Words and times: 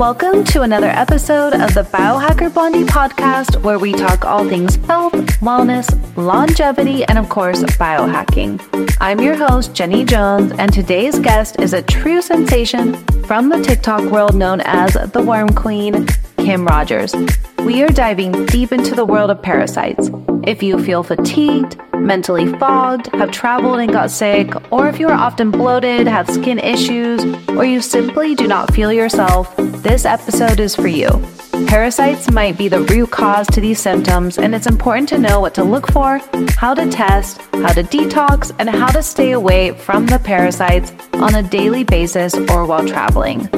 Welcome 0.00 0.44
to 0.44 0.62
another 0.62 0.86
episode 0.86 1.52
of 1.52 1.74
the 1.74 1.82
Biohacker 1.82 2.54
Blondie 2.54 2.84
podcast, 2.84 3.62
where 3.62 3.78
we 3.78 3.92
talk 3.92 4.24
all 4.24 4.48
things 4.48 4.76
health, 4.76 5.12
wellness, 5.42 5.86
longevity, 6.16 7.04
and 7.04 7.18
of 7.18 7.28
course, 7.28 7.62
biohacking. 7.64 8.96
I'm 8.98 9.20
your 9.20 9.36
host, 9.36 9.74
Jenny 9.74 10.06
Jones, 10.06 10.52
and 10.52 10.72
today's 10.72 11.18
guest 11.18 11.60
is 11.60 11.74
a 11.74 11.82
true 11.82 12.22
sensation 12.22 12.94
from 13.24 13.50
the 13.50 13.60
TikTok 13.60 14.10
world 14.10 14.34
known 14.34 14.62
as 14.62 14.94
the 15.12 15.22
Worm 15.22 15.50
Queen, 15.50 16.06
Kim 16.38 16.64
Rogers. 16.64 17.14
We 17.58 17.82
are 17.82 17.88
diving 17.88 18.46
deep 18.46 18.72
into 18.72 18.94
the 18.94 19.04
world 19.04 19.30
of 19.30 19.42
parasites. 19.42 20.08
If 20.44 20.62
you 20.62 20.82
feel 20.82 21.02
fatigued, 21.02 21.78
mentally 22.00 22.52
fogged, 22.54 23.08
have 23.14 23.30
traveled 23.30 23.78
and 23.80 23.92
got 23.92 24.10
sick, 24.10 24.50
or 24.72 24.88
if 24.88 24.98
you 24.98 25.08
are 25.08 25.14
often 25.14 25.50
bloated, 25.50 26.06
have 26.06 26.28
skin 26.28 26.58
issues, 26.58 27.24
or 27.50 27.64
you 27.64 27.80
simply 27.80 28.34
do 28.34 28.46
not 28.46 28.72
feel 28.74 28.92
yourself, 28.92 29.54
this 29.56 30.04
episode 30.04 30.60
is 30.60 30.74
for 30.74 30.88
you. 30.88 31.10
Parasites 31.66 32.30
might 32.30 32.56
be 32.56 32.68
the 32.68 32.80
root 32.80 33.10
cause 33.10 33.46
to 33.48 33.60
these 33.60 33.80
symptoms, 33.80 34.38
and 34.38 34.54
it's 34.54 34.66
important 34.66 35.08
to 35.10 35.18
know 35.18 35.40
what 35.40 35.54
to 35.54 35.64
look 35.64 35.90
for, 35.92 36.20
how 36.56 36.74
to 36.74 36.90
test, 36.90 37.40
how 37.52 37.72
to 37.72 37.82
detox, 37.82 38.54
and 38.58 38.68
how 38.68 38.88
to 38.88 39.02
stay 39.02 39.32
away 39.32 39.72
from 39.72 40.06
the 40.06 40.18
parasites 40.18 40.92
on 41.14 41.34
a 41.34 41.42
daily 41.42 41.84
basis 41.84 42.34
or 42.34 42.64
while 42.64 42.86
traveling. 42.86 43.48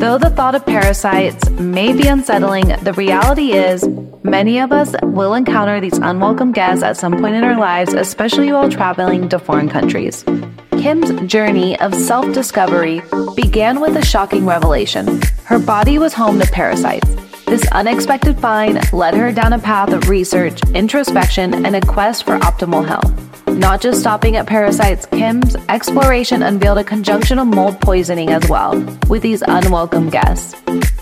Though 0.00 0.18
the 0.18 0.30
thought 0.30 0.54
of 0.54 0.66
parasites 0.66 1.48
may 1.50 1.92
be 1.92 2.08
unsettling, 2.08 2.66
the 2.82 2.92
reality 2.92 3.52
is 3.52 3.88
many 4.22 4.58
of 4.58 4.72
us 4.72 4.94
will 5.02 5.34
encounter 5.34 5.80
these 5.80 5.96
unwelcome 5.98 6.52
guests 6.52 6.82
at 6.82 6.96
some 6.96 7.12
point 7.18 7.36
in 7.36 7.44
our 7.44 7.58
lives, 7.58 7.94
especially 7.94 8.52
while 8.52 8.70
traveling 8.70 9.28
to 9.28 9.38
foreign 9.38 9.68
countries. 9.68 10.24
Kim's 10.72 11.10
journey 11.30 11.78
of 11.80 11.94
self 11.94 12.32
discovery 12.34 13.02
began 13.36 13.80
with 13.80 13.96
a 13.96 14.04
shocking 14.04 14.44
revelation. 14.44 15.22
Her 15.44 15.58
body 15.58 15.98
was 15.98 16.12
home 16.12 16.40
to 16.40 16.46
parasites. 16.50 17.08
This 17.46 17.66
unexpected 17.72 18.38
find 18.38 18.92
led 18.92 19.14
her 19.14 19.30
down 19.30 19.52
a 19.52 19.58
path 19.58 19.92
of 19.92 20.08
research, 20.08 20.60
introspection, 20.74 21.66
and 21.66 21.76
a 21.76 21.80
quest 21.80 22.24
for 22.24 22.38
optimal 22.38 22.86
health. 22.86 23.12
Not 23.46 23.80
just 23.80 24.00
stopping 24.00 24.36
at 24.36 24.46
parasites, 24.46 25.06
Kim's 25.06 25.54
exploration 25.68 26.42
unveiled 26.42 26.78
a 26.78 26.84
conjunction 26.84 27.38
of 27.38 27.46
mold 27.46 27.80
poisoning 27.80 28.30
as 28.30 28.48
well, 28.48 28.80
with 29.08 29.22
these 29.22 29.42
unwelcome 29.42 30.10
guests. 30.10 30.60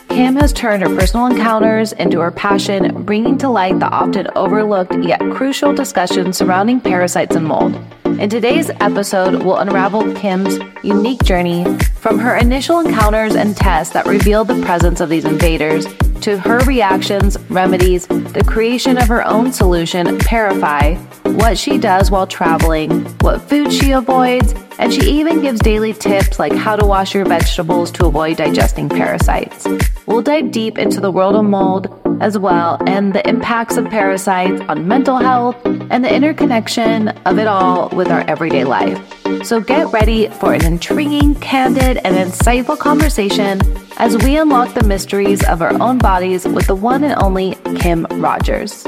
Kim 0.08 0.36
has 0.36 0.52
turned 0.52 0.82
her 0.82 0.94
personal 0.94 1.26
encounters 1.26 1.92
into 1.94 2.20
her 2.20 2.30
passion, 2.30 3.02
bringing 3.04 3.38
to 3.38 3.48
light 3.48 3.78
the 3.78 3.86
often 3.86 4.28
overlooked 4.36 4.94
yet 5.02 5.20
crucial 5.32 5.72
discussions 5.72 6.36
surrounding 6.36 6.80
parasites 6.80 7.36
and 7.36 7.46
mold. 7.46 7.80
In 8.18 8.28
today's 8.28 8.70
episode, 8.80 9.42
we'll 9.42 9.56
unravel 9.56 10.14
Kim's 10.14 10.58
unique 10.82 11.22
journey 11.24 11.64
from 11.96 12.18
her 12.18 12.36
initial 12.36 12.80
encounters 12.80 13.34
and 13.34 13.56
tests 13.56 13.92
that 13.94 14.06
revealed 14.06 14.48
the 14.48 14.60
presence 14.62 15.00
of 15.00 15.08
these 15.08 15.24
invaders 15.24 15.86
to 16.20 16.38
her 16.38 16.58
reactions, 16.60 17.38
remedies, 17.50 18.06
the 18.06 18.44
creation 18.46 18.96
of 18.96 19.08
her 19.08 19.26
own 19.26 19.52
solution, 19.52 20.18
ParaFY, 20.18 20.96
what 21.36 21.58
she 21.58 21.78
does 21.78 22.10
while 22.10 22.26
traveling, 22.26 23.04
what 23.20 23.40
food 23.42 23.72
she 23.72 23.92
avoids, 23.92 24.54
and 24.78 24.92
she 24.92 25.02
even 25.02 25.40
gives 25.40 25.60
daily 25.60 25.92
tips 25.92 26.38
like 26.38 26.52
how 26.52 26.76
to 26.76 26.86
wash 26.86 27.14
your 27.14 27.24
vegetables 27.24 27.90
to 27.92 28.06
avoid 28.06 28.36
digesting 28.36 28.88
parasites. 28.88 29.66
We'll 30.06 30.22
dive 30.22 30.50
deep 30.50 30.78
into 30.78 31.00
the 31.00 31.10
world 31.10 31.34
of 31.34 31.44
mold 31.44 32.01
as 32.22 32.38
well 32.38 32.80
and 32.86 33.12
the 33.12 33.28
impacts 33.28 33.76
of 33.76 33.84
parasites 33.86 34.62
on 34.68 34.86
mental 34.86 35.18
health 35.18 35.56
and 35.64 36.04
the 36.04 36.14
interconnection 36.14 37.08
of 37.26 37.36
it 37.38 37.48
all 37.48 37.88
with 37.88 38.08
our 38.08 38.20
everyday 38.30 38.62
life. 38.62 38.96
So 39.44 39.60
get 39.60 39.88
ready 39.88 40.28
for 40.28 40.54
an 40.54 40.64
intriguing, 40.64 41.34
candid, 41.34 41.98
and 42.04 42.14
insightful 42.14 42.78
conversation 42.78 43.60
as 43.98 44.16
we 44.18 44.36
unlock 44.36 44.72
the 44.74 44.84
mysteries 44.84 45.44
of 45.44 45.60
our 45.60 45.74
own 45.82 45.98
bodies 45.98 46.46
with 46.46 46.68
the 46.68 46.76
one 46.76 47.02
and 47.02 47.20
only 47.20 47.56
Kim 47.80 48.04
Rogers. 48.12 48.86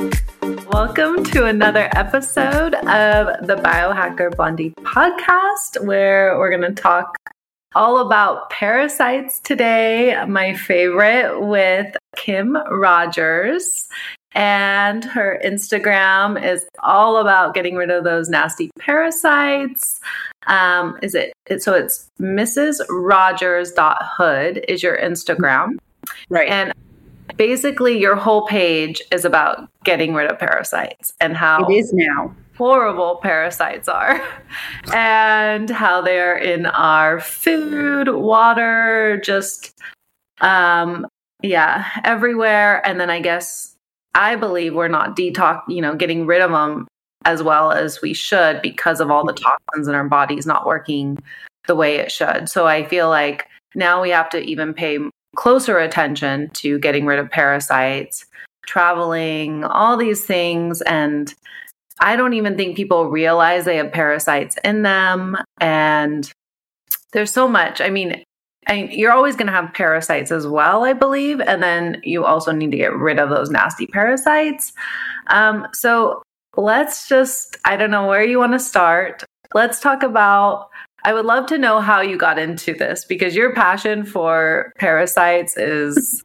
Welcome 0.70 1.24
to 1.24 1.46
another 1.46 1.90
episode 1.96 2.74
of 2.74 3.46
the 3.46 3.56
Biohacker 3.56 4.36
Blondie 4.36 4.70
podcast, 4.70 5.84
where 5.84 6.38
we're 6.38 6.50
going 6.50 6.74
to 6.74 6.80
talk 6.80 7.16
all 7.74 7.98
about 7.98 8.50
parasites 8.50 9.40
today. 9.40 10.22
My 10.26 10.54
favorite 10.54 11.40
with 11.40 11.96
Kim 12.16 12.56
Rogers. 12.70 13.88
And 14.32 15.04
her 15.04 15.40
Instagram 15.44 16.42
is 16.42 16.64
all 16.82 17.18
about 17.18 17.54
getting 17.54 17.76
rid 17.76 17.90
of 17.90 18.02
those 18.02 18.28
nasty 18.28 18.70
parasites. 18.80 20.00
Um, 20.48 20.98
is 21.02 21.14
it, 21.14 21.32
it 21.46 21.62
so 21.62 21.72
it's 21.72 22.10
Mrs. 22.20 22.84
Rogers 22.88 23.72
Hood 23.76 24.64
is 24.66 24.82
your 24.82 24.98
Instagram. 24.98 25.78
Right. 26.28 26.48
And 26.48 26.72
basically 27.36 27.98
your 27.98 28.16
whole 28.16 28.46
page 28.46 29.00
is 29.12 29.24
about 29.24 29.68
getting 29.84 30.14
rid 30.14 30.30
of 30.30 30.38
parasites 30.38 31.12
and 31.20 31.36
how 31.36 31.64
it 31.66 31.72
is 31.72 31.92
now 31.92 32.34
horrible 32.56 33.16
parasites 33.22 33.88
are. 33.88 34.20
And 34.92 35.70
how 35.70 36.02
they're 36.02 36.36
in 36.36 36.66
our 36.66 37.18
food, 37.18 38.08
water, 38.08 39.20
just 39.24 39.72
um 40.40 41.06
yeah, 41.42 41.86
everywhere. 42.04 42.86
And 42.86 43.00
then 43.00 43.10
I 43.10 43.20
guess 43.20 43.74
I 44.14 44.36
believe 44.36 44.74
we're 44.74 44.88
not 44.88 45.16
detox, 45.16 45.62
you 45.68 45.82
know, 45.82 45.94
getting 45.94 46.26
rid 46.26 46.40
of 46.40 46.50
them 46.50 46.86
as 47.24 47.42
well 47.42 47.72
as 47.72 48.00
we 48.00 48.14
should 48.14 48.62
because 48.62 49.00
of 49.00 49.10
all 49.10 49.24
the 49.24 49.32
toxins 49.32 49.88
in 49.88 49.94
our 49.94 50.08
bodies 50.08 50.46
not 50.46 50.66
working 50.66 51.18
the 51.66 51.74
way 51.74 51.96
it 51.96 52.12
should. 52.12 52.48
So 52.48 52.66
I 52.66 52.84
feel 52.84 53.08
like 53.08 53.48
now 53.74 54.02
we 54.02 54.10
have 54.10 54.28
to 54.30 54.40
even 54.40 54.74
pay 54.74 54.98
closer 55.36 55.78
attention 55.78 56.50
to 56.50 56.78
getting 56.78 57.06
rid 57.06 57.18
of 57.18 57.30
parasites, 57.30 58.26
traveling, 58.66 59.64
all 59.64 59.96
these 59.96 60.24
things. 60.24 60.80
And 60.82 61.34
I 62.00 62.16
don't 62.16 62.34
even 62.34 62.56
think 62.56 62.76
people 62.76 63.08
realize 63.08 63.64
they 63.64 63.76
have 63.76 63.92
parasites 63.92 64.56
in 64.64 64.82
them. 64.82 65.36
And 65.60 66.30
there's 67.12 67.32
so 67.32 67.48
much. 67.48 67.80
I 67.80 67.90
mean, 67.90 68.22
I, 68.66 68.88
you're 68.90 69.12
always 69.12 69.36
going 69.36 69.46
to 69.46 69.52
have 69.52 69.74
parasites 69.74 70.30
as 70.30 70.46
well, 70.46 70.84
I 70.84 70.92
believe. 70.92 71.40
And 71.40 71.62
then 71.62 72.00
you 72.02 72.24
also 72.24 72.50
need 72.50 72.70
to 72.70 72.76
get 72.76 72.94
rid 72.94 73.18
of 73.18 73.30
those 73.30 73.50
nasty 73.50 73.86
parasites. 73.86 74.72
Um, 75.28 75.68
so 75.72 76.22
let's 76.56 77.08
just, 77.08 77.56
I 77.64 77.76
don't 77.76 77.90
know 77.90 78.06
where 78.06 78.24
you 78.24 78.38
want 78.38 78.52
to 78.52 78.58
start. 78.58 79.24
Let's 79.54 79.80
talk 79.80 80.02
about. 80.02 80.68
I 81.06 81.12
would 81.12 81.26
love 81.26 81.46
to 81.46 81.58
know 81.58 81.80
how 81.80 82.00
you 82.00 82.16
got 82.16 82.38
into 82.38 82.72
this 82.72 83.04
because 83.04 83.36
your 83.36 83.52
passion 83.54 84.06
for 84.06 84.72
parasites 84.78 85.56
is 85.58 86.24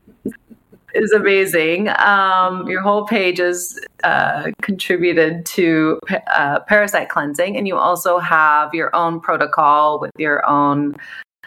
is 0.94 1.12
amazing. 1.12 1.90
Um, 1.90 2.68
your 2.68 2.82
whole 2.82 3.06
page 3.06 3.40
is 3.40 3.80
uh, 4.04 4.52
contributed 4.62 5.46
to 5.48 6.00
uh, 6.34 6.62
parasite 6.62 7.10
cleansing, 7.10 7.58
and 7.58 7.68
you 7.68 7.78
also 7.78 8.20
have 8.20 8.74
your 8.74 8.96
own 8.96 9.20
protocol 9.20 10.00
with 10.00 10.12
your 10.18 10.48
own 10.48 10.96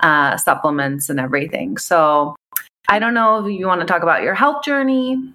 uh, 0.01 0.37
supplements 0.37 1.09
and 1.09 1.21
everything. 1.21 1.79
So, 1.79 2.35
I 2.89 2.99
don't 2.99 3.15
know 3.15 3.45
if 3.45 3.53
you 3.53 3.67
want 3.67 3.81
to 3.81 3.87
talk 3.87 4.03
about 4.03 4.23
your 4.23 4.35
health 4.35 4.65
journey. 4.65 5.33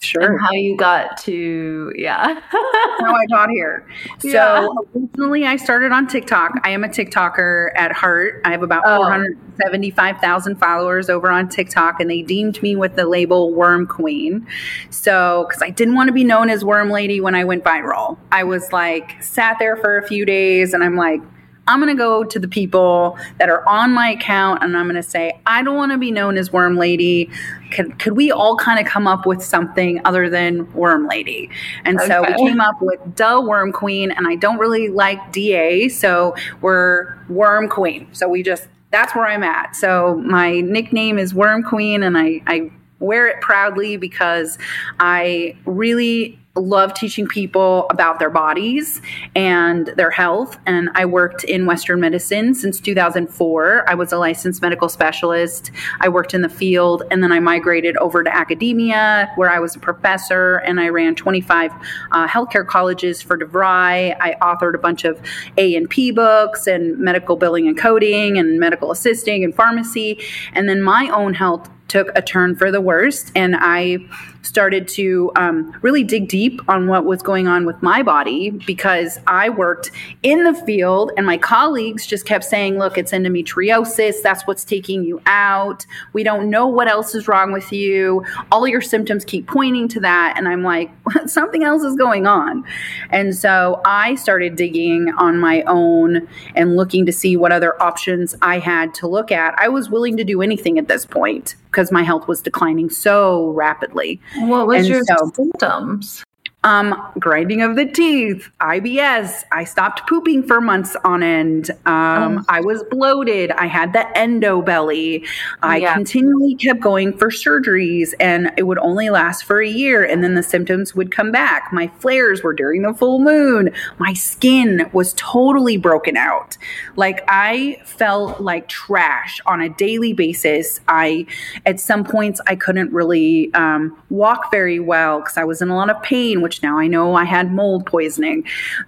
Sure. 0.00 0.38
how 0.38 0.52
you 0.52 0.76
got 0.76 1.16
to, 1.18 1.92
yeah. 1.96 2.40
how 2.50 3.14
I 3.14 3.26
got 3.26 3.50
here. 3.50 3.86
So, 4.20 4.28
yeah. 4.28 4.68
originally, 4.96 5.46
I 5.46 5.56
started 5.56 5.92
on 5.92 6.06
TikTok. 6.08 6.52
I 6.64 6.70
am 6.70 6.82
a 6.82 6.88
TikToker 6.88 7.70
at 7.76 7.92
heart. 7.92 8.40
I 8.44 8.50
have 8.50 8.62
about 8.62 8.82
oh. 8.84 8.98
475,000 9.04 10.56
followers 10.56 11.08
over 11.08 11.30
on 11.30 11.48
TikTok, 11.48 12.00
and 12.00 12.10
they 12.10 12.22
deemed 12.22 12.60
me 12.62 12.74
with 12.74 12.96
the 12.96 13.06
label 13.06 13.52
Worm 13.52 13.86
Queen. 13.86 14.46
So, 14.90 15.46
because 15.48 15.62
I 15.62 15.70
didn't 15.70 15.94
want 15.94 16.08
to 16.08 16.12
be 16.12 16.24
known 16.24 16.50
as 16.50 16.64
Worm 16.64 16.90
Lady 16.90 17.20
when 17.20 17.34
I 17.34 17.44
went 17.44 17.62
viral, 17.64 18.18
I 18.32 18.44
was 18.44 18.72
like, 18.72 19.22
sat 19.22 19.58
there 19.58 19.76
for 19.76 19.98
a 19.98 20.06
few 20.06 20.24
days, 20.24 20.74
and 20.74 20.82
I'm 20.82 20.96
like, 20.96 21.20
I'm 21.68 21.80
going 21.80 21.94
to 21.94 21.98
go 21.98 22.24
to 22.24 22.38
the 22.38 22.48
people 22.48 23.18
that 23.38 23.50
are 23.50 23.66
on 23.68 23.92
my 23.92 24.10
account 24.10 24.64
and 24.64 24.76
I'm 24.76 24.86
going 24.86 24.96
to 24.96 25.02
say, 25.02 25.38
I 25.46 25.62
don't 25.62 25.76
want 25.76 25.92
to 25.92 25.98
be 25.98 26.10
known 26.10 26.38
as 26.38 26.50
Worm 26.50 26.76
Lady. 26.76 27.30
Could, 27.70 27.98
could 27.98 28.14
we 28.16 28.32
all 28.32 28.56
kind 28.56 28.80
of 28.80 28.90
come 28.90 29.06
up 29.06 29.26
with 29.26 29.42
something 29.42 30.00
other 30.06 30.30
than 30.30 30.72
Worm 30.72 31.06
Lady? 31.06 31.50
And 31.84 31.98
okay. 31.98 32.08
so 32.08 32.22
we 32.22 32.48
came 32.48 32.60
up 32.60 32.76
with 32.80 32.98
the 33.16 33.40
Worm 33.40 33.72
Queen, 33.72 34.10
and 34.10 34.26
I 34.26 34.36
don't 34.36 34.58
really 34.58 34.88
like 34.88 35.30
DA, 35.30 35.90
so 35.90 36.34
we're 36.62 37.18
Worm 37.28 37.68
Queen. 37.68 38.08
So 38.12 38.28
we 38.28 38.42
just, 38.42 38.66
that's 38.90 39.14
where 39.14 39.26
I'm 39.26 39.42
at. 39.42 39.76
So 39.76 40.14
my 40.24 40.60
nickname 40.62 41.18
is 41.18 41.34
Worm 41.34 41.62
Queen, 41.62 42.02
and 42.02 42.16
I, 42.16 42.40
I 42.46 42.70
wear 42.98 43.26
it 43.28 43.40
proudly 43.42 43.98
because 43.98 44.58
I 44.98 45.54
really 45.66 46.38
love 46.58 46.94
teaching 46.94 47.26
people 47.26 47.86
about 47.90 48.18
their 48.18 48.30
bodies 48.30 49.00
and 49.34 49.88
their 49.96 50.10
health. 50.10 50.58
And 50.66 50.90
I 50.94 51.04
worked 51.04 51.44
in 51.44 51.66
Western 51.66 52.00
medicine 52.00 52.54
since 52.54 52.80
2004. 52.80 53.88
I 53.88 53.94
was 53.94 54.12
a 54.12 54.18
licensed 54.18 54.62
medical 54.62 54.88
specialist. 54.88 55.70
I 56.00 56.08
worked 56.08 56.34
in 56.34 56.42
the 56.42 56.48
field 56.48 57.02
and 57.10 57.22
then 57.22 57.32
I 57.32 57.40
migrated 57.40 57.96
over 57.98 58.22
to 58.24 58.34
academia 58.34 59.30
where 59.36 59.50
I 59.50 59.58
was 59.58 59.76
a 59.76 59.78
professor 59.78 60.56
and 60.58 60.80
I 60.80 60.88
ran 60.88 61.14
25 61.14 61.72
uh, 62.12 62.28
healthcare 62.28 62.66
colleges 62.66 63.22
for 63.22 63.38
DeVry. 63.38 64.16
I 64.20 64.36
authored 64.42 64.74
a 64.74 64.78
bunch 64.78 65.04
of 65.04 65.20
A 65.56 65.76
and 65.76 65.88
P 65.88 66.10
books 66.10 66.66
and 66.66 66.98
medical 66.98 67.36
billing 67.36 67.68
and 67.68 67.76
coding 67.76 68.38
and 68.38 68.58
medical 68.58 68.90
assisting 68.90 69.44
and 69.44 69.54
pharmacy. 69.54 70.20
And 70.52 70.68
then 70.68 70.82
my 70.82 71.08
own 71.08 71.34
health 71.34 71.70
took 71.88 72.10
a 72.14 72.22
turn 72.22 72.54
for 72.54 72.70
the 72.70 72.80
worst 72.80 73.32
and 73.34 73.56
I 73.58 73.98
started 74.42 74.88
to 74.88 75.30
um, 75.36 75.76
really 75.82 76.04
dig 76.04 76.28
deep 76.28 76.60
on 76.68 76.86
what 76.86 77.04
was 77.04 77.22
going 77.22 77.46
on 77.48 77.66
with 77.66 77.82
my 77.82 78.02
body 78.02 78.50
because 78.50 79.18
I 79.26 79.48
worked 79.48 79.90
in 80.22 80.44
the 80.44 80.54
field 80.54 81.12
and 81.16 81.26
my 81.26 81.36
colleagues 81.36 82.06
just 82.06 82.24
kept 82.24 82.44
saying, 82.44 82.78
look, 82.78 82.96
it's 82.96 83.12
endometriosis. 83.12 84.22
That's 84.22 84.46
what's 84.46 84.64
taking 84.64 85.04
you 85.04 85.20
out. 85.26 85.84
We 86.12 86.22
don't 86.22 86.50
know 86.50 86.66
what 86.66 86.88
else 86.88 87.14
is 87.14 87.28
wrong 87.28 87.52
with 87.52 87.72
you. 87.72 88.24
All 88.50 88.66
your 88.66 88.80
symptoms 88.80 89.24
keep 89.24 89.46
pointing 89.46 89.88
to 89.88 90.00
that. 90.00 90.34
And 90.36 90.48
I'm 90.48 90.62
like, 90.62 90.90
something 91.26 91.64
else 91.64 91.82
is 91.82 91.96
going 91.96 92.26
on. 92.26 92.64
And 93.10 93.36
so 93.36 93.80
I 93.84 94.14
started 94.14 94.56
digging 94.56 95.12
on 95.18 95.38
my 95.38 95.62
own 95.62 96.26
and 96.54 96.76
looking 96.76 97.06
to 97.06 97.12
see 97.12 97.36
what 97.36 97.52
other 97.52 97.80
options 97.82 98.34
I 98.40 98.58
had 98.58 98.94
to 98.94 99.06
look 99.06 99.30
at. 99.30 99.54
I 99.58 99.68
was 99.68 99.90
willing 99.90 100.16
to 100.16 100.24
do 100.24 100.42
anything 100.42 100.78
at 100.78 100.88
this 100.88 101.04
point 101.04 101.56
because 101.70 101.92
my 101.92 102.02
health 102.02 102.26
was 102.28 102.40
declining 102.40 102.90
so 102.90 103.48
rapidly. 103.50 104.20
What 104.36 104.66
was 104.66 104.78
and 104.78 104.88
your 104.88 105.04
so, 105.04 105.30
symptoms? 105.34 106.24
Um, 106.64 107.12
grinding 107.20 107.62
of 107.62 107.76
the 107.76 107.86
teeth, 107.86 108.50
IBS. 108.60 109.44
I 109.52 109.62
stopped 109.62 110.08
pooping 110.08 110.42
for 110.42 110.60
months 110.60 110.96
on 111.04 111.22
end. 111.22 111.70
Um, 111.86 112.38
oh. 112.38 112.44
I 112.48 112.60
was 112.60 112.82
bloated. 112.90 113.52
I 113.52 113.66
had 113.66 113.92
the 113.92 114.18
endo 114.18 114.60
belly. 114.60 115.24
I 115.62 115.76
yeah. 115.76 115.94
continually 115.94 116.56
kept 116.56 116.80
going 116.80 117.16
for 117.16 117.28
surgeries, 117.28 118.12
and 118.18 118.50
it 118.56 118.64
would 118.64 118.78
only 118.78 119.08
last 119.08 119.44
for 119.44 119.62
a 119.62 119.68
year, 119.68 120.04
and 120.04 120.24
then 120.24 120.34
the 120.34 120.42
symptoms 120.42 120.96
would 120.96 121.12
come 121.12 121.30
back. 121.30 121.72
My 121.72 121.86
flares 122.00 122.42
were 122.42 122.54
during 122.54 122.82
the 122.82 122.92
full 122.92 123.20
moon. 123.20 123.70
My 123.98 124.12
skin 124.12 124.90
was 124.92 125.12
totally 125.12 125.76
broken 125.76 126.16
out. 126.16 126.58
Like 126.96 127.22
I 127.28 127.80
felt 127.84 128.40
like 128.40 128.66
trash 128.66 129.40
on 129.46 129.60
a 129.60 129.68
daily 129.68 130.12
basis. 130.12 130.80
I, 130.88 131.26
at 131.64 131.78
some 131.78 132.02
points, 132.02 132.40
I 132.48 132.56
couldn't 132.56 132.92
really 132.92 133.54
um, 133.54 133.96
walk 134.10 134.50
very 134.50 134.80
well 134.80 135.20
because 135.20 135.36
I 135.36 135.44
was 135.44 135.62
in 135.62 135.68
a 135.68 135.76
lot 135.76 135.88
of 135.88 136.02
pain 136.02 136.47
which 136.48 136.62
now 136.62 136.78
I 136.78 136.86
know 136.86 137.14
I 137.14 137.24
had 137.24 137.52
mold 137.52 137.84
poisoning. 137.84 138.42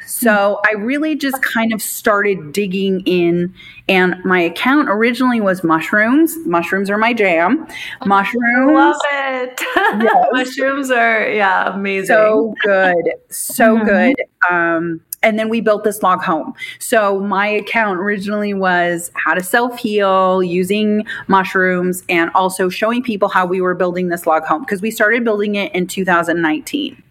So 0.07 0.63
I 0.67 0.77
really 0.77 1.15
just 1.15 1.43
kind 1.43 1.75
of 1.75 1.83
started 1.83 2.55
digging 2.55 3.03
in. 3.05 3.55
And 3.87 4.17
my 4.25 4.41
account 4.41 4.89
originally 4.89 5.43
was 5.43 5.63
mushrooms. 5.63 6.39
Mushrooms 6.47 6.89
are 6.89 6.97
my 6.97 7.13
jam. 7.13 7.67
Mushrooms. 8.07 8.73
Love 8.73 8.97
it. 9.13 9.61
Yes. 10.01 10.27
mushrooms 10.33 10.91
are, 10.91 11.29
yeah, 11.29 11.75
amazing. 11.75 12.07
So 12.07 12.55
good. 12.63 13.11
So 13.29 13.77
mm-hmm. 13.77 13.87
good. 13.87 14.15
Um, 14.49 15.01
and 15.23 15.39
then 15.39 15.51
we 15.51 15.61
built 15.61 15.85
this 15.85 16.03
log 16.03 16.23
home. 16.23 16.55
So 16.79 17.21
my 17.21 17.47
account 17.47 17.99
originally 17.99 18.55
was 18.55 19.11
how 19.15 19.35
to 19.35 19.43
self 19.43 19.79
heal 19.79 20.43
using 20.43 21.05
mushrooms 21.29 22.05
and 22.09 22.31
also 22.35 22.71
showing 22.71 23.03
people 23.03 23.29
how 23.29 23.45
we 23.45 23.61
were 23.61 23.75
building 23.75 24.09
this 24.09 24.27
log 24.27 24.45
home 24.45 24.63
because 24.63 24.81
we 24.81 24.91
started 24.91 25.25
building 25.25 25.57
it 25.57 25.75
in 25.75 25.87
2019. 25.87 27.03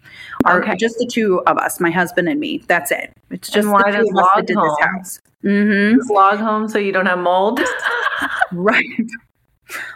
Our, 0.44 0.62
okay. 0.62 0.76
just 0.76 0.96
the 0.98 1.06
two 1.06 1.42
of 1.46 1.58
us, 1.58 1.80
my 1.80 1.90
husband 1.90 2.28
and 2.28 2.40
me. 2.40 2.62
That's 2.66 2.90
it. 2.90 3.12
It's 3.30 3.50
just 3.50 3.68
why 3.68 3.90
the 3.90 3.98
two 3.98 4.08
of 4.10 4.16
us 4.16 4.28
that 4.36 4.46
did 4.46 4.56
home? 4.56 4.68
this 4.68 4.86
house. 4.86 5.20
Mm-hmm. 5.44 6.12
log 6.12 6.38
home 6.38 6.68
so 6.68 6.78
you 6.78 6.92
don't 6.92 7.06
have 7.06 7.18
mold. 7.18 7.60
right. 8.52 8.84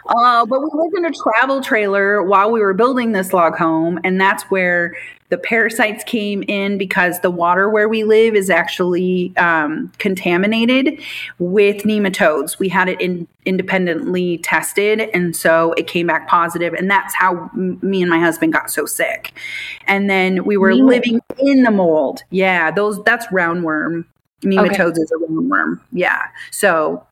Uh, 0.07 0.45
but 0.45 0.61
we 0.61 0.69
lived 0.73 0.97
in 0.97 1.05
a 1.05 1.11
travel 1.11 1.61
trailer 1.61 2.23
while 2.23 2.51
we 2.51 2.59
were 2.59 2.73
building 2.73 3.11
this 3.11 3.33
log 3.33 3.55
home, 3.55 3.99
and 4.03 4.19
that's 4.19 4.43
where 4.43 4.95
the 5.29 5.37
parasites 5.37 6.03
came 6.03 6.43
in 6.47 6.77
because 6.77 7.19
the 7.21 7.31
water 7.31 7.69
where 7.69 7.89
we 7.89 8.03
live 8.03 8.35
is 8.35 8.49
actually 8.51 9.35
um, 9.37 9.91
contaminated 9.97 11.01
with 11.39 11.77
nematodes. 11.83 12.59
We 12.59 12.69
had 12.69 12.87
it 12.89 13.01
in, 13.01 13.27
independently 13.45 14.37
tested, 14.39 15.01
and 15.13 15.35
so 15.35 15.73
it 15.73 15.87
came 15.87 16.05
back 16.07 16.27
positive, 16.27 16.73
and 16.73 16.89
that's 16.89 17.15
how 17.15 17.49
m- 17.55 17.79
me 17.81 18.01
and 18.01 18.09
my 18.09 18.19
husband 18.19 18.53
got 18.53 18.69
so 18.69 18.85
sick. 18.85 19.33
And 19.87 20.09
then 20.09 20.45
we 20.45 20.57
were 20.57 20.75
living 20.75 21.19
in 21.39 21.63
the 21.63 21.71
mold. 21.71 22.23
Yeah, 22.29 22.69
those 22.69 23.03
that's 23.03 23.25
roundworm. 23.27 24.05
Nematodes 24.43 24.91
okay. 24.91 25.01
is 25.01 25.11
a 25.11 25.25
roundworm. 25.25 25.79
Yeah, 25.91 26.27
so 26.51 27.03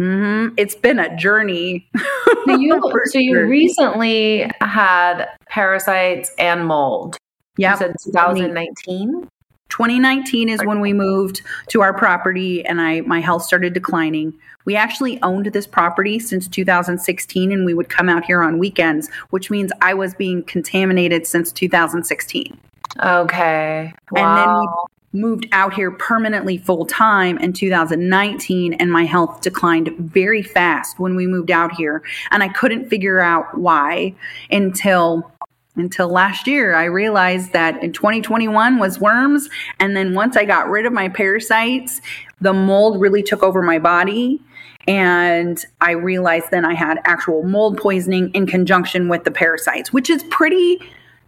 Mm-hmm. 0.00 0.54
It's 0.56 0.74
been 0.74 0.98
a 0.98 1.14
journey. 1.16 1.86
so 1.94 2.04
you, 2.56 2.80
so 3.06 3.18
you 3.18 3.46
recently 3.46 4.50
had 4.62 5.26
parasites 5.46 6.32
and 6.38 6.66
mold. 6.66 7.18
Yeah. 7.58 7.72
You 7.72 7.76
said 7.76 7.94
2019? 8.04 9.28
2019 9.68 10.48
is 10.48 10.64
when 10.64 10.80
we 10.80 10.92
moved 10.92 11.42
to 11.68 11.80
our 11.80 11.94
property 11.94 12.64
and 12.64 12.80
I 12.80 13.02
my 13.02 13.20
health 13.20 13.42
started 13.42 13.72
declining. 13.72 14.34
We 14.64 14.74
actually 14.74 15.22
owned 15.22 15.46
this 15.46 15.66
property 15.66 16.18
since 16.18 16.48
2016 16.48 17.52
and 17.52 17.64
we 17.64 17.74
would 17.74 17.88
come 17.88 18.08
out 18.08 18.24
here 18.24 18.42
on 18.42 18.58
weekends, 18.58 19.08
which 19.30 19.50
means 19.50 19.70
I 19.80 19.94
was 19.94 20.14
being 20.14 20.42
contaminated 20.42 21.26
since 21.26 21.52
2016. 21.52 22.58
Okay. 23.04 23.92
Wow. 24.10 24.20
And 24.20 24.38
then 24.38 24.58
we 24.58 24.66
moved 25.12 25.46
out 25.50 25.74
here 25.74 25.90
permanently 25.90 26.56
full 26.56 26.86
time 26.86 27.36
in 27.38 27.52
2019 27.52 28.74
and 28.74 28.92
my 28.92 29.04
health 29.04 29.40
declined 29.40 29.90
very 29.98 30.42
fast 30.42 30.98
when 30.98 31.16
we 31.16 31.26
moved 31.26 31.50
out 31.50 31.72
here. 31.72 32.02
And 32.30 32.42
I 32.42 32.48
couldn't 32.48 32.88
figure 32.88 33.20
out 33.20 33.58
why 33.58 34.14
until 34.50 35.30
until 35.76 36.08
last 36.08 36.46
year. 36.46 36.74
I 36.74 36.84
realized 36.84 37.52
that 37.52 37.82
in 37.82 37.92
2021 37.92 38.78
was 38.78 39.00
worms 39.00 39.48
and 39.78 39.96
then 39.96 40.14
once 40.14 40.36
i 40.36 40.44
got 40.44 40.68
rid 40.68 40.84
of 40.84 40.92
my 40.92 41.08
parasites 41.08 42.00
the 42.40 42.52
mold 42.52 43.00
really 43.00 43.22
took 43.22 43.42
over 43.42 43.62
my 43.62 43.78
body. 43.78 44.40
And 44.86 45.64
i 45.80 45.92
realized 45.92 46.46
then 46.50 46.64
i 46.64 46.74
had 46.74 46.98
actual 47.04 47.42
mold 47.42 47.78
poisoning 47.78 48.30
in 48.30 48.46
conjunction 48.46 49.08
with 49.08 49.24
the 49.24 49.30
parasites 49.30 49.92
which 49.92 50.10
is 50.10 50.22
pretty 50.24 50.80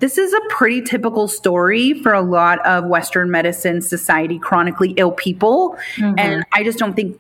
this 0.03 0.19
is 0.19 0.33
a 0.35 0.41
pretty 0.49 0.83
typical 0.83 1.29
story 1.29 1.95
for 2.03 2.13
a 2.13 2.21
lot 2.21 2.65
of 2.67 2.85
western 2.85 3.31
medicine 3.31 3.81
society 3.81 4.39
chronically 4.39 4.91
ill 4.97 5.13
people 5.13 5.79
mm-hmm. 5.97 6.19
and 6.19 6.45
i 6.53 6.63
just 6.63 6.79
don't 6.79 6.95
think 6.95 7.19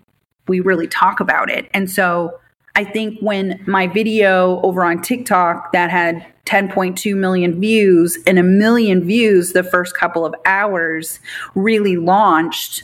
we 0.48 0.60
really 0.60 0.88
talk 0.88 1.20
about 1.20 1.48
it 1.48 1.70
and 1.72 1.88
so 1.90 2.38
I 2.74 2.84
think 2.84 3.18
when 3.20 3.62
my 3.66 3.86
video 3.86 4.60
over 4.62 4.82
on 4.82 5.02
TikTok 5.02 5.72
that 5.72 5.90
had 5.90 6.26
10.2 6.46 7.14
million 7.14 7.60
views 7.60 8.18
and 8.26 8.38
a 8.38 8.42
million 8.42 9.04
views 9.04 9.52
the 9.52 9.62
first 9.62 9.94
couple 9.94 10.24
of 10.24 10.34
hours 10.46 11.20
really 11.54 11.96
launched, 11.96 12.82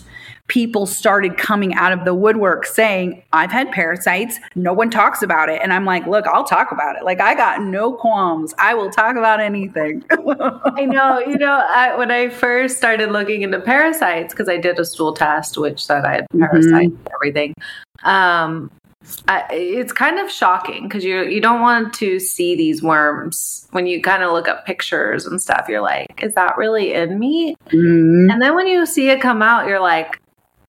people 0.49 0.87
started 0.87 1.37
coming 1.37 1.75
out 1.75 1.93
of 1.93 2.05
the 2.05 2.15
woodwork 2.15 2.67
saying, 2.67 3.23
I've 3.33 3.53
had 3.53 3.71
parasites. 3.71 4.39
No 4.55 4.73
one 4.73 4.91
talks 4.91 5.23
about 5.23 5.49
it. 5.49 5.61
And 5.63 5.73
I'm 5.73 5.85
like, 5.85 6.07
look, 6.07 6.27
I'll 6.27 6.45
talk 6.45 6.73
about 6.73 6.97
it. 6.97 7.05
Like, 7.05 7.21
I 7.21 7.35
got 7.35 7.63
no 7.63 7.93
qualms. 7.93 8.55
I 8.59 8.75
will 8.75 8.91
talk 8.91 9.17
about 9.17 9.41
anything. 9.41 10.03
I 10.11 10.87
know. 10.87 11.21
You 11.21 11.37
know, 11.37 11.65
I, 11.69 11.95
when 11.97 12.11
I 12.11 12.31
first 12.31 12.79
started 12.79 13.13
looking 13.13 13.43
into 13.43 13.61
parasites, 13.61 14.33
because 14.33 14.49
I 14.49 14.57
did 14.57 14.79
a 14.79 14.85
stool 14.85 15.13
test, 15.13 15.59
which 15.59 15.85
said 15.85 16.05
I 16.05 16.13
had 16.13 16.27
parasites 16.31 16.67
mm-hmm. 16.67 16.97
and 16.97 17.09
everything. 17.15 17.55
Um, 18.05 18.71
I, 19.27 19.45
it's 19.51 19.93
kind 19.93 20.19
of 20.19 20.31
shocking 20.31 20.85
because 20.85 21.05
you 21.05 21.23
you 21.23 21.41
don't 21.41 21.61
want 21.61 21.95
to 21.95 22.19
see 22.19 22.55
these 22.57 22.83
worms 22.83 23.67
when 23.71 23.87
you 23.87 24.03
kind 24.03 24.23
of 24.23 24.33
look 24.33 24.49
up 24.49 24.67
pictures 24.67 25.25
and 25.25 25.41
stuff. 25.41 25.67
You're 25.69 25.81
like, 25.81 26.23
is 26.23 26.35
that 26.35 26.59
really 26.59 26.93
in 26.93 27.19
me? 27.19 27.55
Mm-hmm. 27.69 28.31
And 28.31 28.43
then 28.43 28.55
when 28.55 28.67
you 28.67 28.85
see 28.85 29.09
it 29.09 29.21
come 29.21 29.41
out, 29.41 29.67
you're 29.67 29.81
like, 29.81 30.21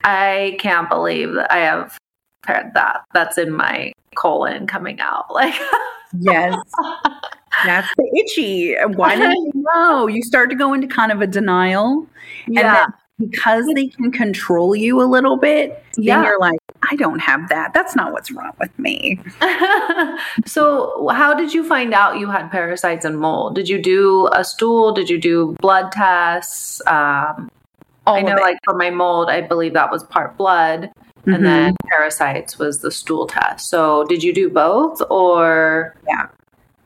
I 0.03 0.57
can't 0.59 0.89
believe 0.89 1.33
that 1.33 1.51
I 1.51 1.59
have 1.59 1.97
heard 2.45 2.71
that 2.73 3.03
that's 3.13 3.37
in 3.37 3.51
my 3.51 3.93
colon 4.15 4.67
coming 4.67 4.99
out. 4.99 5.25
Like, 5.39 5.53
yes, 6.19 6.55
that's 7.65 7.87
the 7.95 8.11
itchy. 8.15 8.75
Why 8.95 9.15
didn't 9.15 9.51
you 9.53 9.63
know? 9.63 10.07
You 10.07 10.23
start 10.23 10.49
to 10.49 10.55
go 10.55 10.73
into 10.73 10.87
kind 10.87 11.11
of 11.11 11.21
a 11.21 11.27
denial, 11.27 12.07
yeah. 12.47 12.87
because 13.19 13.67
they 13.75 13.87
can 13.87 14.11
control 14.11 14.75
you 14.75 14.99
a 15.01 15.05
little 15.05 15.37
bit, 15.37 15.83
yeah. 15.97 16.17
then 16.17 16.25
you're 16.25 16.39
like, 16.39 16.59
I 16.91 16.95
don't 16.95 17.19
have 17.19 17.47
that. 17.49 17.73
That's 17.73 17.95
not 17.95 18.11
what's 18.11 18.31
wrong 18.31 18.53
with 18.59 18.77
me. 18.79 19.19
so, 20.45 21.07
how 21.09 21.33
did 21.35 21.53
you 21.53 21.63
find 21.63 21.93
out 21.93 22.17
you 22.17 22.29
had 22.29 22.49
parasites 22.49 23.05
and 23.05 23.19
mold? 23.19 23.55
Did 23.55 23.69
you 23.69 23.81
do 23.81 24.29
a 24.33 24.43
stool? 24.43 24.91
Did 24.93 25.09
you 25.09 25.19
do 25.19 25.55
blood 25.61 25.91
tests? 25.91 26.81
Um, 26.87 27.51
I 28.07 28.21
know, 28.21 28.35
like 28.35 28.57
for 28.63 28.75
my 28.75 28.89
mold, 28.89 29.29
I 29.29 29.41
believe 29.41 29.73
that 29.73 29.91
was 29.91 30.03
part 30.03 30.37
blood, 30.37 30.89
mm-hmm. 30.91 31.33
and 31.33 31.45
then 31.45 31.75
parasites 31.89 32.57
was 32.57 32.79
the 32.79 32.91
stool 32.91 33.27
test. 33.27 33.69
So, 33.69 34.03
did 34.05 34.23
you 34.23 34.33
do 34.33 34.49
both 34.49 35.01
or? 35.09 35.95
Yeah. 36.07 36.27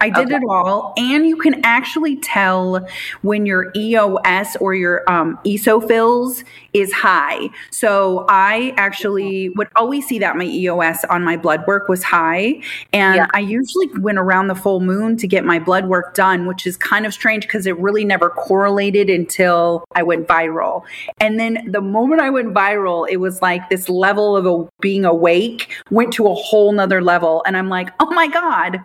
I 0.04 0.10
did 0.10 0.26
okay. 0.26 0.36
it 0.36 0.44
all. 0.50 0.94
And 0.98 1.26
you 1.26 1.38
can 1.38 1.62
actually 1.64 2.18
tell 2.18 2.86
when 3.22 3.46
your 3.46 3.72
EOS 3.74 4.58
or 4.60 4.76
your 4.76 5.10
um, 5.10 5.40
eosinophils 5.46 6.44
is 6.74 6.92
high. 6.92 7.50
So 7.70 8.26
I 8.28 8.74
actually 8.76 9.50
would 9.50 9.70
always 9.78 10.06
see 10.06 10.20
that 10.20 10.36
my 10.36 10.44
EOS 10.44 11.06
on 11.06 11.24
my 11.24 11.38
blood 11.38 11.66
work 11.68 11.88
was 11.88 12.04
high. 12.04 12.62
And 12.92 13.16
yeah. 13.16 13.28
I 13.34 13.40
usually 13.40 13.88
went 14.00 14.18
around 14.18 14.50
the 14.50 14.56
full 14.56 14.82
moon 14.82 15.16
to 15.18 15.28
get 15.28 15.46
my 15.46 15.58
blood 15.58 15.88
work 15.88 16.16
done, 16.16 16.48
which 16.48 16.68
is 16.68 16.76
kind 16.76 17.06
of 17.06 17.14
strange 17.14 17.44
because 17.44 17.66
it 17.66 17.78
really 17.80 18.04
never 18.04 18.30
correlated 18.30 19.10
until 19.10 19.86
I 19.94 20.04
went 20.04 20.28
viral. 20.28 20.84
And 21.22 21.40
then 21.40 21.72
the 21.72 21.82
moment 21.82 22.20
I 22.20 22.30
went 22.30 22.54
viral, 22.54 23.08
it 23.10 23.18
was 23.18 23.42
like 23.42 23.70
this 23.70 23.88
level 23.88 24.36
of 24.36 24.46
a, 24.46 24.70
being 24.82 25.06
awake 25.06 25.74
went 25.92 26.12
to 26.14 26.28
a 26.28 26.34
whole 26.34 26.74
nother 26.74 27.02
level. 27.02 27.42
And 27.46 27.56
I'm 27.56 27.70
like, 27.70 27.90
oh 28.02 28.12
my 28.12 28.28
God 28.28 28.84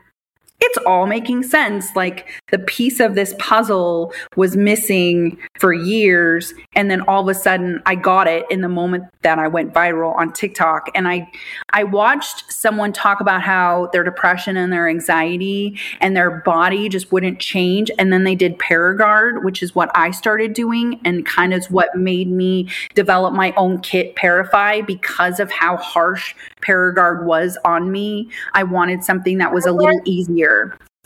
it's 0.60 0.78
all 0.86 1.06
making 1.06 1.44
sense. 1.44 1.94
Like 1.94 2.28
the 2.50 2.58
piece 2.58 2.98
of 2.98 3.14
this 3.14 3.34
puzzle 3.38 4.12
was 4.36 4.56
missing 4.56 5.38
for 5.58 5.72
years. 5.72 6.52
And 6.74 6.90
then 6.90 7.02
all 7.02 7.22
of 7.22 7.28
a 7.28 7.38
sudden 7.38 7.80
I 7.86 7.94
got 7.94 8.26
it 8.26 8.44
in 8.50 8.60
the 8.60 8.68
moment 8.68 9.04
that 9.22 9.38
I 9.38 9.46
went 9.46 9.72
viral 9.72 10.16
on 10.16 10.32
TikTok. 10.32 10.90
And 10.94 11.06
I, 11.06 11.30
I 11.70 11.84
watched 11.84 12.52
someone 12.52 12.92
talk 12.92 13.20
about 13.20 13.42
how 13.42 13.88
their 13.92 14.02
depression 14.02 14.56
and 14.56 14.72
their 14.72 14.88
anxiety 14.88 15.78
and 16.00 16.16
their 16.16 16.40
body 16.40 16.88
just 16.88 17.12
wouldn't 17.12 17.38
change. 17.38 17.90
And 17.98 18.12
then 18.12 18.24
they 18.24 18.34
did 18.34 18.58
Paraguard, 18.58 19.44
which 19.44 19.62
is 19.62 19.76
what 19.76 19.90
I 19.94 20.10
started 20.10 20.54
doing 20.54 21.00
and 21.04 21.24
kind 21.24 21.54
of 21.54 21.64
what 21.66 21.94
made 21.96 22.28
me 22.28 22.68
develop 22.94 23.32
my 23.32 23.52
own 23.56 23.80
kit 23.80 24.16
ParaFY 24.16 24.86
because 24.86 25.38
of 25.38 25.52
how 25.52 25.76
harsh 25.76 26.34
Paraguard 26.60 27.26
was 27.26 27.56
on 27.64 27.92
me. 27.92 28.28
I 28.54 28.64
wanted 28.64 29.04
something 29.04 29.38
that 29.38 29.54
was 29.54 29.64
a 29.64 29.72
little 29.72 30.00
easier. 30.04 30.47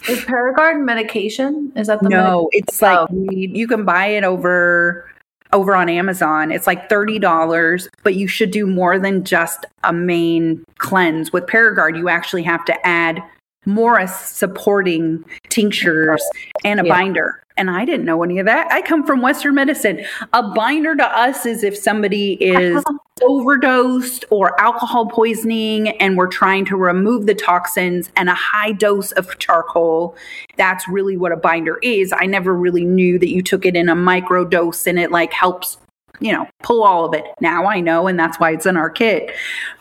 Is 0.08 0.24
Paraguard 0.24 0.84
medication? 0.84 1.72
Is 1.76 1.86
that 1.86 2.02
the 2.02 2.08
no? 2.08 2.48
Medication? 2.52 2.64
It's 2.68 2.82
like 2.82 2.98
oh. 2.98 3.30
you 3.30 3.68
can 3.68 3.84
buy 3.84 4.06
it 4.06 4.24
over 4.24 5.08
over 5.52 5.76
on 5.76 5.88
Amazon. 5.88 6.50
It's 6.50 6.66
like 6.66 6.88
$30, 6.88 7.88
but 8.02 8.14
you 8.14 8.26
should 8.26 8.50
do 8.50 8.66
more 8.66 8.98
than 8.98 9.22
just 9.24 9.66
a 9.84 9.92
main 9.92 10.64
cleanse. 10.78 11.32
With 11.32 11.46
Paraguard, 11.46 11.96
you 11.96 12.08
actually 12.08 12.42
have 12.42 12.64
to 12.64 12.86
add 12.86 13.22
more 13.66 14.04
supporting 14.06 15.24
tinctures 15.50 16.22
and 16.64 16.80
a 16.80 16.84
yeah. 16.84 16.92
binder. 16.92 17.42
And 17.56 17.70
I 17.70 17.84
didn't 17.84 18.06
know 18.06 18.22
any 18.22 18.38
of 18.38 18.46
that. 18.46 18.70
I 18.72 18.82
come 18.82 19.04
from 19.04 19.20
Western 19.20 19.54
medicine. 19.54 20.04
A 20.32 20.42
binder 20.42 20.96
to 20.96 21.04
us 21.04 21.46
is 21.46 21.62
if 21.62 21.76
somebody 21.76 22.34
is 22.34 22.82
overdosed 23.22 24.24
or 24.30 24.58
alcohol 24.60 25.06
poisoning 25.06 25.90
and 26.00 26.16
we're 26.16 26.26
trying 26.26 26.64
to 26.66 26.76
remove 26.76 27.26
the 27.26 27.34
toxins 27.34 28.10
and 28.16 28.28
a 28.28 28.34
high 28.34 28.72
dose 28.72 29.12
of 29.12 29.38
charcoal. 29.38 30.16
That's 30.56 30.88
really 30.88 31.16
what 31.16 31.32
a 31.32 31.36
binder 31.36 31.78
is. 31.82 32.12
I 32.16 32.26
never 32.26 32.54
really 32.54 32.84
knew 32.84 33.18
that 33.18 33.28
you 33.28 33.42
took 33.42 33.66
it 33.66 33.76
in 33.76 33.88
a 33.88 33.94
micro 33.94 34.44
dose 34.44 34.86
and 34.86 34.98
it 34.98 35.10
like 35.10 35.32
helps 35.32 35.76
you 36.20 36.32
know, 36.32 36.46
pull 36.62 36.84
all 36.84 37.04
of 37.04 37.14
it. 37.14 37.24
Now 37.40 37.66
I 37.66 37.80
know, 37.80 38.06
and 38.06 38.18
that's 38.18 38.38
why 38.38 38.52
it's 38.52 38.66
in 38.66 38.76
our 38.76 38.90
kit. 38.90 39.32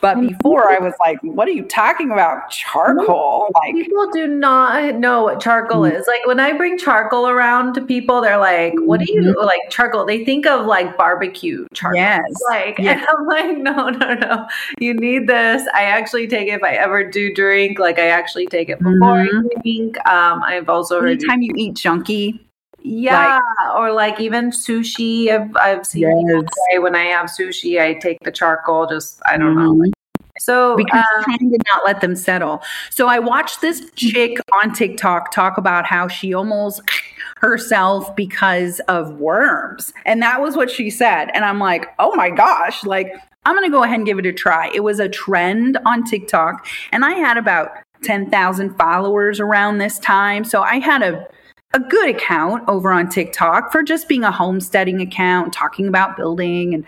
But 0.01 0.17
mm-hmm. 0.17 0.27
before 0.27 0.69
I 0.69 0.79
was 0.79 0.93
like, 1.05 1.17
what 1.21 1.47
are 1.47 1.51
you 1.51 1.63
talking 1.63 2.11
about? 2.11 2.49
Charcoal? 2.49 3.49
Like 3.53 3.75
people 3.75 4.09
do 4.11 4.27
not 4.27 4.95
know 4.95 5.23
what 5.23 5.39
charcoal 5.39 5.81
mm-hmm. 5.81 5.95
is. 5.95 6.07
Like 6.07 6.25
when 6.25 6.39
I 6.39 6.53
bring 6.53 6.77
charcoal 6.77 7.27
around 7.27 7.73
to 7.73 7.81
people, 7.81 8.21
they're 8.21 8.37
like, 8.37 8.73
what 8.77 8.99
do 8.99 9.11
you 9.11 9.21
mm-hmm. 9.21 9.45
like 9.45 9.59
charcoal? 9.69 10.05
They 10.05 10.25
think 10.25 10.45
of 10.45 10.65
like 10.65 10.97
barbecue 10.97 11.67
charcoal. 11.73 12.01
Yes. 12.01 12.21
Like, 12.49 12.79
yes. 12.79 13.05
I'm 13.17 13.27
like, 13.27 13.57
no, 13.57 13.89
no, 13.89 14.13
no. 14.15 14.47
You 14.79 14.93
need 14.93 15.27
this. 15.27 15.67
I 15.73 15.83
actually 15.83 16.27
take 16.27 16.47
it 16.47 16.53
if 16.53 16.63
I 16.63 16.73
ever 16.73 17.09
do 17.09 17.33
drink. 17.33 17.77
Like 17.77 17.99
I 17.99 18.07
actually 18.07 18.47
take 18.47 18.69
it 18.69 18.79
before 18.79 18.93
mm-hmm. 18.93 19.37
I 19.37 19.61
drink. 19.61 20.07
Um, 20.07 20.41
I've 20.43 20.69
also 20.69 20.99
anytime 21.01 21.41
you 21.41 21.53
eat 21.55 21.75
junky 21.75 22.39
yeah, 22.83 23.39
like, 23.59 23.75
or 23.77 23.91
like 23.91 24.19
even 24.19 24.51
sushi. 24.51 25.29
I've 25.29 25.55
I've 25.55 25.85
seen 25.85 26.27
yes. 26.27 26.43
say 26.71 26.79
when 26.79 26.95
I 26.95 27.05
have 27.05 27.27
sushi, 27.27 27.81
I 27.81 27.93
take 27.95 28.17
the 28.23 28.31
charcoal. 28.31 28.87
Just 28.87 29.21
I 29.25 29.37
don't 29.37 29.55
mm-hmm. 29.55 29.81
know. 29.81 29.91
So 30.39 30.75
because 30.75 31.03
um, 31.27 31.37
did 31.37 31.61
not 31.67 31.85
let 31.85 32.01
them 32.01 32.15
settle. 32.15 32.63
So 32.89 33.07
I 33.07 33.19
watched 33.19 33.61
this 33.61 33.91
chick 33.95 34.39
on 34.63 34.73
TikTok 34.73 35.31
talk 35.31 35.57
about 35.57 35.85
how 35.85 36.07
she 36.07 36.33
almost 36.33 36.81
herself 37.37 38.15
because 38.15 38.79
of 38.81 39.19
worms. 39.19 39.93
And 40.05 40.21
that 40.21 40.41
was 40.41 40.55
what 40.55 40.71
she 40.71 40.89
said. 40.89 41.29
And 41.33 41.45
I'm 41.45 41.59
like, 41.59 41.87
oh 41.99 42.15
my 42.15 42.29
gosh, 42.29 42.83
like 42.83 43.13
I'm 43.45 43.55
going 43.55 43.67
to 43.67 43.71
go 43.71 43.83
ahead 43.83 43.97
and 43.97 44.05
give 44.05 44.19
it 44.19 44.25
a 44.25 44.33
try. 44.33 44.71
It 44.73 44.81
was 44.81 44.99
a 44.99 45.09
trend 45.09 45.77
on 45.85 46.03
TikTok 46.03 46.65
and 46.91 47.05
I 47.05 47.13
had 47.13 47.37
about 47.37 47.71
10,000 48.03 48.75
followers 48.77 49.39
around 49.39 49.77
this 49.77 49.99
time. 49.99 50.43
So 50.43 50.61
I 50.63 50.79
had 50.79 51.03
a 51.03 51.27
a 51.73 51.79
good 51.79 52.15
account 52.15 52.63
over 52.67 52.91
on 52.91 53.09
TikTok 53.09 53.71
for 53.71 53.81
just 53.83 54.07
being 54.07 54.23
a 54.23 54.31
homesteading 54.31 55.01
account, 55.01 55.53
talking 55.53 55.87
about 55.87 56.17
building. 56.17 56.73
And 56.73 56.85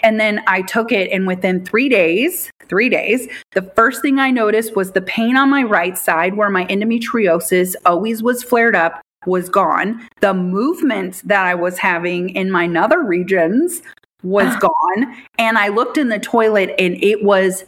and 0.00 0.18
then 0.18 0.42
I 0.46 0.62
took 0.62 0.92
it 0.92 1.10
and 1.10 1.26
within 1.26 1.64
3 1.64 1.88
days, 1.88 2.50
3 2.68 2.88
days, 2.88 3.28
the 3.52 3.62
first 3.76 4.02
thing 4.02 4.18
I 4.18 4.30
noticed 4.30 4.74
was 4.74 4.92
the 4.92 5.02
pain 5.02 5.36
on 5.36 5.50
my 5.50 5.62
right 5.62 5.96
side 5.98 6.36
where 6.36 6.50
my 6.50 6.64
endometriosis 6.66 7.74
always 7.84 8.22
was 8.22 8.42
flared 8.42 8.74
up 8.74 9.02
was 9.26 9.48
gone. 9.48 10.06
The 10.20 10.34
movement 10.34 11.22
that 11.24 11.46
I 11.46 11.54
was 11.54 11.78
having 11.78 12.30
in 12.30 12.50
my 12.50 12.66
nether 12.66 13.02
regions 13.02 13.82
was 14.22 14.48
ah. 14.48 14.58
gone. 14.58 15.16
And 15.38 15.58
I 15.58 15.68
looked 15.68 15.98
in 15.98 16.08
the 16.08 16.18
toilet 16.18 16.74
and 16.78 17.02
it 17.02 17.24
was 17.24 17.64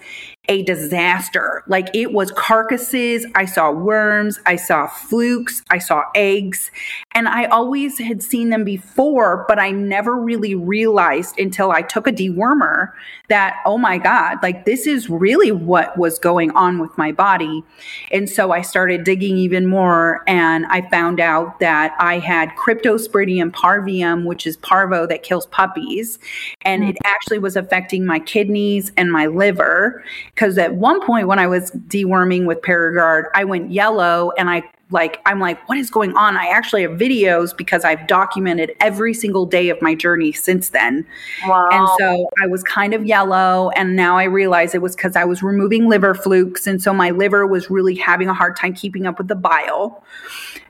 a 0.48 0.62
disaster. 0.62 1.62
Like 1.66 1.88
it 1.94 2.12
was 2.12 2.30
carcasses. 2.32 3.26
I 3.34 3.44
saw 3.44 3.70
worms. 3.70 4.38
I 4.46 4.56
saw 4.56 4.86
flukes. 4.86 5.62
I 5.70 5.78
saw 5.78 6.04
eggs. 6.14 6.70
And 7.14 7.28
I 7.28 7.44
always 7.44 7.98
had 7.98 8.22
seen 8.24 8.50
them 8.50 8.64
before, 8.64 9.44
but 9.46 9.58
I 9.60 9.70
never 9.70 10.16
really 10.16 10.56
realized 10.56 11.38
until 11.38 11.70
I 11.70 11.82
took 11.82 12.08
a 12.08 12.12
dewormer 12.12 12.90
that, 13.28 13.60
oh 13.64 13.78
my 13.78 13.98
God, 13.98 14.38
like 14.42 14.64
this 14.64 14.86
is 14.86 15.08
really 15.08 15.52
what 15.52 15.96
was 15.96 16.18
going 16.18 16.50
on 16.52 16.80
with 16.80 16.96
my 16.98 17.12
body. 17.12 17.62
And 18.10 18.28
so 18.28 18.50
I 18.50 18.62
started 18.62 19.04
digging 19.04 19.36
even 19.36 19.66
more 19.66 20.22
and 20.26 20.66
I 20.66 20.82
found 20.90 21.20
out 21.20 21.60
that 21.60 21.94
I 22.00 22.18
had 22.18 22.50
Cryptosporidium 22.56 23.52
parvum, 23.52 24.24
which 24.24 24.44
is 24.44 24.56
parvo 24.56 25.06
that 25.06 25.22
kills 25.22 25.46
puppies. 25.46 26.18
And 26.62 26.82
mm-hmm. 26.82 26.90
it 26.90 26.96
actually 27.04 27.38
was 27.38 27.56
affecting 27.56 28.04
my 28.04 28.18
kidneys 28.18 28.90
and 28.96 29.12
my 29.12 29.26
liver 29.26 30.04
because 30.34 30.58
at 30.58 30.74
one 30.74 31.00
point 31.00 31.28
when 31.28 31.38
I 31.38 31.46
was 31.46 31.70
deworming 31.70 32.44
with 32.44 32.60
Paraguard, 32.60 33.26
I 33.34 33.44
went 33.44 33.70
yellow 33.70 34.32
and 34.36 34.50
I 34.50 34.64
like 34.90 35.20
I'm 35.26 35.40
like 35.40 35.68
what 35.68 35.78
is 35.78 35.90
going 35.90 36.14
on? 36.16 36.36
I 36.36 36.46
actually 36.46 36.82
have 36.82 36.92
videos 36.92 37.56
because 37.56 37.84
I've 37.84 38.06
documented 38.06 38.74
every 38.80 39.14
single 39.14 39.46
day 39.46 39.68
of 39.68 39.80
my 39.82 39.94
journey 39.94 40.32
since 40.32 40.70
then. 40.70 41.06
Wow. 41.46 41.68
And 41.70 41.88
so 41.98 42.28
I 42.42 42.46
was 42.46 42.62
kind 42.62 42.94
of 42.94 43.04
yellow 43.04 43.70
and 43.76 43.96
now 43.96 44.16
I 44.16 44.24
realize 44.24 44.74
it 44.74 44.82
was 44.82 44.94
cuz 44.94 45.16
I 45.16 45.24
was 45.24 45.42
removing 45.42 45.88
liver 45.88 46.14
flukes 46.14 46.66
and 46.66 46.82
so 46.82 46.92
my 46.92 47.10
liver 47.10 47.46
was 47.46 47.70
really 47.70 47.94
having 47.94 48.28
a 48.28 48.34
hard 48.34 48.56
time 48.56 48.74
keeping 48.74 49.06
up 49.06 49.18
with 49.18 49.28
the 49.28 49.34
bile. 49.34 50.02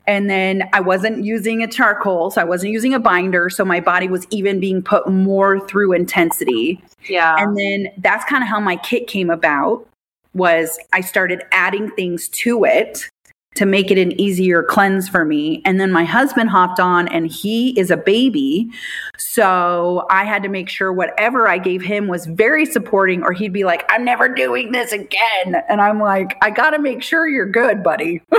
And 0.07 0.29
then 0.29 0.69
I 0.73 0.81
wasn't 0.81 1.25
using 1.25 1.63
a 1.63 1.67
charcoal, 1.67 2.31
so 2.31 2.41
I 2.41 2.45
wasn't 2.45 2.73
using 2.73 2.93
a 2.93 3.01
binder. 3.01 3.49
So 3.49 3.65
my 3.65 3.81
body 3.81 4.09
was 4.09 4.27
even 4.31 4.61
being 4.61 4.83
put 4.83 5.09
more 5.09 5.67
through 5.67 5.95
intensity. 5.95 6.83
Yeah. 7.09 7.37
And 7.39 7.57
then 7.57 7.89
that's 7.99 8.25
kind 8.27 8.43
of 8.43 8.49
how 8.49 8.61
my 8.61 8.77
kit 8.77 9.07
came 9.07 9.31
about 9.31 9.87
was 10.35 10.79
I 10.93 11.01
started 11.01 11.43
adding 11.53 11.91
things 11.93 12.29
to 12.31 12.65
it 12.65 13.09
to 13.55 13.67
make 13.67 13.91
it 13.91 13.99
an 13.99 14.19
easier 14.21 14.63
cleanse 14.63 15.09
for 15.09 15.25
me. 15.25 15.63
And 15.65 15.81
then 15.81 15.93
my 15.93 16.05
husband 16.05 16.51
hopped 16.51 16.81
on 16.81 17.09
and 17.09 17.27
he 17.27 17.79
is 17.79 17.91
a 17.91 17.97
baby. 17.97 18.69
So 19.17 20.07
I 20.11 20.25
had 20.25 20.43
to 20.43 20.49
make 20.49 20.69
sure 20.69 20.93
whatever 20.93 21.49
I 21.49 21.59
gave 21.59 21.83
him 21.83 22.09
was 22.09 22.27
very 22.27 22.67
supporting, 22.67 23.23
or 23.23 23.33
he'd 23.33 23.53
be 23.53 23.65
like, 23.65 23.85
I'm 23.89 24.05
never 24.05 24.29
doing 24.29 24.73
this 24.73 24.93
again. 24.93 25.57
And 25.69 25.81
I'm 25.81 26.01
like, 26.01 26.37
I 26.43 26.51
got 26.51 26.71
to 26.71 26.79
make 26.81 27.03
sure 27.03 27.29
you're 27.29 27.47
good, 27.47 27.83
buddy. 27.83 28.23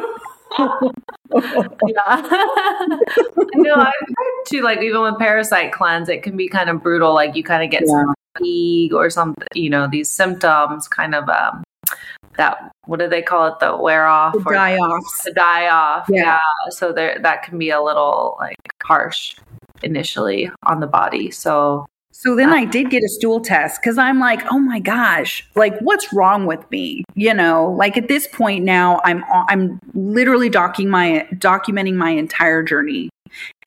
yeah. 0.58 0.80
no, 3.56 3.74
I've 3.76 3.94
heard 3.94 4.46
too, 4.48 4.62
like 4.62 4.82
even 4.82 5.02
with 5.02 5.18
parasite 5.18 5.72
cleanse, 5.72 6.10
it 6.10 6.24
can 6.24 6.36
be 6.36 6.48
kind 6.48 6.70
of 6.70 6.84
brutal. 6.84 7.14
Like 7.14 7.36
you 7.36 7.44
kind 7.44 7.64
of 7.64 7.72
get 7.72 7.84
yeah. 7.86 8.04
some 8.04 8.16
fatigue 8.38 8.94
or 8.94 9.10
something, 9.10 9.48
you 9.54 9.70
know, 9.70 9.88
these 9.90 10.10
symptoms 10.10 10.88
kind 10.88 11.16
of 11.16 11.28
um 11.30 11.64
that 12.38 12.72
what 12.86 13.00
do 13.00 13.08
they 13.08 13.22
call 13.22 13.48
it? 13.48 13.60
The 13.60 13.76
wear 13.76 14.08
off 14.08 14.34
the 14.34 14.40
or 14.46 14.54
die 14.54 14.78
off. 14.78 15.24
The 15.24 15.34
die 15.34 15.68
off. 15.70 16.06
Yeah. 16.10 16.24
yeah. 16.24 16.40
So 16.70 16.92
there 16.92 17.20
that 17.22 17.44
can 17.44 17.58
be 17.58 17.70
a 17.70 17.82
little 17.82 18.38
like 18.40 18.58
harsh 18.84 19.36
initially 19.84 20.52
on 20.64 20.80
the 20.80 20.88
body. 20.88 21.32
So 21.32 21.86
so 22.18 22.34
then 22.34 22.50
I 22.50 22.64
um, 22.64 22.70
did 22.70 22.90
get 22.90 23.04
a 23.04 23.10
stool 23.10 23.42
test 23.42 23.82
because 23.82 23.98
I'm 23.98 24.20
like, 24.20 24.42
oh 24.50 24.58
my 24.58 24.80
gosh, 24.80 25.46
like 25.56 25.78
what's 25.80 26.14
wrong 26.14 26.46
with 26.46 26.70
me? 26.72 27.04
You 27.14 27.34
know, 27.34 27.72
like 27.78 27.98
at 27.98 28.08
this 28.08 28.26
point 28.26 28.64
now, 28.64 29.02
I'm 29.04 29.24
I'm 29.50 29.82
literally 29.94 30.50
documenting 30.50 30.88
my 30.88 31.28
documenting 31.34 31.96
my 31.96 32.12
entire 32.12 32.64
journey. 32.64 33.10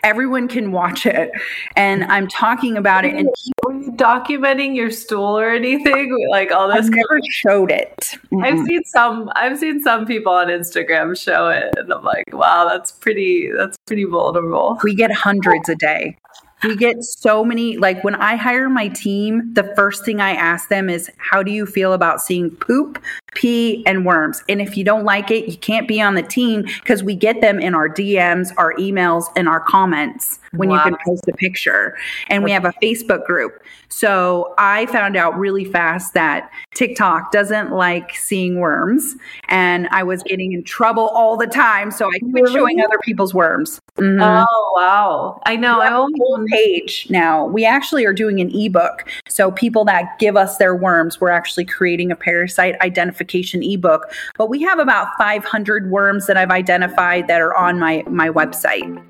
Everyone 0.04 0.46
can 0.46 0.70
watch 0.70 1.06
it, 1.06 1.32
and 1.74 2.04
I'm 2.04 2.28
talking 2.28 2.76
about 2.76 3.04
it. 3.04 3.14
And 3.14 3.28
were 3.64 3.74
you 3.74 3.90
documenting 3.92 4.76
your 4.76 4.92
stool 4.92 5.36
or 5.38 5.50
anything? 5.50 6.16
Like 6.30 6.52
all 6.52 6.68
this. 6.68 6.86
I've 6.86 6.90
never 6.90 7.20
showed 7.30 7.72
it. 7.72 7.96
Mm-hmm. 8.32 8.44
I've 8.44 8.66
seen 8.66 8.84
some. 8.84 9.32
I've 9.34 9.58
seen 9.58 9.82
some 9.82 10.06
people 10.06 10.32
on 10.32 10.46
Instagram 10.48 11.20
show 11.20 11.48
it, 11.48 11.74
and 11.76 11.92
I'm 11.92 12.04
like, 12.04 12.32
wow, 12.32 12.68
that's 12.68 12.92
pretty. 12.92 13.50
That's 13.50 13.76
pretty 13.86 14.04
vulnerable. 14.04 14.78
We 14.84 14.94
get 14.94 15.10
hundreds 15.10 15.68
a 15.68 15.74
day. 15.74 16.16
We 16.64 16.76
get 16.76 17.02
so 17.02 17.44
many. 17.44 17.76
Like 17.76 18.02
when 18.02 18.14
I 18.14 18.36
hire 18.36 18.68
my 18.68 18.88
team, 18.88 19.54
the 19.54 19.72
first 19.76 20.04
thing 20.04 20.20
I 20.20 20.32
ask 20.32 20.68
them 20.68 20.90
is, 20.90 21.10
"How 21.16 21.42
do 21.42 21.52
you 21.52 21.66
feel 21.66 21.92
about 21.92 22.20
seeing 22.20 22.50
poop, 22.50 23.02
pee, 23.34 23.84
and 23.86 24.04
worms?" 24.04 24.42
And 24.48 24.60
if 24.60 24.76
you 24.76 24.84
don't 24.84 25.04
like 25.04 25.30
it, 25.30 25.48
you 25.48 25.56
can't 25.56 25.86
be 25.86 26.00
on 26.00 26.14
the 26.14 26.22
team 26.22 26.62
because 26.80 27.02
we 27.02 27.14
get 27.14 27.40
them 27.40 27.60
in 27.60 27.74
our 27.74 27.88
DMs, 27.88 28.52
our 28.56 28.74
emails, 28.74 29.24
and 29.36 29.48
our 29.48 29.60
comments 29.60 30.40
when 30.52 30.68
wow. 30.68 30.76
you 30.76 30.82
can 30.82 30.96
post 31.04 31.26
a 31.28 31.32
picture. 31.32 31.96
And 32.28 32.44
we 32.44 32.50
have 32.50 32.64
a 32.64 32.72
Facebook 32.82 33.24
group. 33.26 33.62
So 33.88 34.54
I 34.58 34.86
found 34.86 35.16
out 35.16 35.36
really 35.38 35.64
fast 35.64 36.14
that 36.14 36.50
TikTok 36.74 37.32
doesn't 37.32 37.72
like 37.72 38.14
seeing 38.14 38.60
worms, 38.60 39.16
and 39.48 39.88
I 39.90 40.02
was 40.02 40.22
getting 40.22 40.52
in 40.52 40.62
trouble 40.62 41.08
all 41.08 41.36
the 41.36 41.46
time. 41.46 41.90
So 41.90 42.06
I 42.06 42.18
quit 42.30 42.50
showing 42.50 42.80
other 42.80 42.98
people's 43.02 43.32
worms. 43.32 43.80
Mm-hmm. 43.96 44.20
Oh 44.20 44.72
wow! 44.76 45.40
I 45.46 45.56
know. 45.56 45.80
I 45.80 45.92
own 45.92 46.12
whole 46.18 46.44
page 46.48 47.06
now. 47.08 47.46
We 47.46 47.64
actually 47.64 48.04
are 48.04 48.12
doing 48.12 48.40
an 48.40 48.54
ebook. 48.54 49.08
So 49.28 49.50
people 49.50 49.84
that 49.86 50.18
give 50.18 50.36
us 50.36 50.58
their 50.58 50.76
worms, 50.76 51.20
we're 51.20 51.30
actually 51.30 51.64
creating 51.64 52.12
a 52.12 52.16
parasite 52.16 52.78
identification 52.82 53.62
ebook. 53.62 54.12
But 54.36 54.50
we 54.50 54.62
have 54.62 54.78
about 54.78 55.08
500 55.18 55.90
worms 55.90 56.26
that 56.26 56.36
I've 56.36 56.50
identified 56.50 57.26
that 57.28 57.40
are 57.40 57.56
on 57.56 57.78
my 57.78 58.04
my 58.06 58.28
website. 58.28 59.02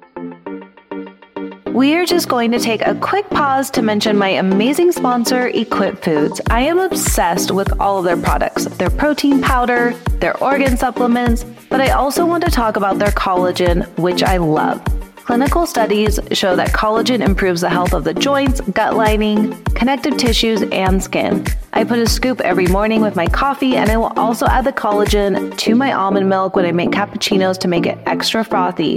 We 1.78 1.94
are 1.94 2.04
just 2.04 2.28
going 2.28 2.50
to 2.50 2.58
take 2.58 2.84
a 2.84 2.96
quick 2.96 3.30
pause 3.30 3.70
to 3.70 3.82
mention 3.82 4.18
my 4.18 4.30
amazing 4.30 4.90
sponsor, 4.90 5.46
Equip 5.46 6.02
Foods. 6.02 6.40
I 6.50 6.62
am 6.62 6.80
obsessed 6.80 7.52
with 7.52 7.80
all 7.80 7.98
of 7.98 8.04
their 8.04 8.16
products, 8.16 8.64
their 8.64 8.90
protein 8.90 9.40
powder, 9.40 9.94
their 10.18 10.36
organ 10.42 10.76
supplements, 10.76 11.44
but 11.70 11.80
I 11.80 11.90
also 11.90 12.26
want 12.26 12.44
to 12.46 12.50
talk 12.50 12.74
about 12.74 12.98
their 12.98 13.12
collagen, 13.12 13.86
which 13.96 14.24
I 14.24 14.38
love. 14.38 14.82
Clinical 15.28 15.66
studies 15.66 16.18
show 16.32 16.56
that 16.56 16.70
collagen 16.70 17.20
improves 17.20 17.60
the 17.60 17.68
health 17.68 17.92
of 17.92 18.02
the 18.02 18.14
joints, 18.14 18.62
gut 18.62 18.96
lining, 18.96 19.62
connective 19.74 20.16
tissues, 20.16 20.62
and 20.72 21.04
skin. 21.04 21.44
I 21.74 21.84
put 21.84 21.98
a 21.98 22.08
scoop 22.08 22.40
every 22.40 22.66
morning 22.66 23.02
with 23.02 23.14
my 23.14 23.26
coffee, 23.26 23.76
and 23.76 23.90
I 23.90 23.98
will 23.98 24.14
also 24.16 24.46
add 24.46 24.64
the 24.64 24.72
collagen 24.72 25.54
to 25.58 25.74
my 25.74 25.92
almond 25.92 26.30
milk 26.30 26.56
when 26.56 26.64
I 26.64 26.72
make 26.72 26.92
cappuccinos 26.92 27.58
to 27.58 27.68
make 27.68 27.84
it 27.84 27.98
extra 28.06 28.42
frothy. 28.42 28.94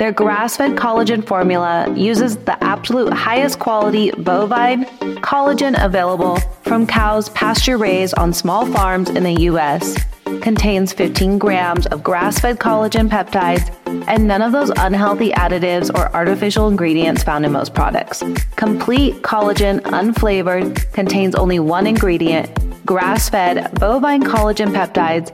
Their 0.00 0.10
grass 0.10 0.56
fed 0.56 0.72
collagen 0.72 1.24
formula 1.24 1.94
uses 1.94 2.38
the 2.38 2.58
absolute 2.64 3.12
highest 3.12 3.60
quality 3.60 4.10
bovine 4.10 4.84
collagen 5.20 5.80
available 5.80 6.38
from 6.62 6.88
cows 6.88 7.28
pasture 7.28 7.78
raised 7.78 8.14
on 8.18 8.32
small 8.32 8.66
farms 8.66 9.10
in 9.10 9.22
the 9.22 9.42
US 9.42 9.96
contains 10.42 10.92
15 10.92 11.38
grams 11.38 11.86
of 11.86 12.02
grass 12.02 12.38
fed 12.38 12.58
collagen 12.58 13.08
peptides 13.08 13.74
and 14.08 14.26
none 14.26 14.42
of 14.42 14.52
those 14.52 14.70
unhealthy 14.78 15.30
additives 15.30 15.92
or 15.94 16.14
artificial 16.14 16.68
ingredients 16.68 17.22
found 17.22 17.44
in 17.44 17.52
most 17.52 17.74
products. 17.74 18.22
Complete 18.56 19.22
collagen, 19.22 19.80
unflavored, 19.82 20.92
contains 20.92 21.34
only 21.34 21.58
one 21.58 21.86
ingredient 21.86 22.50
grass 22.86 23.28
fed 23.28 23.70
bovine 23.78 24.22
collagen 24.22 24.72
peptides. 24.72 25.30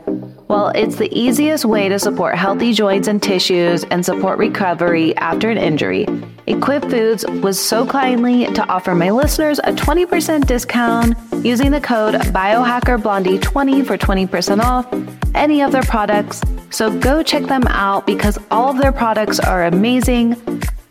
Well, 0.48 0.68
it's 0.68 0.96
the 0.96 1.08
easiest 1.16 1.64
way 1.64 1.88
to 1.88 1.98
support 1.98 2.36
healthy 2.36 2.72
joints 2.72 3.06
and 3.06 3.22
tissues 3.22 3.84
and 3.84 4.04
support 4.04 4.38
recovery 4.38 5.16
after 5.16 5.50
an 5.50 5.58
injury. 5.58 6.06
Equip 6.46 6.82
Foods 6.90 7.24
was 7.42 7.58
so 7.58 7.86
kindly 7.86 8.44
to 8.52 8.68
offer 8.68 8.94
my 8.94 9.10
listeners 9.10 9.58
a 9.60 9.72
20% 9.72 10.46
discount 10.46 11.16
using 11.44 11.70
the 11.70 11.80
code 11.80 12.14
BiohackerBlondie20 12.14 13.86
for 13.86 13.96
20% 13.96 14.60
off 14.60 14.86
any 15.34 15.62
of 15.62 15.72
their 15.72 15.82
products. 15.82 16.42
So 16.68 16.96
go 16.98 17.22
check 17.22 17.44
them 17.44 17.66
out 17.68 18.06
because 18.06 18.38
all 18.50 18.70
of 18.70 18.78
their 18.78 18.92
products 18.92 19.40
are 19.40 19.64
amazing. 19.64 20.36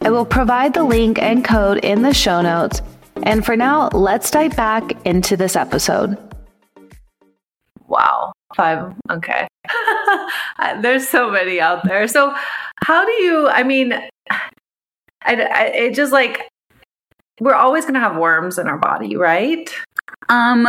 I 0.02 0.10
will 0.10 0.26
provide 0.26 0.74
the 0.74 0.84
link 0.84 1.20
and 1.22 1.46
code 1.46 1.78
in 1.80 2.02
the 2.02 2.14
show 2.16 2.42
notes. 2.42 2.82
And 3.22 3.46
for 3.46 3.56
now, 3.56 3.90
let's 3.90 4.32
dive 4.32 4.56
back 4.56 4.92
into 5.06 5.38
this 5.38 5.56
episode. 5.56 6.18
Wow. 7.88 8.34
Five. 8.56 8.96
Okay. 9.12 9.48
There's 10.82 11.08
so 11.08 11.30
many 11.30 11.62
out 11.62 11.84
there. 11.84 12.08
So, 12.08 12.36
how 12.84 13.06
do 13.06 13.12
you, 13.12 13.48
I 13.48 13.64
mean, 13.64 13.94
I, 15.26 15.36
I, 15.36 15.64
it 15.66 15.96
just 15.96 16.12
like 16.12 16.50
we're 17.40 17.56
always 17.56 17.84
going 17.84 17.96
to 17.96 18.00
have 18.00 18.18
worms 18.18 18.58
in 18.58 18.68
our 18.68 18.78
body, 18.78 19.16
right? 19.16 19.74
Um, 20.30 20.68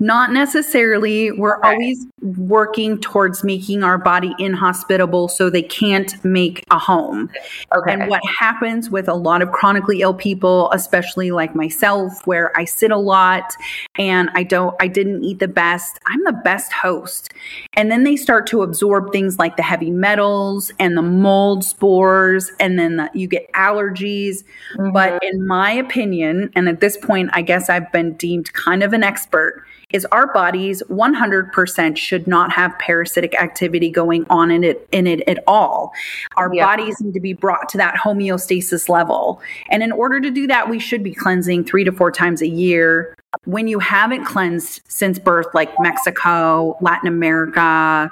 not 0.00 0.32
necessarily. 0.32 1.30
We're 1.30 1.58
okay. 1.58 1.68
always 1.68 2.06
working 2.20 3.00
towards 3.00 3.44
making 3.44 3.82
our 3.82 3.98
body 3.98 4.34
inhospitable 4.38 5.28
so 5.28 5.50
they 5.50 5.62
can't 5.62 6.22
make 6.24 6.64
a 6.70 6.78
home. 6.78 7.30
Okay. 7.74 7.92
And 7.92 8.08
what 8.08 8.20
happens 8.38 8.90
with 8.90 9.08
a 9.08 9.14
lot 9.14 9.42
of 9.42 9.52
chronically 9.52 10.02
ill 10.02 10.14
people, 10.14 10.70
especially 10.72 11.30
like 11.30 11.54
myself, 11.54 12.26
where 12.26 12.56
I 12.56 12.64
sit 12.64 12.90
a 12.90 12.96
lot 12.96 13.52
and 13.98 14.30
I 14.34 14.42
don't, 14.42 14.74
I 14.80 14.88
didn't 14.88 15.24
eat 15.24 15.38
the 15.38 15.48
best, 15.48 15.98
I'm 16.06 16.22
the 16.24 16.40
best 16.44 16.72
host. 16.72 17.32
And 17.74 17.90
then 17.90 18.04
they 18.04 18.16
start 18.16 18.46
to 18.48 18.62
absorb 18.62 19.12
things 19.12 19.38
like 19.38 19.56
the 19.56 19.62
heavy 19.62 19.90
metals 19.90 20.72
and 20.78 20.96
the 20.96 21.02
mold 21.02 21.64
spores, 21.64 22.50
and 22.58 22.78
then 22.78 22.96
the, 22.96 23.10
you 23.14 23.28
get 23.28 23.50
allergies. 23.52 24.44
Mm-hmm. 24.76 24.90
But 24.92 25.22
in 25.22 25.46
my 25.46 25.70
opinion, 25.70 26.50
and 26.54 26.68
at 26.68 26.80
this 26.80 26.96
point, 26.96 27.30
I 27.32 27.42
guess 27.42 27.68
I've 27.68 27.90
been 27.92 28.14
deemed 28.14 28.52
kind 28.52 28.82
of 28.82 28.87
an 28.92 29.02
expert 29.02 29.64
is 29.90 30.06
our 30.12 30.32
bodies 30.32 30.82
100% 30.90 31.96
should 31.96 32.26
not 32.26 32.52
have 32.52 32.78
parasitic 32.78 33.40
activity 33.40 33.90
going 33.90 34.26
on 34.28 34.50
in 34.50 34.62
it 34.62 34.86
in 34.92 35.06
it 35.06 35.26
at 35.26 35.42
all. 35.46 35.92
Our 36.36 36.54
yeah. 36.54 36.66
bodies 36.66 37.00
need 37.00 37.14
to 37.14 37.20
be 37.20 37.32
brought 37.32 37.68
to 37.70 37.78
that 37.78 37.96
homeostasis 37.96 38.88
level. 38.88 39.40
And 39.70 39.82
in 39.82 39.92
order 39.92 40.20
to 40.20 40.30
do 40.30 40.46
that, 40.46 40.68
we 40.68 40.78
should 40.78 41.02
be 41.02 41.14
cleansing 41.14 41.64
3 41.64 41.84
to 41.84 41.92
4 41.92 42.12
times 42.12 42.42
a 42.42 42.48
year. 42.48 43.14
When 43.44 43.66
you 43.66 43.78
haven't 43.78 44.24
cleansed 44.24 44.82
since 44.88 45.18
birth 45.18 45.46
like 45.54 45.70
Mexico, 45.80 46.76
Latin 46.80 47.08
America, 47.08 48.10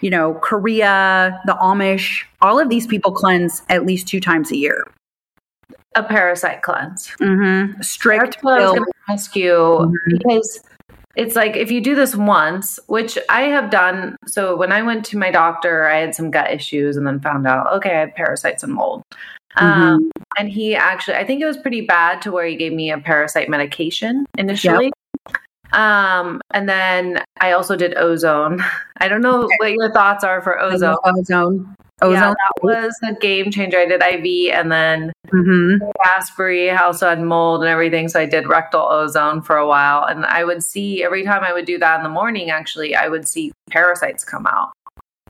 you 0.00 0.10
know, 0.10 0.34
Korea, 0.34 1.40
the 1.46 1.54
Amish, 1.54 2.22
all 2.40 2.60
of 2.60 2.68
these 2.68 2.86
people 2.86 3.10
cleanse 3.10 3.62
at 3.68 3.84
least 3.84 4.06
2 4.06 4.20
times 4.20 4.52
a 4.52 4.56
year 4.56 4.86
a 5.94 6.02
parasite 6.02 6.62
cleanse. 6.62 7.08
Mm-hmm. 7.20 7.80
Strict. 7.82 8.24
That's 8.24 8.42
what 8.42 8.60
I 8.60 8.64
was 8.64 8.78
going 8.78 8.84
to 8.84 9.12
ask 9.12 9.36
you 9.36 9.54
mm-hmm. 9.54 10.16
because 10.18 10.60
it's 11.16 11.34
like 11.34 11.56
if 11.56 11.70
you 11.70 11.80
do 11.80 11.94
this 11.94 12.14
once, 12.14 12.78
which 12.86 13.18
I 13.28 13.42
have 13.42 13.70
done. 13.70 14.16
So 14.26 14.56
when 14.56 14.72
I 14.72 14.82
went 14.82 15.04
to 15.06 15.18
my 15.18 15.30
doctor, 15.30 15.86
I 15.86 15.98
had 15.98 16.14
some 16.14 16.30
gut 16.30 16.50
issues 16.50 16.96
and 16.96 17.06
then 17.06 17.20
found 17.20 17.46
out, 17.46 17.72
okay, 17.74 17.96
I 17.96 18.00
have 18.00 18.14
parasites 18.14 18.62
and 18.62 18.74
mold. 18.74 19.02
Mm-hmm. 19.56 19.82
Um, 19.82 20.10
and 20.36 20.50
he 20.50 20.76
actually, 20.76 21.16
I 21.16 21.24
think 21.24 21.40
it 21.40 21.46
was 21.46 21.56
pretty 21.56 21.80
bad 21.80 22.20
to 22.22 22.32
where 22.32 22.46
he 22.46 22.56
gave 22.56 22.72
me 22.72 22.90
a 22.90 22.98
parasite 22.98 23.48
medication 23.48 24.26
initially. 24.36 24.86
Yep. 24.86 24.92
Um, 25.72 26.40
and 26.52 26.68
then 26.68 27.24
I 27.40 27.52
also 27.52 27.76
did 27.76 27.96
ozone. 27.96 28.62
I 28.98 29.08
don't 29.08 29.22
know 29.22 29.44
okay. 29.44 29.56
what 29.58 29.72
your 29.72 29.92
thoughts 29.92 30.24
are 30.24 30.42
for 30.42 30.60
ozone. 30.60 30.96
Ozone. 31.04 31.75
Ozone. 32.02 32.14
Yeah, 32.14 32.28
that 32.30 32.62
was 32.62 32.94
a 33.08 33.14
game 33.14 33.50
changer. 33.50 33.78
I 33.78 33.86
did 33.86 34.02
IV 34.02 34.52
and 34.54 34.70
then 34.70 35.12
mm-hmm. 35.28 35.82
Also 36.82 37.08
had 37.08 37.20
mold 37.20 37.62
and 37.62 37.68
everything. 37.68 38.08
So 38.08 38.20
I 38.20 38.26
did 38.26 38.46
rectal 38.46 38.82
ozone 38.82 39.40
for 39.40 39.56
a 39.56 39.66
while. 39.66 40.04
And 40.04 40.24
I 40.26 40.44
would 40.44 40.62
see 40.62 41.02
every 41.02 41.24
time 41.24 41.42
I 41.42 41.52
would 41.52 41.64
do 41.64 41.78
that 41.78 41.96
in 41.98 42.02
the 42.02 42.10
morning, 42.10 42.50
actually, 42.50 42.94
I 42.94 43.08
would 43.08 43.26
see 43.26 43.52
parasites 43.70 44.24
come 44.24 44.46
out. 44.46 44.72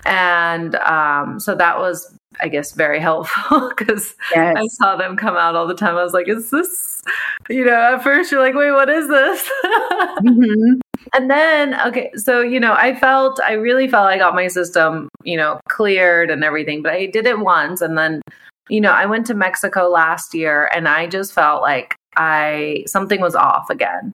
And 0.04 0.76
um, 0.76 1.40
so 1.40 1.54
that 1.54 1.78
was, 1.78 2.16
I 2.40 2.48
guess, 2.48 2.72
very 2.72 3.00
helpful 3.08 3.70
because 3.76 4.14
yes. 4.34 4.54
I 4.56 4.66
saw 4.68 4.96
them 4.96 5.16
come 5.16 5.36
out 5.36 5.54
all 5.54 5.66
the 5.66 5.74
time. 5.74 5.96
I 5.96 6.02
was 6.02 6.12
like, 6.12 6.28
is 6.28 6.50
this, 6.50 7.02
you 7.48 7.64
know, 7.64 7.94
at 7.94 8.02
first 8.02 8.30
you're 8.30 8.40
like, 8.40 8.54
wait, 8.54 8.72
what 8.72 8.88
is 8.88 9.08
this? 9.08 9.50
mm-hmm. 9.64 10.80
And 11.14 11.30
then, 11.30 11.80
okay, 11.82 12.10
so, 12.14 12.40
you 12.40 12.60
know, 12.60 12.74
I 12.74 12.94
felt, 12.94 13.40
I 13.40 13.52
really 13.52 13.88
felt 13.88 14.06
I 14.06 14.18
got 14.18 14.34
my 14.34 14.48
system, 14.48 15.08
you 15.22 15.36
know, 15.36 15.60
cleared 15.68 16.30
and 16.30 16.44
everything, 16.44 16.82
but 16.82 16.92
I 16.92 17.06
did 17.06 17.26
it 17.26 17.38
once. 17.38 17.80
And 17.80 17.96
then, 17.96 18.22
you 18.68 18.80
know, 18.80 18.92
I 18.92 19.06
went 19.06 19.26
to 19.26 19.34
Mexico 19.34 19.88
last 19.88 20.34
year 20.34 20.70
and 20.74 20.88
I 20.88 21.06
just 21.06 21.32
felt 21.32 21.62
like 21.62 21.94
I, 22.16 22.84
something 22.86 23.20
was 23.20 23.34
off 23.34 23.70
again. 23.70 24.12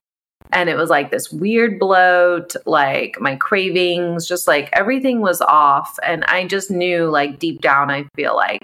And 0.51 0.69
it 0.69 0.75
was 0.75 0.91
like 0.91 1.09
this 1.09 1.31
weird 1.31 1.79
bloat, 1.79 2.55
like 2.67 3.19
my 3.19 3.35
cravings, 3.37 4.27
just 4.27 4.47
like 4.47 4.69
everything 4.73 5.21
was 5.21 5.41
off. 5.41 5.97
And 6.05 6.23
I 6.25 6.45
just 6.45 6.69
knew, 6.69 7.09
like, 7.09 7.39
deep 7.39 7.61
down, 7.61 7.89
I 7.89 8.05
feel 8.15 8.35
like 8.35 8.61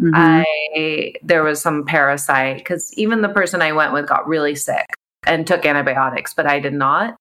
Mm-hmm. 0.00 0.14
I 0.14 1.14
there 1.22 1.42
was 1.42 1.60
some 1.60 1.84
parasite 1.84 2.58
because 2.58 2.92
even 2.94 3.20
the 3.20 3.28
person 3.28 3.62
I 3.62 3.72
went 3.72 3.92
with 3.92 4.06
got 4.06 4.28
really 4.28 4.54
sick 4.54 4.86
and 5.26 5.46
took 5.46 5.66
antibiotics, 5.66 6.34
but 6.34 6.46
I 6.46 6.60
did 6.60 6.72
not. 6.72 7.16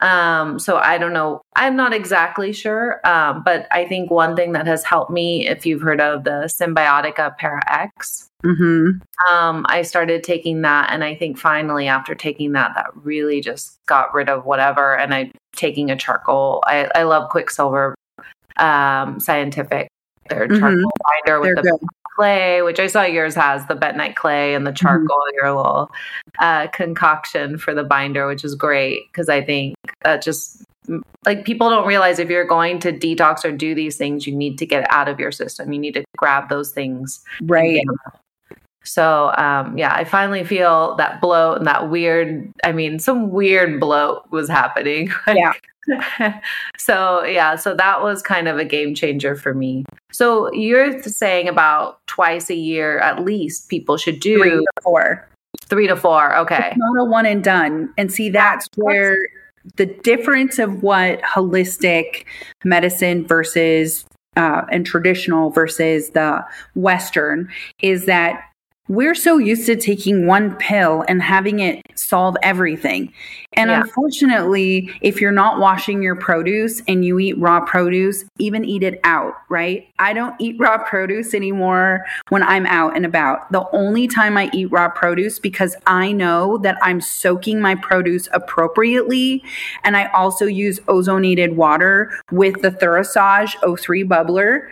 Um, 0.00 0.58
so 0.58 0.76
I 0.76 0.98
don't 0.98 1.12
know. 1.12 1.42
I'm 1.56 1.76
not 1.76 1.92
exactly 1.92 2.52
sure. 2.52 3.00
Um, 3.06 3.42
but 3.44 3.66
I 3.70 3.84
think 3.84 4.10
one 4.10 4.36
thing 4.36 4.52
that 4.52 4.66
has 4.66 4.84
helped 4.84 5.10
me, 5.10 5.46
if 5.48 5.66
you've 5.66 5.82
heard 5.82 6.00
of 6.00 6.24
the 6.24 6.50
Cymbiotika 6.60 7.36
Para 7.36 7.60
X, 7.68 8.24
Mm-hmm. 8.44 9.32
um, 9.34 9.66
I 9.68 9.82
started 9.82 10.22
taking 10.22 10.62
that. 10.62 10.90
And 10.92 11.02
I 11.02 11.16
think 11.16 11.36
finally 11.38 11.88
after 11.88 12.14
taking 12.14 12.52
that, 12.52 12.70
that 12.76 12.86
really 12.94 13.40
just 13.40 13.80
got 13.86 14.14
rid 14.14 14.28
of 14.28 14.44
whatever. 14.44 14.96
And 14.96 15.12
I'm 15.12 15.32
taking 15.56 15.90
a 15.90 15.96
charcoal. 15.96 16.62
I, 16.64 16.88
I 16.94 17.02
love 17.02 17.30
Quicksilver 17.30 17.96
um, 18.58 19.18
Scientific, 19.18 19.88
their 20.28 20.46
Mhm. 20.46 20.84
binder 21.26 21.40
with 21.40 21.56
They're 21.56 21.64
the. 21.64 21.88
Clay, 22.18 22.62
which 22.62 22.80
I 22.80 22.88
saw 22.88 23.02
yours 23.04 23.36
has 23.36 23.64
the 23.66 23.76
bentonite 23.76 24.16
clay 24.16 24.54
and 24.54 24.66
the 24.66 24.72
Mm-hmm. 24.72 24.86
charcoal, 24.86 25.22
your 25.34 25.54
little 25.54 25.90
uh, 26.40 26.66
concoction 26.68 27.58
for 27.58 27.74
the 27.74 27.84
binder, 27.84 28.26
which 28.26 28.44
is 28.44 28.54
great 28.54 29.10
because 29.10 29.28
I 29.28 29.42
think 29.42 29.76
that 30.02 30.22
just 30.22 30.62
like 31.26 31.44
people 31.44 31.70
don't 31.70 31.86
realize 31.86 32.18
if 32.18 32.28
you're 32.28 32.46
going 32.46 32.78
to 32.80 32.92
detox 32.92 33.44
or 33.44 33.52
do 33.52 33.74
these 33.74 33.96
things, 33.96 34.26
you 34.26 34.34
need 34.34 34.58
to 34.58 34.66
get 34.66 34.86
out 34.90 35.08
of 35.08 35.20
your 35.20 35.30
system. 35.30 35.72
You 35.72 35.78
need 35.78 35.94
to 35.94 36.04
grab 36.16 36.48
those 36.48 36.70
things. 36.72 37.22
Right. 37.42 37.84
Get 38.96 39.02
'em 39.02 39.06
out. 39.06 39.32
So 39.32 39.32
um, 39.36 39.78
yeah, 39.78 39.94
I 39.94 40.04
finally 40.04 40.44
feel 40.44 40.94
that 40.96 41.20
bloat 41.20 41.58
and 41.58 41.66
that 41.66 41.90
weird. 41.90 42.52
I 42.64 42.72
mean, 42.72 42.98
some 42.98 43.30
weird 43.30 43.80
bloat 43.80 44.24
was 44.30 44.48
happening. 44.48 45.10
Yeah. 45.28 45.52
so 46.78 47.24
yeah, 47.24 47.56
so 47.56 47.74
that 47.74 48.02
was 48.02 48.22
kind 48.22 48.48
of 48.48 48.58
a 48.58 48.64
game 48.64 48.94
changer 48.94 49.34
for 49.34 49.54
me. 49.54 49.84
So 50.12 50.52
you're 50.52 51.02
saying 51.02 51.48
about 51.48 52.06
twice 52.06 52.50
a 52.50 52.54
year 52.54 52.98
at 52.98 53.24
least 53.24 53.70
people 53.70 53.96
should 53.96 54.20
do 54.20 54.38
Three 54.38 54.50
three, 54.50 54.58
to 54.58 54.82
four. 54.82 55.28
to 55.70 55.96
four. 55.96 56.36
Okay. 56.38 56.68
It's 56.72 56.76
not 56.76 57.00
a 57.00 57.04
one 57.04 57.26
and 57.26 57.42
done. 57.42 57.92
And 57.96 58.12
see, 58.12 58.30
that's 58.30 58.68
where 58.76 59.18
the 59.76 59.86
difference 59.86 60.58
of 60.58 60.82
what 60.82 61.22
holistic 61.22 62.26
medicine 62.64 63.26
versus 63.26 64.04
uh, 64.38 64.64
and 64.70 64.86
traditional 64.86 65.50
versus 65.50 66.10
the 66.10 66.44
Western 66.74 67.48
is 67.80 68.06
that 68.06 68.47
we're 68.88 69.14
so 69.14 69.38
used 69.38 69.66
to 69.66 69.76
taking 69.76 70.26
one 70.26 70.54
pill 70.56 71.04
and 71.08 71.22
having 71.22 71.60
it 71.60 71.82
solve 71.94 72.36
everything. 72.42 73.12
And 73.52 73.70
Yeah. 73.70 73.80
unfortunately, 73.82 74.90
if 75.00 75.20
you're 75.20 75.32
not 75.32 75.58
washing 75.58 76.02
your 76.02 76.14
produce 76.16 76.82
and 76.88 77.04
you 77.04 77.18
eat 77.18 77.38
raw 77.38 77.60
produce, 77.60 78.24
even 78.38 78.64
eat 78.64 78.82
it 78.82 79.00
out, 79.04 79.34
right? 79.48 79.86
I 79.98 80.12
don't 80.12 80.34
eat 80.38 80.56
raw 80.58 80.78
produce 80.78 81.34
anymore 81.34 82.04
when 82.28 82.42
I'm 82.42 82.66
out 82.66 82.96
and 82.96 83.04
about. 83.04 83.50
The 83.52 83.64
only 83.72 84.06
time 84.08 84.36
I 84.36 84.48
eat 84.52 84.70
raw 84.70 84.88
produce 84.88 85.38
because 85.38 85.76
I 85.86 86.12
know 86.12 86.58
that 86.58 86.78
I'm 86.82 87.00
soaking 87.00 87.60
my 87.60 87.74
produce 87.74 88.28
appropriately 88.32 89.42
and 89.84 89.96
I 89.96 90.06
also 90.06 90.46
use 90.46 90.80
ozonated 90.80 91.54
water 91.54 92.10
with 92.30 92.62
the 92.62 92.70
TheraSage 92.70 93.56
O3 93.62 94.04
bubbler. 94.04 94.68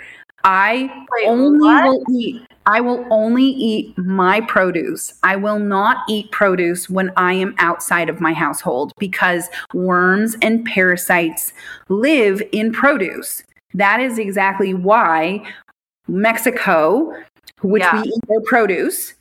I 0.46 1.04
Wait, 1.12 1.26
only 1.26 1.58
what? 1.58 1.84
will 1.84 2.04
eat 2.10 2.42
I 2.68 2.80
will 2.80 3.06
only 3.10 3.44
eat 3.44 3.96
my 3.96 4.40
produce. 4.40 5.14
I 5.22 5.36
will 5.36 5.60
not 5.60 5.98
eat 6.08 6.30
produce 6.32 6.90
when 6.90 7.12
I 7.16 7.32
am 7.34 7.54
outside 7.58 8.08
of 8.08 8.20
my 8.20 8.32
household 8.32 8.92
because 8.98 9.48
worms 9.72 10.36
and 10.42 10.64
parasites 10.64 11.52
live 11.88 12.42
in 12.50 12.72
produce. 12.72 13.44
That 13.74 14.00
is 14.00 14.18
exactly 14.18 14.74
why 14.74 15.42
Mexico, 16.08 17.12
which 17.62 17.84
Yeah. 17.84 18.02
we 18.02 18.08
eat 18.08 18.22
their 18.28 18.40
produce, 18.40 19.14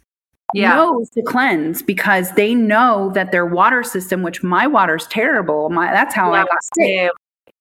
Yeah. 0.56 0.76
knows 0.76 1.10
to 1.12 1.22
cleanse 1.22 1.84
because 1.84 2.32
they 2.32 2.56
know 2.56 3.12
that 3.14 3.32
their 3.32 3.46
water 3.46 3.84
system, 3.84 4.24
which 4.24 4.42
my 4.42 4.66
water's 4.66 5.06
terrible, 5.06 5.70
my 5.70 5.92
that's 5.92 6.16
how 6.16 6.34
I 6.34 6.40
Yeah, 6.40 6.46
got 6.46 6.64
sick. 6.78 7.12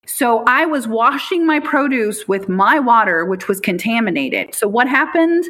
So 0.06 0.44
I 0.46 0.66
was 0.66 0.86
washing 0.86 1.46
my 1.46 1.60
produce 1.60 2.28
with 2.28 2.48
my 2.48 2.78
water, 2.78 3.24
which 3.24 3.48
was 3.48 3.60
contaminated. 3.60 4.54
So 4.54 4.68
what 4.68 4.88
happened? 4.88 5.44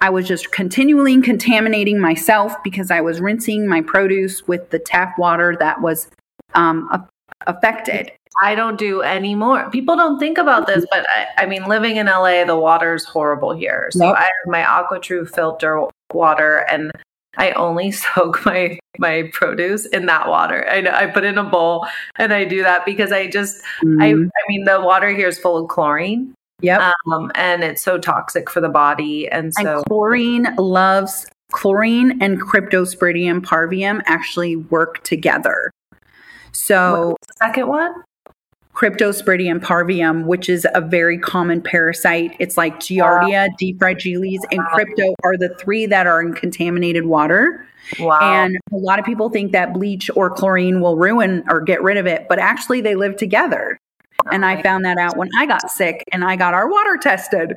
I 0.00 0.10
was 0.10 0.26
just 0.26 0.52
continually 0.52 1.20
contaminating 1.22 2.00
myself 2.00 2.54
because 2.62 2.90
I 2.90 3.00
was 3.00 3.20
rinsing 3.20 3.68
my 3.68 3.80
produce 3.80 4.46
with 4.46 4.70
the 4.70 4.78
tap 4.78 5.18
water 5.18 5.56
that 5.60 5.80
was 5.80 6.08
um, 6.54 6.88
a- 6.92 7.08
affected. 7.46 8.12
I 8.42 8.54
don't 8.54 8.78
do 8.78 9.02
any 9.02 9.34
more. 9.34 9.70
People 9.70 9.96
don't 9.96 10.18
think 10.18 10.38
about 10.38 10.66
this, 10.66 10.84
but 10.90 11.06
I, 11.08 11.44
I 11.44 11.46
mean, 11.46 11.64
living 11.66 11.96
in 11.96 12.06
LA, 12.06 12.44
the 12.44 12.56
water's 12.56 13.04
horrible 13.04 13.52
here. 13.52 13.88
So. 13.92 14.12
I 14.12 14.22
have 14.22 14.30
my 14.46 14.62
AquaTru 14.62 15.32
filter 15.32 15.86
water, 16.12 16.66
and 16.70 16.90
I 17.36 17.52
only 17.52 17.90
soak 18.14 18.44
my 18.44 18.78
my 18.98 19.28
produce 19.32 19.86
in 19.86 20.06
that 20.06 20.28
water. 20.28 20.66
I, 20.70 21.04
I 21.04 21.06
put 21.06 21.24
in 21.24 21.36
a 21.38 21.44
bowl, 21.44 21.86
and 22.16 22.32
I 22.32 22.44
do 22.44 22.62
that 22.62 22.86
because 22.86 23.10
I 23.12 23.26
just, 23.28 23.62
I, 23.82 23.84
Mhm. 23.84 24.28
I 24.28 24.40
mean, 24.48 24.64
the 24.64 24.80
water 24.80 25.08
here 25.10 25.28
is 25.28 25.38
full 25.38 25.56
of 25.56 25.68
chlorine, 25.68 26.32
yep. 26.60 26.80
um, 27.06 27.32
and 27.34 27.64
it's 27.64 27.82
so 27.82 27.98
toxic 27.98 28.48
for 28.48 28.60
the 28.60 28.68
body, 28.68 29.28
and 29.28 29.52
so 29.54 29.78
and 29.78 29.84
chlorine 29.86 30.54
loves 30.56 31.26
chlorine 31.52 32.22
and 32.22 32.40
cryptosporidium 32.40 33.40
parvum 33.40 34.02
actually 34.06 34.56
work 34.56 35.02
together. 35.04 35.70
So 36.52 37.16
second 37.38 37.68
one. 37.68 37.94
Cryptosporidium 38.74 39.60
parvum, 39.60 40.24
which 40.24 40.48
is 40.48 40.66
a 40.74 40.80
very 40.80 41.16
common 41.16 41.62
parasite. 41.62 42.36
It's 42.40 42.56
like 42.56 42.80
Giardia, 42.80 43.48
D. 43.56 43.74
fragilis, 43.74 44.40
and 44.50 44.58
Wow. 44.58 44.70
crypto 44.74 45.14
are 45.22 45.36
the 45.36 45.54
three 45.60 45.86
that 45.86 46.06
are 46.06 46.20
in 46.20 46.34
contaminated 46.34 47.06
water. 47.06 47.64
Wow. 48.00 48.18
And 48.20 48.56
a 48.72 48.76
lot 48.76 48.98
of 48.98 49.04
people 49.04 49.30
think 49.30 49.52
that 49.52 49.72
bleach 49.74 50.10
or 50.16 50.30
chlorine 50.30 50.80
will 50.80 50.96
ruin 50.96 51.44
or 51.48 51.60
get 51.60 51.82
rid 51.82 51.96
of 51.96 52.06
it, 52.06 52.26
but 52.28 52.38
actually 52.38 52.80
they 52.80 52.94
live 52.94 53.16
together. 53.16 53.78
And 54.32 54.44
I 54.44 54.62
found 54.62 54.84
that 54.84 54.98
out 54.98 55.16
when 55.16 55.28
I 55.38 55.46
got 55.46 55.70
sick 55.70 56.04
and 56.12 56.24
I 56.24 56.36
got 56.36 56.54
our 56.54 56.68
water 56.68 56.96
tested. 57.00 57.54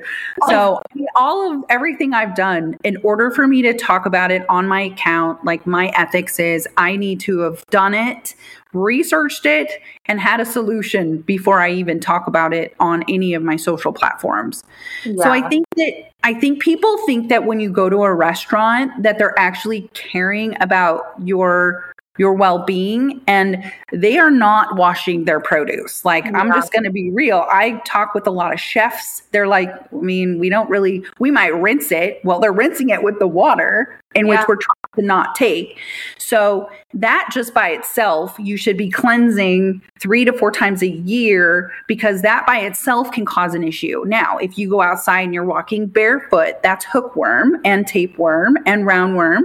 So, 0.48 0.82
all 1.16 1.54
of 1.54 1.64
everything 1.70 2.14
I've 2.14 2.36
done, 2.36 2.78
in 2.84 2.98
order 3.04 3.32
for 3.32 3.48
me 3.48 3.62
to 3.64 3.74
talk 3.74 4.06
about 4.06 4.32
it 4.32 4.46
on 4.50 4.68
my 4.68 4.82
account, 4.82 5.44
like 5.46 5.66
my 5.66 5.88
ethics 5.96 6.40
is 6.40 6.68
I 6.78 6.96
need 6.96 7.20
to 7.22 7.40
have 7.40 7.66
done 7.68 7.94
it, 7.94 8.36
researched 8.74 9.46
it, 9.46 9.72
and 10.06 10.20
had 10.20 10.40
a 10.40 10.46
solution 10.46 11.20
before 11.22 11.60
I 11.60 11.72
even 11.72 12.00
talk 12.00 12.28
about 12.28 12.54
it 12.54 12.76
on 12.80 13.04
any 13.08 13.34
of 13.34 13.44
my 13.44 13.56
social 13.56 13.94
platforms. 13.94 14.64
So 15.04 15.30
I 15.30 15.48
think 15.48 15.66
that 15.76 16.12
I 16.24 16.34
think 16.34 16.62
people 16.62 16.98
think 17.06 17.30
that 17.30 17.46
when 17.46 17.60
you 17.60 17.70
go 17.72 17.90
to 17.90 18.04
a 18.04 18.14
restaurant 18.14 19.04
that 19.04 19.18
they're 19.18 19.38
actually 19.40 19.90
caring 19.94 20.62
about 20.62 21.14
your 21.24 21.87
your 22.18 22.34
well-being 22.34 23.22
and 23.28 23.72
they 23.92 24.18
are 24.18 24.32
not 24.32 24.76
washing 24.76 25.26
their 25.26 25.40
produce. 25.40 26.04
Like 26.04 26.26
I'm 26.34 26.52
just 26.52 26.72
going 26.72 26.84
to 26.84 26.92
be 26.92 27.10
real. 27.12 27.46
I 27.50 27.82
talk 27.86 28.14
with 28.14 28.28
a 28.28 28.32
lot 28.32 28.54
of 28.54 28.60
chefs. 28.60 29.22
They're 29.32 29.48
like, 29.48 29.70
I 29.70 29.96
mean, 29.96 30.40
we 30.40 30.50
don't 30.50 30.70
really 30.70 31.04
we 31.20 31.32
might 31.32 31.56
rinse 31.56 31.92
it. 31.92 32.20
Well, 32.24 32.40
they're 32.40 32.52
rinsing 32.54 32.90
it 32.90 33.04
with 33.04 33.20
the 33.20 33.28
water 33.28 34.00
in 34.16 34.28
Yeah. 34.28 34.40
which 34.40 34.48
we're 34.48 34.58
not 34.98 35.36
take. 35.36 35.80
So 36.18 36.70
that 36.94 37.30
just 37.32 37.54
by 37.54 37.70
itself, 37.70 38.36
you 38.40 38.58
should 38.58 38.78
be 38.78 38.90
cleansing 38.90 39.82
three 40.00 40.26
to 40.26 40.34
four 40.34 40.52
times 40.52 40.82
a 40.82 40.88
year 40.88 41.72
because 41.88 42.22
that 42.22 42.46
by 42.46 42.60
itself 42.60 43.12
can 43.12 43.26
cause 43.26 43.54
an 43.54 43.64
issue. 43.64 44.04
Now, 44.06 44.38
if 44.38 44.58
you 44.58 44.70
go 44.70 44.82
outside 44.82 45.22
and 45.22 45.34
you're 45.34 45.46
walking 45.46 45.88
barefoot, 45.88 46.62
that's 46.64 46.86
hookworm 46.86 47.58
and 47.64 47.86
tapeworm 47.86 48.58
and 48.66 48.86
roundworm. 48.86 49.42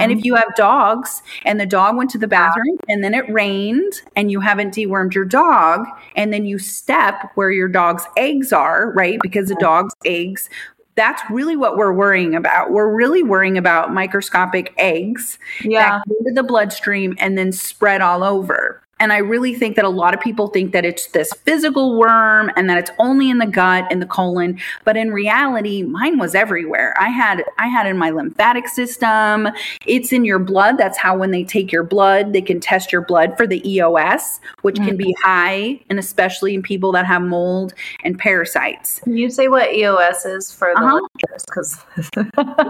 And 0.00 0.10
if 0.10 0.24
you 0.24 0.34
have 0.34 0.54
dogs 0.56 1.22
and 1.44 1.60
the 1.60 1.66
dog 1.66 1.96
went 1.96 2.10
to 2.10 2.18
the 2.18 2.28
bathroom 2.28 2.78
and 2.88 3.04
then 3.04 3.14
it 3.14 3.30
rained 3.32 4.02
and 4.16 4.30
you 4.30 4.40
haven't 4.40 4.74
dewormed 4.74 5.14
your 5.14 5.24
dog 5.24 5.86
and 6.16 6.32
then 6.32 6.46
you 6.46 6.58
step 6.58 7.30
where 7.34 7.50
your 7.50 7.68
dog's 7.68 8.06
eggs 8.16 8.52
are, 8.52 8.92
right? 8.92 9.18
Because 9.22 9.48
the 9.48 9.56
dog's 9.56 9.94
eggs 10.04 10.48
that's 10.96 11.22
really 11.30 11.56
what 11.56 11.76
we're 11.76 11.92
worrying 11.92 12.34
about. 12.34 12.72
We're 12.72 12.92
really 12.92 13.22
worrying 13.22 13.58
about 13.58 13.92
microscopic 13.92 14.74
eggs 14.78 15.38
yeah. 15.62 15.98
that 15.98 16.08
go 16.08 16.14
to 16.28 16.34
the 16.34 16.42
bloodstream 16.42 17.14
and 17.18 17.36
then 17.36 17.52
spread 17.52 18.00
all 18.00 18.24
over. 18.24 18.82
And 18.98 19.12
I 19.12 19.18
really 19.18 19.54
think 19.54 19.76
that 19.76 19.84
a 19.84 19.90
lot 19.90 20.14
of 20.14 20.20
people 20.20 20.48
think 20.48 20.72
that 20.72 20.84
it's 20.86 21.08
this 21.08 21.30
physical 21.44 21.98
worm 21.98 22.50
and 22.56 22.68
that 22.70 22.78
it's 22.78 22.90
only 22.98 23.28
in 23.28 23.38
the 23.38 23.46
gut 23.46 23.86
and 23.90 24.00
the 24.00 24.06
colon, 24.06 24.58
but 24.84 24.96
in 24.96 25.12
reality, 25.12 25.82
mine 25.82 26.18
was 26.18 26.34
everywhere. 26.34 26.94
I 26.98 27.08
had 27.08 27.44
I 27.58 27.66
had 27.66 27.86
in 27.86 27.98
my 27.98 28.08
lymphatic 28.10 28.68
system. 28.68 29.48
It's 29.86 30.12
in 30.12 30.24
your 30.24 30.38
blood. 30.38 30.78
That's 30.78 30.96
how 30.96 31.16
when 31.18 31.30
they 31.30 31.44
take 31.44 31.70
your 31.70 31.82
blood, 31.82 32.32
they 32.32 32.40
can 32.40 32.58
test 32.58 32.90
your 32.90 33.02
blood 33.02 33.36
for 33.36 33.46
the 33.46 33.60
EOS, 33.70 34.40
which 34.62 34.76
can 34.76 34.96
be 34.96 35.14
high 35.22 35.78
and 35.90 35.98
especially 35.98 36.54
in 36.54 36.62
people 36.62 36.90
that 36.92 37.04
have 37.04 37.20
mold 37.20 37.74
and 38.02 38.18
parasites. 38.18 39.00
Can 39.00 39.16
you 39.16 39.28
say 39.28 39.48
what 39.48 39.74
EOS 39.74 40.24
is 40.24 40.50
for 40.52 40.72
the 40.74 40.80
Uh-huh. 40.80 41.00
listeners? 41.14 41.44
Because 41.46 41.78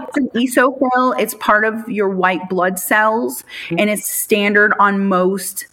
It's 0.07 0.17
an 0.17 0.29
eosinophil. 0.35 1.19
It's 1.19 1.35
part 1.35 1.63
of 1.63 1.87
your 1.89 2.09
white 2.09 2.49
blood 2.49 2.79
cells, 2.79 3.43
and 3.69 3.89
it's 3.89 4.07
standard 4.07 4.73
on 4.79 5.07
most 5.07 5.67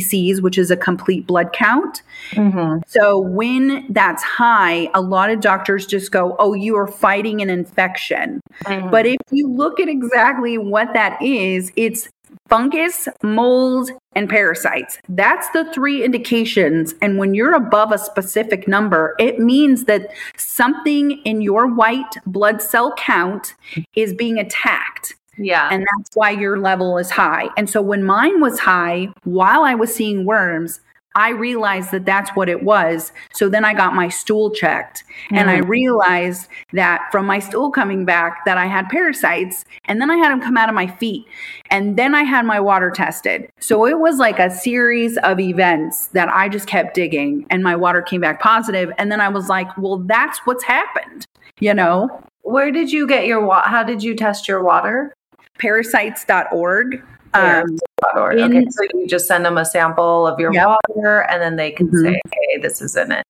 CBCs, 0.00 0.40
which 0.40 0.58
is 0.58 0.70
a 0.70 0.76
complete 0.76 1.26
blood 1.26 1.52
count. 1.52 2.02
Mm-hmm. 2.32 2.80
So 2.86 3.18
when 3.18 3.86
that's 3.90 4.22
high, 4.22 4.88
a 4.94 5.00
lot 5.00 5.30
of 5.30 5.40
doctors 5.40 5.86
just 5.86 6.12
go, 6.12 6.36
"Oh, 6.38 6.54
you 6.54 6.76
are 6.76 6.86
fighting 6.86 7.40
an 7.40 7.50
infection." 7.50 8.40
Mm-hmm. 8.64 8.90
But 8.90 9.06
if 9.06 9.16
you 9.30 9.48
look 9.48 9.80
at 9.80 9.88
exactly 9.88 10.58
what 10.58 10.92
that 10.94 11.20
is, 11.22 11.72
it's 11.76 12.08
fungus, 12.48 13.08
mold, 13.22 13.90
and 14.14 14.28
parasites. 14.28 14.98
That's 15.08 15.48
the 15.50 15.70
three 15.72 16.04
indications. 16.04 16.94
And 17.02 17.18
when 17.18 17.34
you're 17.34 17.54
above 17.54 17.92
a 17.92 17.98
specific 17.98 18.68
number, 18.68 19.14
it 19.18 19.38
means 19.38 19.84
that 19.84 20.10
something 20.36 21.22
in 21.24 21.40
your 21.40 21.66
white 21.66 22.16
blood 22.24 22.62
cell 22.62 22.94
count 22.96 23.54
is 23.94 24.14
being 24.14 24.38
attacked. 24.38 25.16
Yeah. 25.38 25.68
And 25.70 25.86
that's 25.96 26.14
why 26.14 26.30
your 26.30 26.58
level 26.58 26.98
is 26.98 27.10
high. 27.10 27.48
And 27.56 27.68
so 27.68 27.82
when 27.82 28.04
mine 28.04 28.40
was 28.40 28.58
high 28.58 29.08
while 29.24 29.62
I 29.62 29.74
was 29.74 29.94
seeing 29.94 30.24
worms, 30.24 30.80
I 31.16 31.30
realized 31.30 31.92
that 31.92 32.04
that's 32.04 32.30
what 32.36 32.50
it 32.50 32.62
was. 32.62 33.10
So 33.32 33.48
then 33.48 33.64
I 33.64 33.72
got 33.72 33.94
my 33.94 34.08
stool 34.08 34.50
checked 34.50 35.02
mm. 35.30 35.38
and 35.38 35.48
I 35.48 35.62
mm. 35.62 35.68
realized 35.68 36.48
that 36.74 37.08
from 37.10 37.24
my 37.24 37.38
stool 37.38 37.70
coming 37.70 38.04
back 38.04 38.44
that 38.44 38.58
I 38.58 38.66
had 38.66 38.90
parasites 38.90 39.64
and 39.86 39.98
then 39.98 40.10
I 40.10 40.16
had 40.16 40.30
them 40.30 40.42
come 40.42 40.58
out 40.58 40.68
of 40.68 40.74
my 40.74 40.86
feet 40.86 41.24
and 41.70 41.96
then 41.96 42.14
I 42.14 42.22
had 42.22 42.44
my 42.44 42.60
water 42.60 42.90
tested. 42.90 43.48
So 43.60 43.86
it 43.86 43.98
was 43.98 44.18
like 44.18 44.38
a 44.38 44.50
series 44.50 45.16
of 45.18 45.40
events 45.40 46.08
that 46.08 46.28
I 46.28 46.50
just 46.50 46.66
kept 46.68 46.94
digging 46.94 47.46
and 47.48 47.64
my 47.64 47.74
water 47.74 48.02
came 48.02 48.20
back 48.20 48.38
positive 48.38 48.92
and 48.98 49.10
then 49.10 49.22
I 49.22 49.30
was 49.30 49.48
like, 49.48 49.74
well 49.78 49.96
that's 49.96 50.38
what's 50.44 50.64
happened, 50.64 51.24
you 51.58 51.72
know? 51.72 52.22
Where 52.42 52.70
did 52.70 52.92
you 52.92 53.08
get 53.08 53.26
your 53.26 53.44
water? 53.44 53.68
How 53.68 53.82
did 53.82 54.02
you 54.02 54.14
test 54.14 54.46
your 54.46 54.62
water? 54.62 55.15
Parasites.org. 55.58 57.02
Um, 57.34 57.66
in, 57.68 57.78
okay, 58.16 58.66
so 58.70 58.82
you 58.94 59.06
just 59.06 59.26
send 59.26 59.44
them 59.44 59.58
a 59.58 59.64
sample 59.64 60.26
of 60.26 60.40
your 60.40 60.54
yep. 60.54 60.76
water, 60.88 61.20
and 61.30 61.42
then 61.42 61.56
they 61.56 61.70
can 61.70 61.88
mm-hmm. 61.88 62.04
say, 62.04 62.20
"Hey, 62.32 62.60
this 62.60 62.80
is 62.80 62.96
in 62.96 63.12
it." 63.12 63.24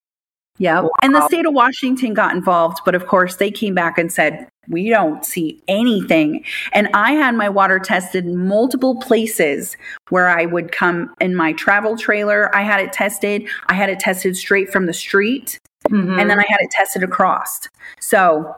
Yeah, 0.58 0.80
wow. 0.80 0.90
and 1.02 1.14
the 1.14 1.26
state 1.26 1.44
of 1.44 1.52
Washington 1.52 2.14
got 2.14 2.34
involved, 2.34 2.78
but 2.84 2.94
of 2.94 3.06
course 3.06 3.36
they 3.36 3.50
came 3.50 3.74
back 3.74 3.98
and 3.98 4.12
said 4.12 4.48
we 4.68 4.88
don't 4.88 5.24
see 5.24 5.62
anything. 5.68 6.44
And 6.72 6.88
I 6.94 7.12
had 7.12 7.34
my 7.34 7.48
water 7.48 7.78
tested 7.78 8.24
in 8.24 8.48
multiple 8.48 8.96
places 8.96 9.76
where 10.08 10.28
I 10.28 10.46
would 10.46 10.72
come 10.72 11.14
in 11.20 11.34
my 11.34 11.52
travel 11.52 11.96
trailer. 11.96 12.54
I 12.54 12.62
had 12.62 12.80
it 12.80 12.92
tested. 12.92 13.46
I 13.66 13.74
had 13.74 13.90
it 13.90 14.00
tested 14.00 14.36
straight 14.36 14.70
from 14.70 14.86
the 14.86 14.92
street, 14.92 15.58
mm-hmm. 15.88 16.18
and 16.18 16.30
then 16.30 16.38
I 16.38 16.44
had 16.48 16.60
it 16.60 16.70
tested 16.70 17.02
across. 17.02 17.68
So 18.00 18.56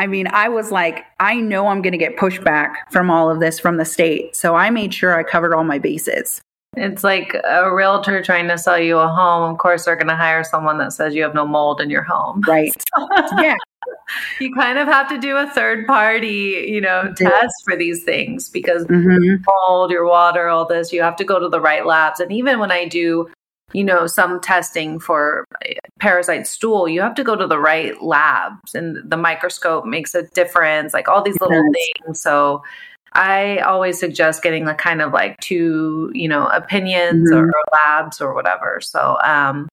I 0.00 0.06
mean, 0.06 0.28
I 0.28 0.48
was 0.48 0.72
like, 0.72 1.04
I 1.20 1.34
know 1.34 1.66
I'm 1.66 1.82
going 1.82 1.92
to 1.92 1.98
get 1.98 2.16
pushback 2.16 2.72
from 2.90 3.10
all 3.10 3.30
of 3.30 3.38
this 3.38 3.58
from 3.58 3.76
the 3.76 3.84
state. 3.84 4.34
So 4.34 4.54
I 4.54 4.70
made 4.70 4.94
sure 4.94 5.14
I 5.14 5.22
covered 5.22 5.52
all 5.52 5.62
my 5.62 5.78
bases. 5.78 6.40
It's 6.74 7.04
like 7.04 7.36
a 7.44 7.70
realtor 7.70 8.22
trying 8.22 8.48
to 8.48 8.56
sell 8.56 8.78
you 8.78 8.96
a 8.96 9.08
home. 9.08 9.52
Of 9.52 9.58
course, 9.58 9.84
they're 9.84 9.96
going 9.96 10.08
to 10.08 10.16
hire 10.16 10.42
someone 10.42 10.78
that 10.78 10.94
says 10.94 11.14
you 11.14 11.22
have 11.22 11.34
no 11.34 11.46
mold 11.46 11.82
in 11.82 11.90
your 11.90 12.02
home. 12.02 12.40
Right. 12.48 12.72
yeah. 13.38 13.58
You 14.40 14.54
kind 14.54 14.78
of 14.78 14.88
have 14.88 15.06
to 15.10 15.18
do 15.18 15.36
a 15.36 15.46
third 15.50 15.86
party, 15.86 16.66
you 16.66 16.80
know, 16.80 17.12
test 17.14 17.54
for 17.66 17.76
these 17.76 18.02
things 18.02 18.48
because 18.48 18.86
mm-hmm. 18.86 19.44
mold, 19.46 19.90
your 19.90 20.06
water, 20.06 20.48
all 20.48 20.64
this, 20.64 20.94
you 20.94 21.02
have 21.02 21.16
to 21.16 21.24
go 21.24 21.38
to 21.38 21.48
the 21.50 21.60
right 21.60 21.84
labs. 21.84 22.20
And 22.20 22.32
even 22.32 22.58
when 22.58 22.72
I 22.72 22.88
do 22.88 23.28
you 23.72 23.84
know, 23.84 24.06
some 24.06 24.40
testing 24.40 24.98
for 24.98 25.44
parasite 25.98 26.46
stool, 26.46 26.88
you 26.88 27.00
have 27.00 27.14
to 27.14 27.24
go 27.24 27.36
to 27.36 27.46
the 27.46 27.58
right 27.58 28.02
labs 28.02 28.74
and 28.74 28.98
the 29.08 29.16
microscope 29.16 29.84
makes 29.84 30.14
a 30.14 30.22
difference, 30.34 30.92
like 30.92 31.08
all 31.08 31.22
these 31.22 31.40
little 31.40 31.62
yes. 31.72 31.88
things. 32.04 32.20
So 32.20 32.62
I 33.12 33.58
always 33.58 33.98
suggest 33.98 34.42
getting 34.42 34.64
the 34.64 34.74
kind 34.74 35.02
of 35.02 35.12
like 35.12 35.38
two, 35.40 36.10
you 36.14 36.28
know, 36.28 36.46
opinions 36.46 37.30
mm-hmm. 37.30 37.38
or, 37.38 37.46
or, 37.46 37.64
labs 37.72 38.20
or 38.20 38.34
whatever. 38.34 38.80
So, 38.80 39.18
um, 39.24 39.68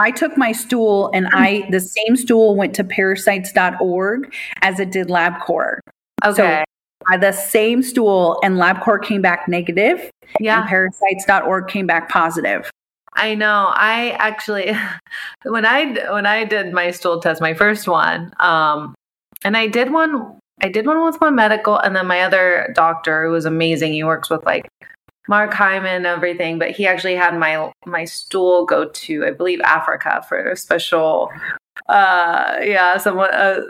I 0.00 0.12
took 0.12 0.36
my 0.36 0.52
stool 0.52 1.10
and 1.12 1.28
I, 1.32 1.66
the 1.70 1.80
same 1.80 2.16
stool 2.16 2.54
went 2.54 2.74
to 2.76 2.84
parasites.org 2.84 4.32
as 4.62 4.78
it 4.78 4.92
did 4.92 5.08
LabCorp. 5.08 5.78
Okay. 6.24 6.64
So, 7.12 7.18
the 7.18 7.32
same 7.32 7.82
stool 7.82 8.38
and 8.42 8.56
LabCorp 8.56 9.02
came 9.02 9.22
back 9.22 9.48
negative. 9.48 10.10
Yeah. 10.40 10.60
And 10.60 10.68
parasites.org 10.68 11.68
came 11.68 11.86
back 11.86 12.08
positive. 12.10 12.70
I 13.18 13.34
know. 13.34 13.70
I 13.74 14.10
actually 14.10 14.72
when 15.44 15.66
I 15.66 16.12
when 16.12 16.24
I 16.24 16.44
did 16.44 16.72
my 16.72 16.92
stool 16.92 17.20
test, 17.20 17.40
my 17.40 17.52
first 17.52 17.88
one, 17.88 18.32
um, 18.38 18.94
and 19.44 19.56
I 19.56 19.66
did 19.66 19.92
one 19.92 20.38
I 20.62 20.68
did 20.68 20.86
one 20.86 21.04
with 21.04 21.20
my 21.20 21.30
medical 21.30 21.76
and 21.76 21.94
then 21.94 22.06
my 22.06 22.22
other 22.22 22.72
doctor 22.74 23.24
who 23.24 23.32
was 23.32 23.44
amazing. 23.44 23.92
He 23.92 24.04
works 24.04 24.30
with 24.30 24.44
like 24.44 24.68
Mark 25.28 25.52
Hyman 25.52 25.96
and 25.96 26.06
everything, 26.06 26.58
but 26.58 26.70
he 26.70 26.86
actually 26.86 27.16
had 27.16 27.36
my 27.38 27.72
my 27.86 28.04
stool 28.04 28.64
go 28.64 28.88
to 28.88 29.26
I 29.26 29.32
believe 29.32 29.60
Africa 29.60 30.24
for 30.28 30.50
a 30.50 30.56
special 30.56 31.30
uh 31.88 32.56
yeah, 32.62 32.96
someone 32.98 33.32
uh, 33.32 33.62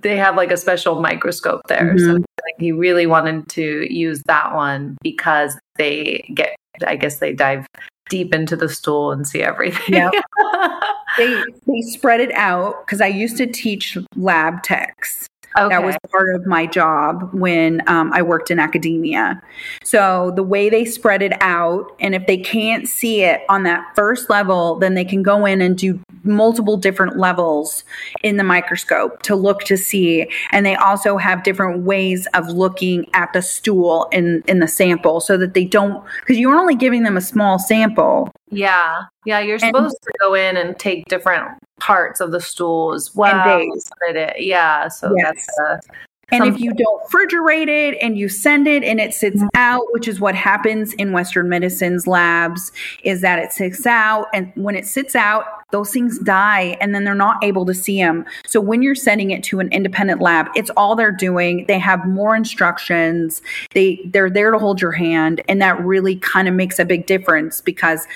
they 0.00 0.16
have 0.16 0.36
like 0.36 0.52
a 0.52 0.56
special 0.56 1.00
microscope 1.00 1.62
there. 1.68 1.94
Mm-hmm. 1.94 2.06
So 2.06 2.12
like, 2.12 2.58
he 2.58 2.72
really 2.72 3.06
wanted 3.06 3.48
to 3.50 3.92
use 3.92 4.22
that 4.26 4.54
one 4.54 4.96
because 5.02 5.58
they 5.76 6.28
get 6.34 6.56
I 6.86 6.96
guess 6.96 7.18
they 7.18 7.32
dive 7.32 7.66
deep 8.08 8.34
into 8.34 8.56
the 8.56 8.68
stool 8.68 9.12
and 9.12 9.26
see 9.26 9.42
everything. 9.42 9.94
Yeah. 9.94 10.10
they 11.18 11.42
they 11.66 11.80
spread 11.82 12.20
it 12.20 12.32
out 12.32 12.86
because 12.86 13.00
I 13.00 13.06
used 13.06 13.36
to 13.38 13.46
teach 13.46 13.96
lab 14.16 14.62
techs. 14.62 15.26
Okay. 15.58 15.74
That 15.74 15.84
was 15.84 15.96
part 16.10 16.34
of 16.34 16.46
my 16.46 16.66
job 16.66 17.30
when 17.32 17.82
um, 17.88 18.12
I 18.12 18.22
worked 18.22 18.50
in 18.50 18.58
academia. 18.58 19.42
So 19.82 20.32
the 20.36 20.42
way 20.42 20.70
they 20.70 20.84
spread 20.84 21.20
it 21.20 21.32
out, 21.40 21.90
and 22.00 22.14
if 22.14 22.26
they 22.26 22.36
can't 22.36 22.88
see 22.88 23.22
it 23.22 23.42
on 23.48 23.64
that 23.64 23.84
first 23.96 24.30
level, 24.30 24.76
then 24.76 24.94
they 24.94 25.04
can 25.04 25.22
go 25.22 25.44
in 25.44 25.60
and 25.60 25.76
do 25.76 26.00
multiple 26.22 26.76
different 26.76 27.16
levels 27.16 27.84
in 28.22 28.36
the 28.36 28.44
microscope 28.44 29.22
to 29.22 29.34
look 29.34 29.64
to 29.64 29.76
see. 29.76 30.30
And 30.52 30.64
they 30.64 30.76
also 30.76 31.16
have 31.16 31.42
different 31.42 31.82
ways 31.82 32.26
of 32.34 32.48
looking 32.48 33.06
at 33.14 33.32
the 33.32 33.42
stool 33.42 34.08
in 34.12 34.42
in 34.46 34.60
the 34.60 34.68
sample, 34.68 35.20
so 35.20 35.36
that 35.38 35.54
they 35.54 35.64
don't 35.64 36.04
because 36.20 36.38
you're 36.38 36.56
only 36.56 36.76
giving 36.76 37.02
them 37.02 37.16
a 37.16 37.20
small 37.20 37.58
sample. 37.58 38.30
Yeah, 38.50 39.02
yeah, 39.24 39.40
you're 39.40 39.58
supposed 39.58 39.96
and, 40.00 40.02
to 40.02 40.12
go 40.20 40.34
in 40.34 40.56
and 40.56 40.78
take 40.78 41.06
different 41.06 41.58
parts 41.78 42.20
of 42.20 42.32
the 42.32 42.40
stool 42.40 42.94
as 42.94 43.14
well. 43.14 43.60
It, 44.08 44.42
yeah, 44.42 44.88
so 44.88 45.14
yes. 45.16 45.46
that's 45.58 45.58
uh, 45.58 45.94
and 46.30 46.44
if 46.44 46.60
you 46.60 46.72
don't 46.74 47.02
refrigerate 47.04 47.68
it 47.68 47.96
and 48.02 48.18
you 48.18 48.28
send 48.28 48.66
it 48.66 48.84
and 48.84 49.00
it 49.00 49.14
sits 49.14 49.38
mm-hmm. 49.38 49.48
out, 49.54 49.82
which 49.92 50.06
is 50.06 50.20
what 50.20 50.34
happens 50.34 50.92
in 50.94 51.12
Western 51.12 51.48
medicine's 51.48 52.06
labs, 52.06 52.70
is 53.02 53.22
that 53.22 53.38
it 53.38 53.52
sits 53.52 53.86
out. 53.86 54.26
And 54.34 54.52
when 54.54 54.74
it 54.74 54.86
sits 54.86 55.16
out, 55.16 55.44
those 55.70 55.90
things 55.90 56.18
die 56.18 56.76
and 56.80 56.94
then 56.94 57.04
they're 57.04 57.14
not 57.14 57.42
able 57.42 57.64
to 57.66 57.74
see 57.74 57.98
them. 57.98 58.26
So 58.46 58.60
when 58.60 58.82
you're 58.82 58.94
sending 58.94 59.30
it 59.30 59.42
to 59.44 59.60
an 59.60 59.72
independent 59.72 60.20
lab, 60.20 60.48
it's 60.54 60.70
all 60.76 60.94
they're 60.94 61.12
doing. 61.12 61.64
They 61.66 61.78
have 61.78 62.06
more 62.06 62.36
instructions. 62.36 63.40
They 63.72 64.00
they're 64.06 64.30
there 64.30 64.50
to 64.50 64.58
hold 64.58 64.82
your 64.82 64.92
hand. 64.92 65.40
And 65.48 65.62
that 65.62 65.80
really 65.80 66.16
kind 66.16 66.46
of 66.46 66.54
makes 66.54 66.78
a 66.78 66.84
big 66.84 67.06
difference 67.06 67.60
because 67.60 68.06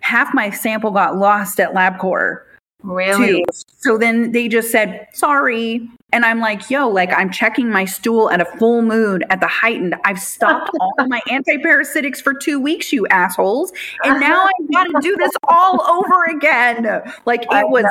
half 0.00 0.34
my 0.34 0.50
sample 0.50 0.90
got 0.90 1.16
lost 1.16 1.60
at 1.60 1.74
LabCorp 1.74 2.42
Really? 2.84 3.38
Too. 3.38 3.44
So 3.78 3.96
then 3.96 4.32
they 4.32 4.46
just 4.46 4.70
said, 4.70 5.08
sorry. 5.14 5.88
And 6.12 6.24
I'm 6.24 6.38
like, 6.38 6.70
yo, 6.70 6.86
like 6.86 7.10
I'm 7.12 7.30
checking 7.30 7.70
my 7.70 7.86
stool 7.86 8.30
at 8.30 8.40
a 8.40 8.44
full 8.44 8.82
moon 8.82 9.22
at 9.30 9.40
the 9.40 9.46
heightened. 9.46 9.96
I've 10.04 10.20
stopped 10.20 10.70
all 10.80 10.92
of 10.98 11.08
my 11.08 11.20
antiparasitics 11.28 12.20
for 12.20 12.34
two 12.34 12.60
weeks, 12.60 12.92
you 12.92 13.06
assholes. 13.08 13.72
And 14.04 14.20
now 14.20 14.44
uh-huh. 14.44 14.48
I've 14.60 14.70
got 14.70 14.84
to 14.84 15.00
do 15.00 15.16
this 15.16 15.32
all 15.48 15.82
over 15.82 16.24
again. 16.26 17.02
Like 17.24 17.44
it 17.44 17.68
was, 17.70 17.86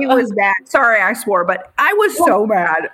it 0.00 0.08
was 0.08 0.32
bad. 0.32 0.54
Sorry, 0.64 1.02
I 1.02 1.12
swore, 1.12 1.44
but 1.44 1.72
I 1.76 1.92
was 1.94 2.16
so 2.16 2.46
mad. 2.46 2.88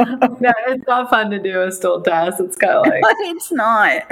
no, 0.40 0.52
it's 0.66 0.86
not 0.88 1.08
fun 1.08 1.30
to 1.30 1.38
do 1.38 1.62
a 1.62 1.70
stool 1.70 2.00
test. 2.02 2.40
It's 2.40 2.56
kind 2.56 2.84
of 2.84 2.86
like 3.00 3.16
it's 3.20 3.52
not. 3.52 4.02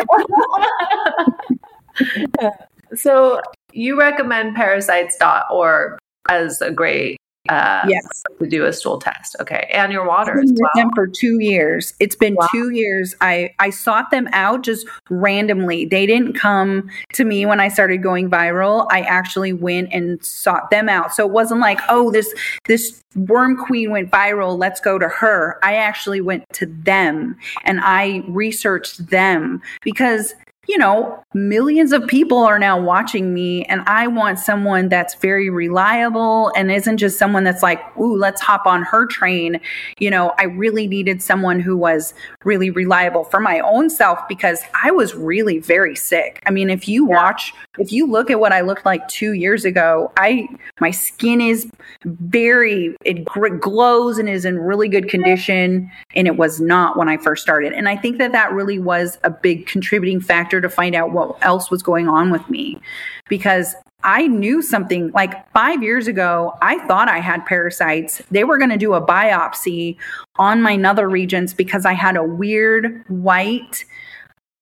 so 2.95 3.41
you 3.75 3.99
recommend 3.99 4.57
parasites.org 4.57 5.99
as 6.29 6.61
a 6.63 6.71
great 6.71 7.19
uh, 7.51 7.85
yes. 7.87 8.23
to 8.39 8.47
do 8.47 8.65
a 8.65 8.73
stool 8.73 8.99
test. 8.99 9.37
Okay. 9.39 9.69
And 9.73 9.93
your 9.93 10.07
water 10.07 10.41
as 10.41 10.51
well. 10.59 10.71
them 10.75 10.91
for 10.95 11.07
two 11.07 11.41
years. 11.41 11.93
It's 12.01 12.17
been 12.17 12.37
wow. 12.37 12.49
two 12.51 12.71
years. 12.71 13.15
I, 13.21 13.55
I 13.59 13.69
sought 13.69 14.11
them 14.11 14.29
out 14.33 14.63
just 14.63 14.87
randomly. 15.11 15.85
They 15.85 16.07
didn't 16.07 16.35
come 16.35 16.89
to 17.13 17.25
me 17.25 17.45
when 17.45 17.61
I 17.61 17.69
started 17.69 18.03
going 18.03 18.31
viral. 18.31 18.87
I 18.91 19.03
actually 19.03 19.53
went 19.53 19.93
and 19.93 20.25
sought 20.25 20.71
them 20.71 20.89
out. 20.89 21.15
So 21.15 21.27
it 21.27 21.33
wasn't 21.33 21.61
like, 21.61 21.81
oh, 21.91 22.11
this, 22.11 22.33
this 22.65 23.03
worm 23.15 23.59
queen 23.59 23.91
went 23.91 24.11
viral. 24.11 24.59
Let's 24.59 24.81
go 24.81 24.99
to 24.99 25.09
her. 25.09 25.59
I 25.63 25.75
actually 25.75 26.23
went 26.23 26.45
to 26.55 26.65
them 26.65 27.37
and 27.65 27.81
I 27.83 28.23
researched 28.27 29.11
them 29.11 29.61
because 29.83 30.35
you 30.69 30.79
know, 30.79 31.23
millions 31.35 31.93
of 31.93 32.07
people 32.07 32.39
are 32.39 32.59
now 32.59 32.81
watching 32.81 33.35
me, 33.35 33.65
and 33.65 33.83
I 33.87 34.07
want 34.07 34.39
someone 34.39 34.89
that's 34.89 35.15
very 35.17 35.51
reliable 35.51 36.53
and 36.57 36.71
isn't 36.71 36.99
just 36.99 37.19
someone 37.19 37.45
that's 37.45 37.63
like, 37.63 37.81
ooh, 37.99 38.17
let's 38.17 38.41
hop 38.41 38.67
on 38.67 38.83
her 38.83 39.07
train. 39.07 39.61
You 39.99 40.11
know, 40.11 40.33
I 40.39 40.45
really 40.45 40.87
needed 40.87 41.23
someone 41.23 41.61
who 41.61 41.77
was 41.77 42.15
really 42.45 42.71
reliable 42.71 43.25
for 43.25 43.41
my 43.41 43.61
own 43.61 43.91
self 43.91 44.19
because 44.29 44.63
I 44.83 44.91
was 44.91 45.15
really 45.15 45.59
very 45.59 45.97
sick. 45.97 46.43
I 46.47 46.51
mean, 46.51 46.71
if 46.71 46.89
you 46.89 47.05
watch, 47.05 47.53
if 47.79 47.93
you 47.93 48.07
look 48.07 48.31
at 48.31 48.41
what 48.41 48.53
I 48.53 48.61
looked 48.61 48.87
like 48.87 49.07
two 49.09 49.33
years 49.33 49.65
ago, 49.65 50.13
I, 50.17 50.49
my 50.81 50.91
skin 50.91 51.41
is 51.41 51.71
very, 52.05 52.97
it 53.05 53.25
glows 53.61 54.19
and 54.19 54.29
is 54.29 54.45
in 54.45 54.59
really 54.59 54.89
good 54.89 55.09
condition. 55.09 55.91
And 56.15 56.27
it 56.27 56.37
was 56.37 56.61
not 56.61 56.97
when 56.97 57.09
I 57.09 57.17
first 57.17 57.43
started. 57.43 57.73
And 57.73 57.89
I 57.89 57.97
think 57.97 58.19
that 58.19 58.33
that 58.33 58.53
really 58.53 58.79
was 58.79 59.19
a 59.25 59.31
big 59.31 59.67
contributing 59.67 60.21
factor 60.21 60.54
to 60.61 60.69
find 60.69 60.95
out 60.95 61.13
what 61.13 61.37
else 61.43 61.71
was 61.71 61.83
going 61.83 62.09
on 62.09 62.31
with 62.31 62.49
me 62.49 62.81
because 63.29 63.75
I 64.05 64.27
knew 64.27 64.61
something 64.61 65.11
like 65.13 65.51
five 65.53 65.83
years 65.83 66.07
ago. 66.07 66.53
I 66.61 66.79
thought 66.87 67.09
I 67.09 67.21
had 67.21 67.47
parasites. 67.47 68.23
They 68.31 68.45
were 68.45 68.59
going 68.59 68.71
to 68.71 68.77
do 68.77 68.93
a 68.93 69.05
biopsy 69.05 69.97
on 70.37 70.61
my 70.61 70.77
nether 70.77 71.09
regions 71.09 71.55
because 71.55 71.87
I 71.87 71.95
had 71.95 72.17
a 72.17 72.23
weird 72.23 73.03
white 73.09 73.85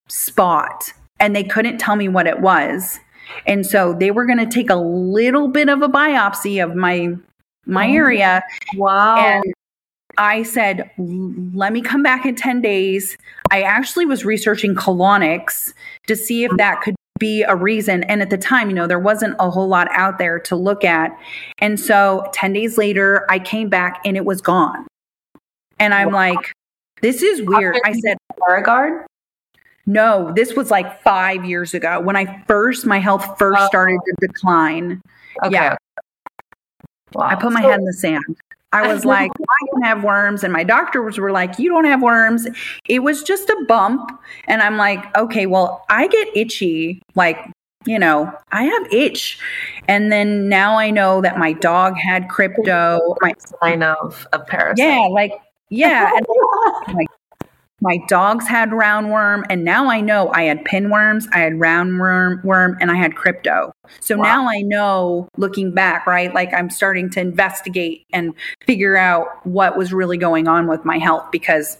spot 0.07 0.93
and 1.19 1.35
they 1.35 1.43
couldn't 1.43 1.77
tell 1.77 1.97
me 1.97 2.07
what 2.07 2.25
it 2.25 2.39
was. 2.39 2.99
And 3.45 3.65
so 3.65 3.93
they 3.93 4.11
were 4.11 4.25
going 4.25 4.39
to 4.39 4.45
take 4.45 4.69
a 4.69 4.75
little 4.75 5.49
bit 5.49 5.67
of 5.67 5.81
a 5.81 5.89
biopsy 5.89 6.63
of 6.63 6.75
my 6.75 7.15
my 7.65 7.87
oh, 7.87 7.93
area. 7.93 8.43
Wow. 8.75 9.17
And 9.17 9.53
I 10.17 10.43
said, 10.43 10.89
let 10.97 11.73
me 11.73 11.81
come 11.81 12.03
back 12.03 12.25
in 12.25 12.35
10 12.35 12.61
days. 12.61 13.17
I 13.51 13.61
actually 13.61 14.05
was 14.05 14.25
researching 14.25 14.75
colonics 14.75 15.73
to 16.07 16.15
see 16.15 16.43
if 16.43 16.51
that 16.57 16.81
could 16.81 16.95
be 17.19 17.43
a 17.43 17.55
reason. 17.55 18.03
And 18.03 18.21
at 18.21 18.29
the 18.29 18.37
time, 18.37 18.69
you 18.69 18.75
know, 18.75 18.87
there 18.87 18.99
wasn't 18.99 19.35
a 19.39 19.49
whole 19.49 19.67
lot 19.67 19.87
out 19.91 20.17
there 20.17 20.39
to 20.39 20.55
look 20.55 20.83
at. 20.83 21.17
And 21.59 21.79
so 21.79 22.27
10 22.33 22.53
days 22.53 22.77
later, 22.77 23.25
I 23.29 23.39
came 23.39 23.69
back 23.69 24.01
and 24.05 24.17
it 24.17 24.25
was 24.25 24.41
gone. 24.41 24.87
And 25.79 25.93
I'm 25.93 26.11
like, 26.11 26.53
this 27.01 27.21
is 27.21 27.41
weird. 27.41 27.77
I 27.85 27.93
said, 27.93 28.17
Paraguard? 28.45 29.05
No, 29.85 30.31
this 30.33 30.53
was 30.53 30.71
like 30.71 31.01
five 31.03 31.43
years 31.43 31.73
ago 31.73 31.99
when 31.99 32.15
I 32.15 32.43
first, 32.47 32.85
my 32.85 32.99
health 32.99 33.37
first 33.37 33.59
oh. 33.59 33.67
started 33.67 33.99
to 34.05 34.27
decline. 34.27 35.01
Okay. 35.43 35.55
Yeah. 35.55 35.75
Wow. 37.13 37.27
I 37.27 37.35
put 37.35 37.51
my 37.51 37.61
so, 37.61 37.69
head 37.69 37.79
in 37.79 37.85
the 37.85 37.93
sand. 37.93 38.37
I 38.73 38.91
was 38.91 39.05
like, 39.15 39.31
I 39.31 39.65
don't 39.71 39.83
have 39.83 40.03
worms. 40.03 40.43
And 40.43 40.51
my 40.51 40.63
doctors 40.63 41.17
were 41.17 41.31
like, 41.31 41.57
you 41.57 41.69
don't 41.69 41.85
have 41.85 42.01
worms. 42.01 42.47
It 42.89 42.99
was 42.99 43.23
just 43.23 43.49
a 43.49 43.65
bump. 43.67 44.11
And 44.47 44.61
I'm 44.61 44.77
like, 44.77 45.15
okay, 45.17 45.45
well, 45.45 45.85
I 45.89 46.07
get 46.07 46.27
itchy. 46.35 47.01
Like, 47.15 47.37
you 47.85 47.99
know, 47.99 48.33
I 48.51 48.63
have 48.63 48.93
itch. 48.93 49.39
And 49.87 50.11
then 50.11 50.49
now 50.49 50.77
I 50.77 50.89
know 50.89 51.21
that 51.21 51.37
my 51.37 51.53
dog 51.53 51.95
had 51.97 52.29
crypto. 52.29 53.15
My 53.21 53.33
sign 53.61 53.83
of 53.83 54.27
a 54.33 54.39
parasite. 54.39 54.77
Yeah, 54.77 55.07
like, 55.11 55.33
yeah. 55.69 56.11
and 56.15 56.25
like, 56.95 57.07
my 57.83 57.97
dogs 58.07 58.47
had 58.47 58.69
roundworm, 58.69 59.43
and 59.49 59.65
now 59.65 59.89
I 59.89 59.99
know 59.99 60.31
I 60.33 60.43
had 60.43 60.63
pinworms, 60.63 61.27
I 61.33 61.39
had 61.39 61.53
roundworm, 61.53 62.41
worm, 62.43 62.77
and 62.79 62.89
I 62.89 62.95
had 62.95 63.17
crypto. 63.17 63.73
So 63.99 64.15
wow. 64.15 64.23
now 64.23 64.49
I 64.49 64.61
know, 64.61 65.27
looking 65.35 65.73
back, 65.73 66.07
right? 66.07 66.33
Like 66.33 66.53
I'm 66.53 66.69
starting 66.69 67.09
to 67.11 67.19
investigate 67.19 68.05
and 68.13 68.33
figure 68.65 68.95
out 68.95 69.45
what 69.45 69.77
was 69.77 69.91
really 69.91 70.17
going 70.17 70.47
on 70.47 70.67
with 70.67 70.85
my 70.85 70.97
health 70.97 71.25
because 71.29 71.77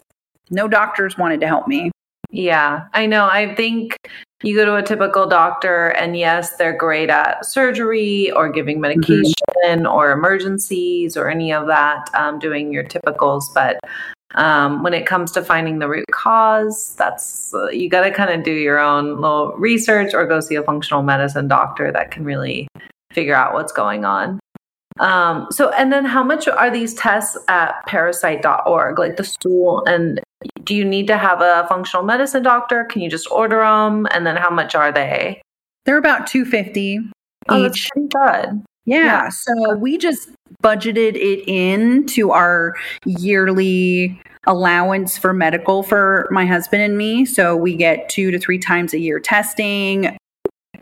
no 0.50 0.68
doctors 0.68 1.18
wanted 1.18 1.40
to 1.40 1.48
help 1.48 1.70
me. 1.70 1.90
Yeah, 2.30 2.88
I 2.94 3.06
know. 3.06 3.30
I 3.32 3.56
think 3.56 3.96
you 4.44 4.58
go 4.58 4.66
to 4.66 4.76
a 4.76 4.84
typical 4.84 5.26
doctor, 5.26 5.90
and 5.90 6.18
yes, 6.18 6.58
they're 6.58 6.78
great 6.78 7.10
at 7.10 7.46
surgery 7.46 8.30
or 8.32 8.50
giving 8.50 8.82
mm-hmm. 8.82 9.00
medication 9.00 9.34
mm-hmm. 9.64 9.88
or 9.88 10.12
emergencies 10.12 11.16
or 11.16 11.30
any 11.30 11.54
of 11.54 11.68
that, 11.68 12.10
um, 12.14 12.40
doing 12.40 12.74
your 12.74 12.84
typicals. 12.84 13.46
But 13.54 13.80
um, 14.36 14.84
when 14.84 14.94
it 14.94 15.06
comes 15.06 15.32
to 15.34 15.44
finding 15.44 15.80
the 15.80 15.88
root 15.88 16.06
cause, 16.12 16.96
that's 16.96 17.54
uh, 17.54 17.70
you 17.70 17.90
got 17.90 18.02
to 18.02 18.12
kind 18.12 18.32
of 18.32 18.44
do 18.44 18.52
your 18.52 18.80
own 18.80 19.22
little 19.22 19.54
research 19.58 20.14
or 20.14 20.26
go 20.26 20.40
see 20.40 20.56
a 20.56 20.64
functional 20.64 21.04
medicine 21.04 21.48
doctor 21.48 21.92
that 21.92 22.12
can 22.12 22.24
really 22.24 22.68
figure 23.12 23.36
out 23.36 23.54
what's 23.54 23.72
going 23.72 24.06
on. 24.06 24.40
Um, 25.00 25.48
so, 25.50 25.70
and 25.72 25.92
then 25.92 26.06
how 26.06 26.24
much 26.24 26.48
are 26.48 26.70
these 26.70 26.94
tests 26.94 27.38
at 27.48 27.86
parasite.org, 27.88 29.00
like 29.00 29.18
the 29.18 29.24
stool? 29.24 29.84
And 29.86 30.22
do 30.64 30.76
you 30.76 30.86
need 30.86 31.08
to 31.08 31.18
have 31.18 31.42
a 31.42 31.66
functional 31.68 32.04
medicine 32.04 32.44
doctor? 32.44 32.86
Can 32.86 33.02
you 33.02 33.10
just 33.10 33.30
order 33.32 33.60
them? 33.60 34.08
And 34.12 34.26
then 34.26 34.36
how 34.36 34.50
much 34.50 34.76
are 34.76 34.92
they? 34.92 35.42
They're 35.86 35.98
about 35.98 36.28
250 36.28 37.00
oh, 37.50 37.66
each. 37.66 37.90
good. 37.96 38.64
Yeah, 38.86 39.06
yeah. 39.06 39.30
So 39.30 39.76
we 39.76 39.98
just 39.98 40.30
budgeted 40.64 41.16
it 41.16 41.44
in 41.48 42.06
to 42.08 42.32
our 42.32 42.76
yearly 43.06 44.20
allowance 44.46 45.18
for 45.18 45.34
medical 45.34 45.84
for 45.84 46.28
my 46.32 46.46
husband 46.46 46.82
and 46.82 46.98
me. 46.98 47.26
So 47.26 47.56
we 47.56 47.76
get 47.76 48.10
two 48.10 48.32
to 48.32 48.40
three 48.40 48.60
times 48.60 48.94
a 48.94 49.00
year 49.00 49.20
testing, 49.20 50.18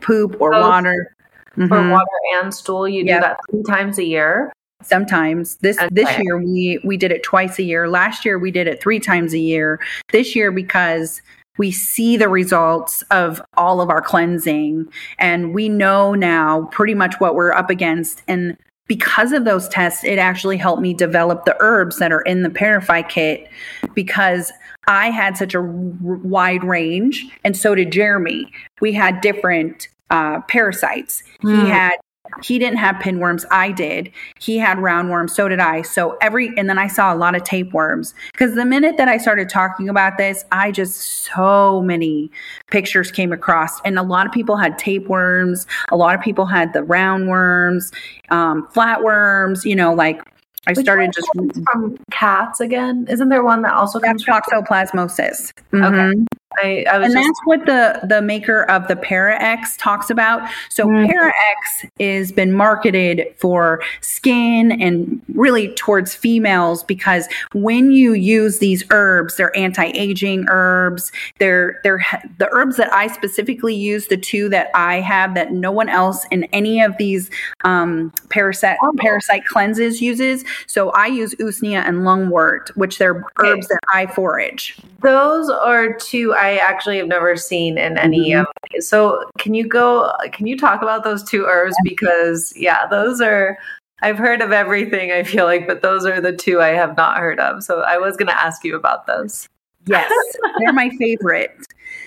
poop 0.00 0.40
or 0.40 0.50
water. 0.52 1.14
For 1.54 1.66
mm-hmm. 1.66 1.90
water 1.90 2.06
and 2.36 2.54
stool, 2.54 2.88
you 2.88 3.04
yep. 3.04 3.20
do 3.20 3.26
that 3.26 3.36
three 3.50 3.62
times 3.64 3.98
a 3.98 4.04
year. 4.04 4.54
Sometimes 4.82 5.56
this 5.56 5.78
okay. 5.78 5.88
this 5.92 6.08
year 6.18 6.38
we 6.38 6.80
we 6.82 6.96
did 6.96 7.12
it 7.12 7.22
twice 7.22 7.58
a 7.58 7.62
year. 7.62 7.88
Last 7.88 8.24
year 8.24 8.38
we 8.38 8.50
did 8.50 8.66
it 8.66 8.80
three 8.80 8.98
times 8.98 9.34
a 9.34 9.38
year. 9.38 9.78
This 10.12 10.34
year 10.34 10.50
because 10.50 11.20
we 11.58 11.70
see 11.70 12.16
the 12.16 12.30
results 12.30 13.02
of 13.10 13.42
all 13.58 13.82
of 13.82 13.90
our 13.90 14.00
cleansing 14.00 14.90
and 15.18 15.54
we 15.54 15.68
know 15.68 16.14
now 16.14 16.68
pretty 16.72 16.94
much 16.94 17.20
what 17.20 17.34
we're 17.34 17.52
up 17.52 17.68
against 17.68 18.22
and 18.26 18.56
because 18.86 19.32
of 19.32 19.44
those 19.44 19.68
tests 19.68 20.04
it 20.04 20.18
actually 20.18 20.56
helped 20.56 20.82
me 20.82 20.92
develop 20.92 21.44
the 21.44 21.56
herbs 21.60 21.98
that 21.98 22.12
are 22.12 22.22
in 22.22 22.42
the 22.42 22.50
ParaFY 22.50 23.08
kit 23.08 23.48
because 23.94 24.52
I 24.86 25.10
had 25.10 25.36
such 25.36 25.54
a 25.54 25.58
r- 25.58 25.64
wide 25.64 26.64
range 26.64 27.24
and 27.44 27.56
so 27.56 27.74
did 27.74 27.92
Jeremy 27.92 28.50
we 28.80 28.92
had 28.92 29.20
different 29.20 29.88
uh, 30.10 30.40
parasites 30.42 31.22
mm. 31.42 31.62
he 31.62 31.70
had 31.70 31.96
he 32.42 32.58
didn't 32.58 32.78
have 32.78 32.96
pinworms. 32.96 33.44
I 33.50 33.72
did. 33.72 34.10
He 34.38 34.58
had 34.58 34.78
roundworms. 34.78 35.30
So 35.30 35.48
did 35.48 35.60
I. 35.60 35.82
So 35.82 36.16
every, 36.20 36.52
and 36.56 36.68
then 36.68 36.78
I 36.78 36.86
saw 36.86 37.12
a 37.12 37.16
lot 37.16 37.34
of 37.34 37.44
tapeworms. 37.44 38.14
Because 38.32 38.54
the 38.54 38.64
minute 38.64 38.96
that 38.96 39.08
I 39.08 39.18
started 39.18 39.48
talking 39.48 39.88
about 39.88 40.18
this, 40.18 40.44
I 40.52 40.70
just, 40.70 40.96
so 41.24 41.82
many 41.82 42.30
pictures 42.70 43.10
came 43.10 43.32
across. 43.32 43.80
And 43.82 43.98
a 43.98 44.02
lot 44.02 44.26
of 44.26 44.32
people 44.32 44.56
had 44.56 44.78
tapeworms. 44.78 45.66
A 45.90 45.96
lot 45.96 46.14
of 46.14 46.20
people 46.20 46.46
had 46.46 46.72
the 46.72 46.80
roundworms, 46.80 47.92
um, 48.30 48.68
flatworms, 48.74 49.64
you 49.64 49.76
know, 49.76 49.92
like 49.94 50.20
I 50.66 50.72
Which 50.72 50.84
started 50.84 51.12
just 51.12 51.28
from 51.72 51.98
cats 52.12 52.60
again. 52.60 53.06
Isn't 53.10 53.30
there 53.30 53.42
one 53.42 53.62
that 53.62 53.72
also 53.72 53.98
comes 53.98 54.22
from 54.22 54.40
toxoplasmosis? 54.40 55.52
Mm-hmm. 55.72 55.82
Okay. 55.82 56.26
I, 56.62 56.84
I 56.90 56.96
and 56.96 57.12
just... 57.12 57.14
that's 57.14 57.40
what 57.44 57.66
the 57.66 58.00
the 58.06 58.22
maker 58.22 58.64
of 58.64 58.88
the 58.88 58.96
Para 58.96 59.40
X 59.40 59.76
talks 59.76 60.10
about. 60.10 60.48
So 60.68 60.86
mm-hmm. 60.86 61.10
Para 61.10 61.32
X 61.58 61.90
is 61.98 62.32
been 62.32 62.52
marketed 62.52 63.34
for 63.38 63.82
skin 64.00 64.72
and 64.80 65.20
really 65.34 65.74
towards 65.74 66.14
females 66.14 66.82
because 66.82 67.28
when 67.52 67.92
you 67.92 68.12
use 68.12 68.58
these 68.58 68.84
herbs, 68.90 69.36
they're 69.36 69.56
anti-aging 69.56 70.46
herbs. 70.48 71.12
They're 71.38 71.80
they're 71.82 72.04
the 72.38 72.48
herbs 72.52 72.76
that 72.76 72.92
I 72.92 73.06
specifically 73.08 73.74
use, 73.74 74.08
the 74.08 74.16
two 74.16 74.48
that 74.50 74.70
I 74.74 75.00
have 75.00 75.34
that 75.34 75.52
no 75.52 75.72
one 75.72 75.88
else 75.88 76.24
in 76.30 76.44
any 76.44 76.80
of 76.80 76.96
these 76.96 77.30
um, 77.64 78.12
parasite 78.28 78.78
oh. 78.82 78.92
parasite 78.98 79.44
cleanses 79.46 80.00
uses. 80.00 80.44
So 80.66 80.90
I 80.90 81.06
use 81.06 81.34
usnea 81.36 81.86
and 81.86 81.98
lungwort, 81.98 82.68
which 82.76 82.98
they're 82.98 83.24
herbs 83.38 83.68
that 83.68 83.80
I 83.92 84.06
forage. 84.06 84.76
Those 85.00 85.50
are 85.50 85.92
two 85.94 86.32
I 86.42 86.56
actually 86.56 86.98
have 86.98 87.06
never 87.06 87.36
seen 87.36 87.78
in 87.78 87.96
any 87.96 88.30
mm-hmm. 88.30 88.40
of. 88.40 88.82
So 88.82 89.24
can 89.38 89.54
you 89.54 89.66
go? 89.66 90.12
Can 90.32 90.46
you 90.46 90.58
talk 90.58 90.82
about 90.82 91.04
those 91.04 91.22
two 91.22 91.44
herbs 91.44 91.76
because 91.84 92.52
yeah, 92.56 92.86
those 92.88 93.20
are. 93.20 93.58
I've 94.04 94.18
heard 94.18 94.42
of 94.42 94.50
everything. 94.50 95.12
I 95.12 95.22
feel 95.22 95.44
like, 95.44 95.68
but 95.68 95.80
those 95.80 96.04
are 96.04 96.20
the 96.20 96.32
two 96.32 96.60
I 96.60 96.70
have 96.70 96.96
not 96.96 97.18
heard 97.18 97.38
of. 97.38 97.62
So 97.62 97.82
I 97.82 97.98
was 97.98 98.16
going 98.16 98.26
to 98.26 98.40
ask 98.40 98.64
you 98.64 98.74
about 98.74 99.06
those. 99.06 99.48
Yes, 99.86 100.10
they're 100.58 100.72
my 100.72 100.90
favorite. 100.98 101.52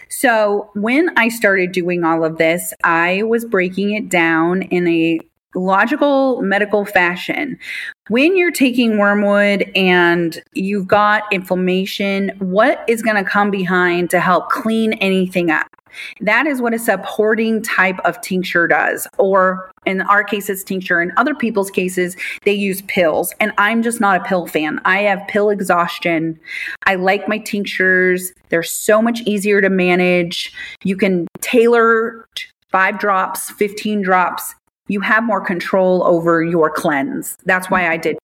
So 0.10 0.70
when 0.76 1.18
I 1.18 1.30
started 1.30 1.72
doing 1.72 2.04
all 2.04 2.26
of 2.26 2.38
this, 2.38 2.74
I 2.84 3.24
was 3.24 3.46
breaking 3.46 3.92
it 3.92 4.10
down 4.10 4.64
in 4.64 4.88
a 4.88 5.20
logical 5.56 6.42
medical 6.42 6.86
fashion. 6.86 7.58
When 8.10 8.38
you're 8.38 8.52
taking 8.52 8.98
wormwood 8.98 9.72
and 9.76 10.42
you've 10.54 10.88
got 10.88 11.24
inflammation, 11.32 12.30
what 12.40 12.84
is 12.88 13.02
going 13.02 13.24
to 13.24 13.30
come 13.30 13.50
behind 13.50 14.10
to 14.12 14.20
help 14.20 14.50
clean 14.50 14.94
anything 14.94 15.50
up? 15.50 15.68
That 16.22 16.46
is 16.46 16.62
what 16.62 16.74
a 16.74 16.80
supporting 16.80 17.62
type 17.62 18.00
of 18.04 18.20
tincture 18.22 18.68
does. 18.68 19.08
Or 19.18 19.72
in 19.86 20.02
our 20.02 20.24
case, 20.24 20.50
it's 20.50 20.64
tincture. 20.64 21.02
In 21.02 21.12
other 21.18 21.34
people's 21.34 21.72
cases, 21.72 22.16
they 22.44 22.54
use 22.54 22.82
pills. 22.84 23.34
And 23.40 23.54
I'm 23.58 23.82
just 23.82 24.02
not 24.02 24.22
a 24.22 24.24
pill 24.24 24.48
fan. 24.48 24.82
I 24.86 25.04
have 25.04 25.26
pill 25.28 25.50
exhaustion. 25.50 26.40
I 26.86 26.96
like 26.96 27.28
my 27.28 27.38
tinctures. 27.38 28.34
They're 28.50 28.64
so 28.64 29.02
much 29.02 29.22
easier 29.22 29.62
to 29.62 29.70
manage. 29.70 30.54
You 30.84 30.98
can 30.98 31.28
tailor 31.42 32.28
five 32.72 33.00
drops, 33.00 33.52
15 33.52 34.02
drops 34.02 34.54
you 34.88 35.02
have 35.02 35.24
more 35.24 35.42
control 35.42 36.04
over 36.04 36.44
your 36.44 36.70
cleanse. 36.70 37.38
That's 37.46 37.70
why 37.70 37.90
I 37.90 37.98
did 37.98 38.18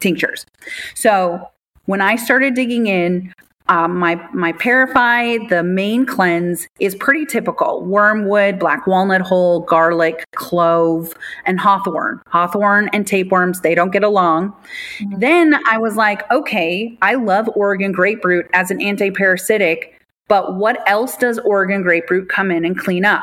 tinctures. 0.00 0.46
So 0.94 1.48
when 1.86 2.00
I 2.00 2.16
started 2.16 2.54
digging 2.54 2.86
in, 2.86 3.32
um, 3.68 3.98
my 3.98 4.16
my 4.32 4.52
ParaFY, 4.52 5.48
the 5.48 5.62
main 5.62 6.04
cleanse 6.04 6.66
is 6.80 6.96
pretty 6.96 7.24
typical: 7.24 7.84
wormwood, 7.84 8.58
black 8.58 8.86
walnut 8.88 9.20
hull, 9.20 9.60
garlic, 9.60 10.24
clove, 10.34 11.14
and 11.46 11.60
hawthorn. 11.60 12.20
Hawthorn 12.26 12.90
and 12.92 13.06
tapeworms 13.06 13.60
they 13.60 13.76
don't 13.76 13.92
get 13.92 14.02
along. 14.02 14.52
Mm-hmm. 14.98 15.20
Then 15.20 15.60
I 15.68 15.78
was 15.78 15.94
like, 15.94 16.28
okay, 16.32 16.98
I 17.00 17.14
love 17.14 17.48
Oregon 17.54 17.92
grape 17.92 18.24
root 18.24 18.46
as 18.54 18.72
an 18.72 18.82
anti-parasitic, 18.82 20.00
but 20.26 20.56
what 20.56 20.82
else 20.88 21.16
does 21.16 21.38
Oregon 21.38 21.82
grape 21.82 22.10
root 22.10 22.28
come 22.28 22.50
in 22.50 22.64
and 22.64 22.76
clean 22.76 23.04
up? 23.04 23.22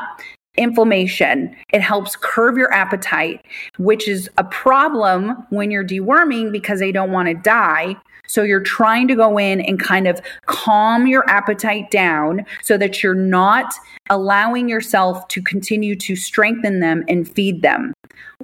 Inflammation. 0.58 1.54
It 1.72 1.80
helps 1.80 2.16
curb 2.16 2.56
your 2.56 2.72
appetite, 2.72 3.46
which 3.78 4.08
is 4.08 4.28
a 4.36 4.44
problem 4.44 5.30
when 5.50 5.70
you're 5.70 5.86
deworming 5.86 6.52
because 6.52 6.80
they 6.80 6.92
don't 6.92 7.12
want 7.12 7.28
to 7.28 7.34
die. 7.34 7.96
So 8.26 8.42
you're 8.42 8.60
trying 8.60 9.08
to 9.08 9.14
go 9.14 9.38
in 9.38 9.62
and 9.62 9.80
kind 9.80 10.06
of 10.06 10.20
calm 10.46 11.06
your 11.06 11.28
appetite 11.30 11.90
down 11.90 12.44
so 12.62 12.76
that 12.76 13.02
you're 13.02 13.14
not 13.14 13.72
allowing 14.10 14.68
yourself 14.68 15.26
to 15.28 15.40
continue 15.40 15.96
to 15.96 16.14
strengthen 16.14 16.80
them 16.80 17.04
and 17.08 17.26
feed 17.26 17.62
them. 17.62 17.94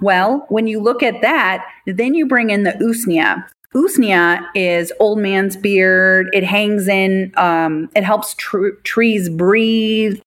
Well, 0.00 0.46
when 0.48 0.66
you 0.66 0.80
look 0.80 1.02
at 1.02 1.20
that, 1.20 1.66
then 1.86 2.14
you 2.14 2.26
bring 2.26 2.50
in 2.50 2.62
the 2.62 2.72
usnea. 2.72 3.44
Usnea 3.75 4.47
is 4.55 4.93
old 5.01 5.18
man's 5.18 5.57
beard. 5.57 6.31
It 6.33 6.45
hangs 6.45 6.87
in, 6.89 7.33
um, 7.37 7.91
it 7.97 8.05
helps 8.05 8.35
tr- 8.35 8.77
trees 8.85 9.29
breathe. 9.29 10.20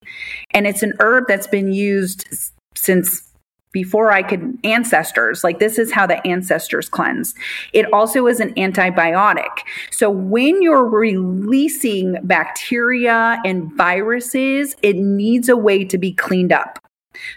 And 0.51 0.67
it's 0.67 0.83
an 0.83 0.93
herb 0.99 1.25
that's 1.27 1.47
been 1.47 1.71
used 1.71 2.27
since 2.75 3.23
before 3.71 4.11
I 4.11 4.23
could 4.23 4.57
ancestors. 4.63 5.43
Like 5.43 5.59
this 5.59 5.77
is 5.77 5.91
how 5.91 6.07
the 6.07 6.25
ancestors 6.25 6.89
cleanse. 6.89 7.35
It 7.73 7.85
also 7.93 8.27
is 8.27 8.39
an 8.39 8.53
antibiotic. 8.55 9.51
So 9.91 10.09
when 10.09 10.61
you're 10.61 10.87
releasing 10.87 12.17
bacteria 12.23 13.39
and 13.45 13.71
viruses, 13.73 14.75
it 14.81 14.95
needs 14.95 15.47
a 15.47 15.57
way 15.57 15.85
to 15.85 15.97
be 15.97 16.11
cleaned 16.11 16.51
up. 16.51 16.79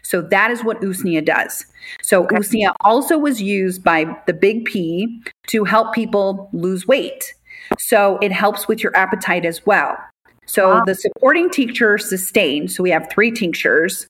So 0.03 0.23
that 0.23 0.51
is 0.51 0.65
what 0.65 0.81
usnea 0.81 1.25
does. 1.25 1.67
So 2.03 2.25
okay. 2.25 2.37
usnea 2.37 2.73
also 2.81 3.19
was 3.19 3.41
used 3.41 3.83
by 3.83 4.05
the 4.27 4.33
big 4.33 4.65
P 4.65 5.23
to 5.51 5.64
help 5.64 5.92
people 5.94 6.48
lose 6.53 6.86
weight. 6.86 7.34
So 7.78 8.18
it 8.20 8.32
helps 8.32 8.66
with 8.66 8.82
your 8.82 8.96
appetite 8.96 9.44
as 9.44 9.64
well. 9.66 9.96
So 10.46 10.76
wow. 10.76 10.84
the 10.84 10.94
supporting 10.94 11.51
tincture 11.51 11.98
sustain. 11.98 12.66
So 12.68 12.82
we 12.82 12.90
have 12.90 13.09
three 13.11 13.30
tinctures: 13.30 14.07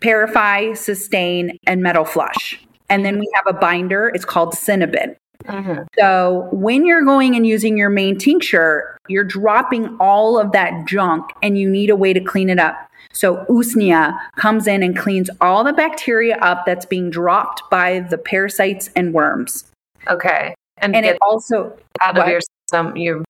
ParaFY, 0.00 0.76
Sustain, 0.76 1.58
and 1.66 1.82
Metal 1.82 2.04
Flush. 2.04 2.58
And 2.88 3.04
then 3.04 3.18
we 3.18 3.28
have 3.34 3.46
a 3.46 3.58
binder. 3.58 4.10
It's 4.14 4.24
called 4.24 4.54
Cinnabon. 4.54 5.16
Mm-hmm. 5.44 5.82
So 5.98 6.48
when 6.52 6.86
you're 6.86 7.04
going 7.04 7.36
and 7.36 7.46
using 7.46 7.76
your 7.76 7.90
main 7.90 8.16
tincture, 8.16 8.96
you're 9.08 9.24
dropping 9.24 9.96
all 10.00 10.38
of 10.38 10.52
that 10.52 10.86
junk, 10.86 11.30
and 11.42 11.58
you 11.58 11.68
need 11.68 11.90
a 11.90 11.96
way 11.96 12.12
to 12.12 12.20
clean 12.20 12.48
it 12.48 12.58
up. 12.58 12.76
So 13.12 13.44
usnea 13.48 14.18
comes 14.36 14.66
in 14.66 14.82
and 14.82 14.96
cleans 14.96 15.30
all 15.40 15.64
the 15.64 15.72
bacteria 15.72 16.36
up 16.38 16.64
that's 16.66 16.86
being 16.86 17.10
dropped 17.10 17.62
by 17.70 18.00
the 18.00 18.18
parasites 18.18 18.90
and 18.96 19.12
worms. 19.12 19.64
Okay. 20.08 20.54
And, 20.78 20.94
and 20.94 21.06
it 21.06 21.18
also 21.22 21.76
out 22.00 22.18
of 22.18 22.28
your 22.28 22.40
system, 22.40 22.96
you're 22.96 23.24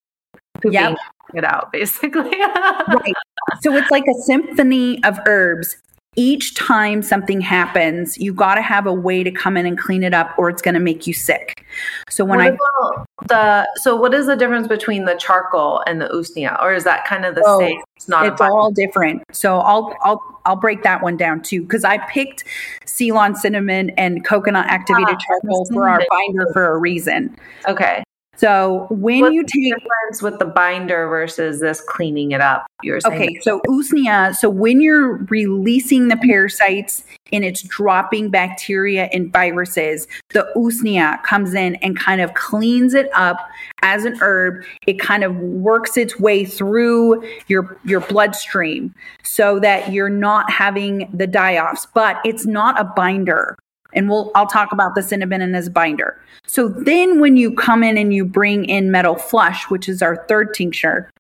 pooping 0.55 0.73
yep. 0.73 0.97
it 1.35 1.45
out 1.45 1.73
basically. 1.73 2.39
right. 2.39 3.15
So 3.63 3.75
it's 3.77 3.91
like 3.91 4.05
a 4.09 4.23
symphony 4.23 5.03
of 5.05 5.19
herbs 5.27 5.77
each 6.17 6.55
time 6.55 7.03
something 7.03 7.41
happens, 7.41 8.17
you 8.19 8.33
got 8.33 8.55
to 8.55 8.63
have 8.63 8.87
a 8.87 8.93
way 8.93 9.23
to 9.23 9.31
come 9.31 9.57
in 9.57 9.67
and 9.67 9.79
clean 9.79 10.03
it 10.03 10.15
up, 10.15 10.35
or 10.39 10.49
it's 10.49 10.63
going 10.63 10.75
to 10.75 10.81
make 10.81 11.07
you 11.07 11.13
sick. 11.13 11.65
So 12.09 12.25
when 12.25 12.39
what 12.39 12.53
I 12.53 13.05
the 13.29 13.69
so 13.77 13.95
what 13.95 14.15
is 14.15 14.27
the 14.27 14.37
difference 14.37 14.67
between 14.67 15.05
the 15.05 15.15
charcoal 15.15 15.83
and 15.87 16.01
the 16.01 16.09
usnea, 16.09 16.61
or 16.63 16.73
is 16.73 16.85
that 16.85 17.05
kind 17.05 17.25
of 17.25 17.35
the 17.35 17.43
oh, 17.45 17.61
same? 17.61 17.81
It's 17.97 18.09
not. 18.09 18.27
It's 18.27 18.41
all 18.41 18.71
different. 18.71 19.23
So 19.33 19.59
I'll 19.59 19.95
I'll 20.03 20.36
I'll 20.47 20.57
break 20.57 20.83
that 20.85 21.03
one 21.03 21.17
down 21.17 21.43
too 21.43 21.63
because 21.63 21.85
I 21.85 21.99
picked 21.99 22.45
Ceylon 22.87 23.35
cinnamon 23.35 23.91
and 23.91 24.25
coconut 24.25 24.67
activated 24.69 25.17
ah, 25.17 25.19
charcoal 25.27 25.67
for 25.73 25.89
our 25.89 26.01
binder 26.09 26.47
for 26.53 26.73
a 26.73 26.79
reason. 26.79 27.37
Okay. 27.69 28.03
So 28.37 28.87
when 28.91 29.21
What's 29.21 29.35
you 29.35 29.45
take 29.45 29.75
difference 29.75 30.23
with 30.23 30.39
the 30.39 30.45
binder 30.45 31.09
versus 31.09 31.61
this 31.61 31.81
cleaning 31.81 32.33
it 32.33 32.41
up, 32.41 32.67
you're 32.83 33.01
saying 33.01 33.23
okay. 33.23 33.41
So 33.41 33.61
usnea. 33.67 34.35
So 34.35 34.51
when 34.51 34.81
you're 34.81 35.17
releasing 35.31 36.09
the 36.09 36.17
parasites 36.17 37.05
and 37.33 37.45
it's 37.45 37.63
dropping 37.63 38.31
bacteria 38.31 39.09
and 39.13 39.33
viruses, 39.33 40.07
the 40.31 40.51
usnea 40.55 41.23
comes 41.23 41.55
in 41.55 41.77
and 41.77 41.99
kind 41.99 42.21
of 42.21 42.35
cleans 42.35 42.95
it 42.95 43.09
up 43.15 43.49
as 43.83 44.05
an 44.05 44.19
herb. 44.21 44.65
It 44.87 44.99
kind 44.99 45.25
of 45.25 45.37
works 45.37 45.97
its 45.97 46.21
way 46.21 46.45
through 46.45 47.27
your 47.49 47.79
your 47.85 48.01
bloodstream 48.01 48.95
so 49.23 49.59
that 49.61 49.93
you're 49.93 50.11
not 50.11 50.51
having 50.51 51.09
the 51.13 51.27
die-offs. 51.27 51.87
But 51.95 52.21
it's 52.25 52.45
not 52.45 52.79
a 52.79 52.85
binder 52.85 53.57
and 53.97 54.09
we'll 54.09 54.31
I'll 54.35 54.47
talk 54.47 54.71
about 54.71 54.95
the 54.95 55.01
cinnabon 55.01 55.43
and 55.43 55.57
as 55.57 55.69
binder. 55.69 56.21
So 56.47 56.69
then 56.69 57.19
when 57.19 57.37
you 57.37 57.53
come 57.55 57.83
in 57.83 57.99
and 57.99 58.15
you 58.15 58.25
bring 58.25 58.67
in 58.67 58.91
metal 58.91 59.17
flush, 59.17 59.69
which 59.71 59.89
is 59.89 60.03
our 60.03 60.25
third 60.29 60.55
tincture, 60.55 61.11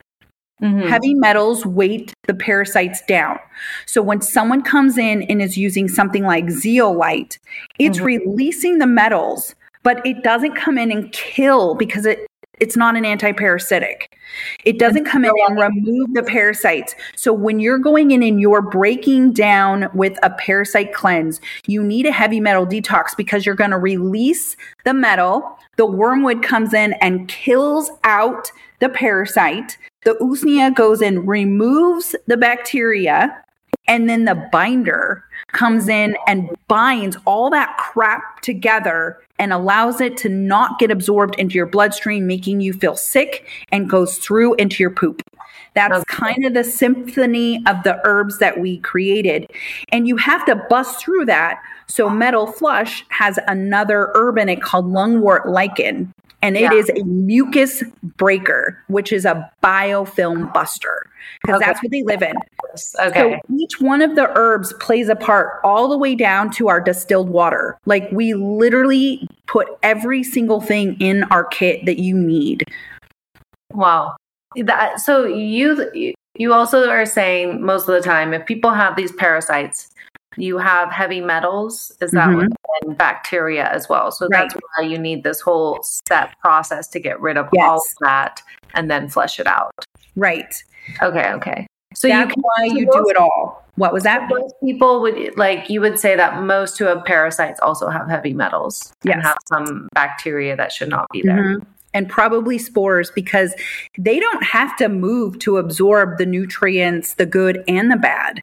mm-hmm. 0.62 0.86
heavy 0.86 1.14
metals 1.14 1.66
weight 1.66 2.12
the 2.26 2.34
parasites 2.34 3.02
down. 3.08 3.38
So 3.86 4.02
when 4.02 4.20
someone 4.20 4.62
comes 4.62 4.98
in 4.98 5.22
and 5.22 5.42
is 5.42 5.56
using 5.56 5.88
something 5.88 6.24
like 6.24 6.50
zeolite, 6.50 7.38
it's 7.78 7.96
mm-hmm. 7.96 8.06
releasing 8.06 8.78
the 8.78 8.86
metals, 8.86 9.54
but 9.82 10.04
it 10.06 10.22
doesn't 10.22 10.54
come 10.54 10.78
in 10.78 10.92
and 10.92 11.10
kill 11.12 11.74
because 11.74 12.06
it 12.06 12.25
it's 12.58 12.76
not 12.76 12.96
an 12.96 13.04
anti-parasitic. 13.04 14.16
It 14.64 14.78
doesn't 14.78 15.04
come 15.04 15.24
in 15.24 15.32
and 15.46 15.58
remove 15.58 16.14
the 16.14 16.22
parasites. 16.22 16.94
So 17.14 17.32
when 17.32 17.60
you're 17.60 17.78
going 17.78 18.10
in 18.10 18.22
and 18.22 18.40
you're 18.40 18.62
breaking 18.62 19.32
down 19.32 19.88
with 19.94 20.18
a 20.22 20.30
parasite 20.30 20.92
cleanse, 20.92 21.40
you 21.66 21.82
need 21.82 22.06
a 22.06 22.12
heavy 22.12 22.40
metal 22.40 22.66
detox 22.66 23.16
because 23.16 23.44
you're 23.44 23.54
going 23.54 23.70
to 23.70 23.78
release 23.78 24.56
the 24.84 24.94
metal. 24.94 25.58
The 25.76 25.86
wormwood 25.86 26.42
comes 26.42 26.72
in 26.72 26.94
and 26.94 27.28
kills 27.28 27.90
out 28.04 28.50
the 28.80 28.88
parasite. 28.88 29.78
The 30.04 30.14
usnea 30.20 30.74
goes 30.74 31.02
in, 31.02 31.26
removes 31.26 32.14
the 32.26 32.36
bacteria, 32.36 33.42
and 33.88 34.08
then 34.08 34.24
the 34.24 34.48
binder 34.50 35.24
comes 35.52 35.88
in 35.88 36.16
and 36.26 36.50
binds 36.68 37.16
all 37.24 37.50
that 37.50 37.76
crap 37.78 38.40
together 38.40 39.18
and 39.38 39.52
allows 39.52 40.00
it 40.00 40.16
to 40.18 40.28
not 40.28 40.78
get 40.78 40.90
absorbed 40.90 41.34
into 41.38 41.54
your 41.54 41.66
bloodstream, 41.66 42.26
making 42.26 42.60
you 42.60 42.72
feel 42.72 42.96
sick 42.96 43.46
and 43.70 43.90
goes 43.90 44.18
through 44.18 44.54
into 44.54 44.82
your 44.82 44.90
poop. 44.90 45.22
That's 45.74 46.04
kind 46.04 46.44
of 46.46 46.54
the 46.54 46.64
symphony 46.64 47.62
of 47.66 47.82
the 47.82 48.00
herbs 48.04 48.38
that 48.38 48.58
we 48.58 48.78
created. 48.78 49.50
And 49.92 50.08
you 50.08 50.16
have 50.16 50.44
to 50.46 50.56
bust 50.70 51.00
through 51.00 51.26
that. 51.26 51.62
So, 51.86 52.08
Metal 52.08 52.46
Flush 52.46 53.04
has 53.10 53.38
another 53.46 54.10
herb 54.14 54.38
in 54.38 54.48
it 54.48 54.62
called 54.62 54.86
lungwort 54.86 55.46
lichen 55.46 56.12
and 56.42 56.56
it 56.56 56.62
yeah. 56.62 56.72
is 56.72 56.90
a 56.90 57.02
mucus 57.04 57.82
breaker, 58.16 58.82
which 58.88 59.12
is 59.12 59.24
a 59.24 59.50
biofilm 59.62 60.52
buster 60.52 61.10
because 61.42 61.56
okay. 61.56 61.66
that's 61.66 61.82
what 61.82 61.90
they 61.90 62.02
live 62.02 62.22
in. 62.22 62.34
Okay. 63.00 63.40
So 63.48 63.54
each 63.58 63.80
one 63.80 64.02
of 64.02 64.16
the 64.16 64.28
herbs 64.36 64.72
plays 64.74 65.08
a 65.08 65.16
part 65.16 65.60
all 65.64 65.88
the 65.88 65.96
way 65.96 66.14
down 66.14 66.50
to 66.52 66.68
our 66.68 66.80
distilled 66.80 67.30
water. 67.30 67.78
Like 67.86 68.08
we 68.12 68.34
literally 68.34 69.26
put 69.46 69.66
every 69.82 70.22
single 70.22 70.60
thing 70.60 70.96
in 71.00 71.24
our 71.24 71.44
kit 71.44 71.84
that 71.86 71.98
you 71.98 72.16
need. 72.16 72.64
Wow. 73.72 74.16
That 74.56 75.00
so 75.00 75.24
you 75.24 76.14
you 76.34 76.52
also 76.52 76.88
are 76.88 77.06
saying 77.06 77.62
most 77.62 77.88
of 77.88 77.94
the 77.94 78.02
time 78.02 78.34
if 78.34 78.46
people 78.46 78.70
have 78.70 78.94
these 78.94 79.12
parasites 79.12 79.90
you 80.36 80.58
have 80.58 80.90
heavy 80.90 81.20
metals 81.20 81.92
is 82.00 82.10
that 82.12 82.28
mm-hmm. 82.28 82.52
and 82.82 82.98
bacteria 82.98 83.68
as 83.70 83.88
well 83.88 84.10
so 84.10 84.26
right. 84.28 84.48
that's 84.50 84.54
why 84.54 84.84
you 84.84 84.98
need 84.98 85.22
this 85.22 85.40
whole 85.40 85.82
set 85.82 86.38
process 86.40 86.86
to 86.88 87.00
get 87.00 87.20
rid 87.20 87.36
of 87.36 87.48
yes. 87.52 87.64
all 87.64 87.76
of 87.76 87.96
that 88.00 88.42
and 88.74 88.90
then 88.90 89.08
flush 89.08 89.40
it 89.40 89.46
out 89.46 89.72
right 90.14 90.62
okay 91.02 91.32
okay 91.32 91.66
so 91.94 92.08
that's 92.08 92.28
you 92.28 92.34
can, 92.34 92.42
why 92.42 92.64
you 92.64 92.90
do 92.92 93.08
it 93.08 93.16
all 93.16 93.66
What 93.76 93.92
was 93.92 94.02
that? 94.04 94.28
Most 94.28 94.54
people 94.62 95.00
would 95.02 95.36
like 95.36 95.68
you 95.70 95.80
would 95.80 95.98
say 95.98 96.16
that 96.16 96.42
most 96.42 96.78
who 96.78 96.86
have 96.86 97.04
parasites 97.04 97.60
also 97.60 97.88
have 97.88 98.08
heavy 98.08 98.32
metals 98.32 98.92
Yes. 99.02 99.14
and 99.14 99.22
have 99.22 99.36
some 99.46 99.88
bacteria 99.94 100.56
that 100.56 100.72
should 100.72 100.88
not 100.88 101.06
be 101.12 101.22
there. 101.22 101.58
Mhm. 101.58 101.66
And 101.94 102.08
probably 102.08 102.58
spores 102.58 103.10
because 103.10 103.54
they 103.98 104.20
don't 104.20 104.42
have 104.42 104.76
to 104.76 104.88
move 104.88 105.38
to 105.40 105.56
absorb 105.56 106.18
the 106.18 106.26
nutrients, 106.26 107.14
the 107.14 107.26
good 107.26 107.64
and 107.68 107.90
the 107.90 107.96
bad. 107.96 108.42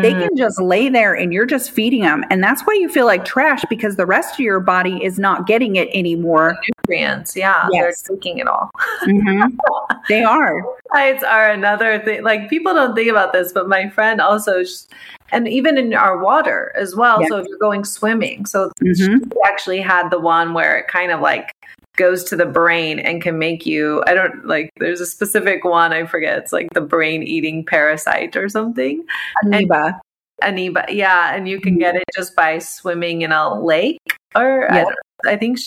They 0.00 0.12
Mhm. 0.14 0.28
can 0.28 0.36
just 0.36 0.60
lay 0.60 0.88
there 0.88 1.12
and 1.14 1.32
you're 1.32 1.44
just 1.46 1.70
feeding 1.72 2.02
them. 2.02 2.24
And 2.30 2.42
that's 2.42 2.62
why 2.62 2.74
you 2.74 2.88
feel 2.88 3.04
like 3.04 3.24
trash 3.24 3.62
because 3.68 3.96
the 3.96 4.06
rest 4.06 4.34
of 4.34 4.40
your 4.40 4.60
body 4.60 5.02
is 5.04 5.18
not 5.18 5.46
getting 5.46 5.76
it 5.76 5.88
anymore. 5.92 6.56
nutrients, 6.86 7.36
yeah, 7.36 7.66
Yes. 7.72 8.02
they're 8.02 8.16
taking 8.16 8.38
it 8.38 8.46
all. 8.46 8.70
Mhm. 9.02 9.56
They 10.08 10.24
are. 10.24 10.54
Peptides 10.92 11.22
are 11.22 11.48
another 11.50 11.98
thing. 12.00 12.22
Like 12.24 12.48
people 12.50 12.74
don't 12.74 12.94
think 12.94 13.08
about 13.10 13.32
this, 13.32 13.52
but 13.52 13.68
my 13.68 13.88
friend 13.88 14.20
also, 14.20 14.62
and 15.30 15.46
even 15.48 15.78
in 15.78 15.94
our 15.94 16.18
water 16.18 16.72
as 16.74 16.96
well. 16.96 17.20
Yes. 17.20 17.28
So 17.30 17.36
if 17.38 17.46
you're 17.48 17.58
going 17.58 17.84
swimming, 17.84 18.46
so 18.46 18.70
Mhm. 18.82 19.24
she 19.24 19.38
actually 19.46 19.80
had 19.80 20.10
the 20.10 20.18
one 20.18 20.54
where 20.54 20.76
it 20.78 20.88
kind 20.88 21.12
of 21.12 21.20
like 21.20 21.54
goes 21.96 22.24
to 22.24 22.36
the 22.36 22.46
brain 22.46 22.98
and 22.98 23.22
can 23.22 23.38
make 23.38 23.66
you. 23.66 24.02
I 24.06 24.14
don't 24.14 24.46
like. 24.46 24.70
There's 24.78 25.00
a 25.00 25.06
specific 25.06 25.64
one 25.64 25.92
I 25.92 26.06
forget. 26.06 26.38
It's 26.38 26.52
like 26.52 26.68
the 26.74 26.80
brain 26.80 27.22
eating 27.22 27.64
parasite 27.64 28.36
or 28.36 28.48
something. 28.48 29.04
Amoeba. 29.44 30.00
Amoeba, 30.42 30.86
yeah, 30.88 31.34
and 31.34 31.48
you 31.48 31.60
can 31.60 31.78
get 31.78 31.94
it 31.94 32.04
just 32.14 32.34
by 32.34 32.58
swimming 32.58 33.22
in 33.22 33.32
a 33.32 33.60
lake 33.60 34.00
or 34.34 34.72
I, 34.72 34.84
I 35.26 35.36
think. 35.36 35.58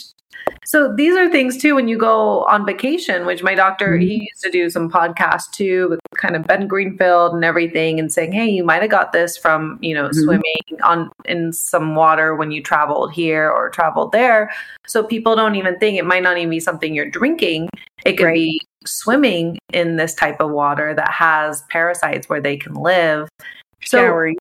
So 0.65 0.93
these 0.95 1.15
are 1.15 1.29
things 1.29 1.57
too 1.57 1.75
when 1.75 1.87
you 1.87 1.97
go 1.97 2.43
on 2.45 2.65
vacation, 2.65 3.25
which 3.25 3.43
my 3.43 3.53
doctor 3.55 3.97
he 3.97 4.27
used 4.29 4.41
to 4.43 4.49
do 4.51 4.69
some 4.69 4.89
podcasts 4.89 5.49
too 5.51 5.89
with 5.89 5.99
kind 6.17 6.35
of 6.35 6.43
Ben 6.45 6.67
Greenfield 6.67 7.33
and 7.33 7.45
everything, 7.45 7.99
and 7.99 8.11
saying, 8.11 8.31
hey, 8.31 8.49
you 8.49 8.63
might 8.63 8.81
have 8.81 8.91
got 8.91 9.13
this 9.13 9.37
from 9.37 9.77
you 9.81 9.93
know 9.93 10.09
Mhm. 10.09 10.15
swimming 10.23 10.81
on 10.83 11.11
in 11.25 11.53
some 11.53 11.95
water 11.95 12.35
when 12.35 12.51
you 12.51 12.61
traveled 12.63 13.13
here 13.13 13.49
or 13.49 13.69
traveled 13.69 14.11
there. 14.11 14.51
So 14.87 15.03
people 15.03 15.35
don't 15.35 15.55
even 15.55 15.77
think 15.79 15.97
it 15.97 16.05
might 16.05 16.23
not 16.23 16.37
even 16.37 16.49
be 16.49 16.59
something 16.59 16.93
you're 16.93 17.09
drinking. 17.09 17.69
It 18.05 18.17
could 18.17 18.25
Right. 18.25 18.33
be 18.35 18.61
swimming 18.85 19.57
in 19.73 19.95
this 19.97 20.13
type 20.13 20.39
of 20.39 20.51
water 20.51 20.93
that 20.93 21.09
has 21.11 21.63
parasites 21.69 22.27
where 22.29 22.41
they 22.41 22.57
can 22.57 22.73
live. 22.73 23.29
So- 23.83 23.99
Showering. 23.99 24.37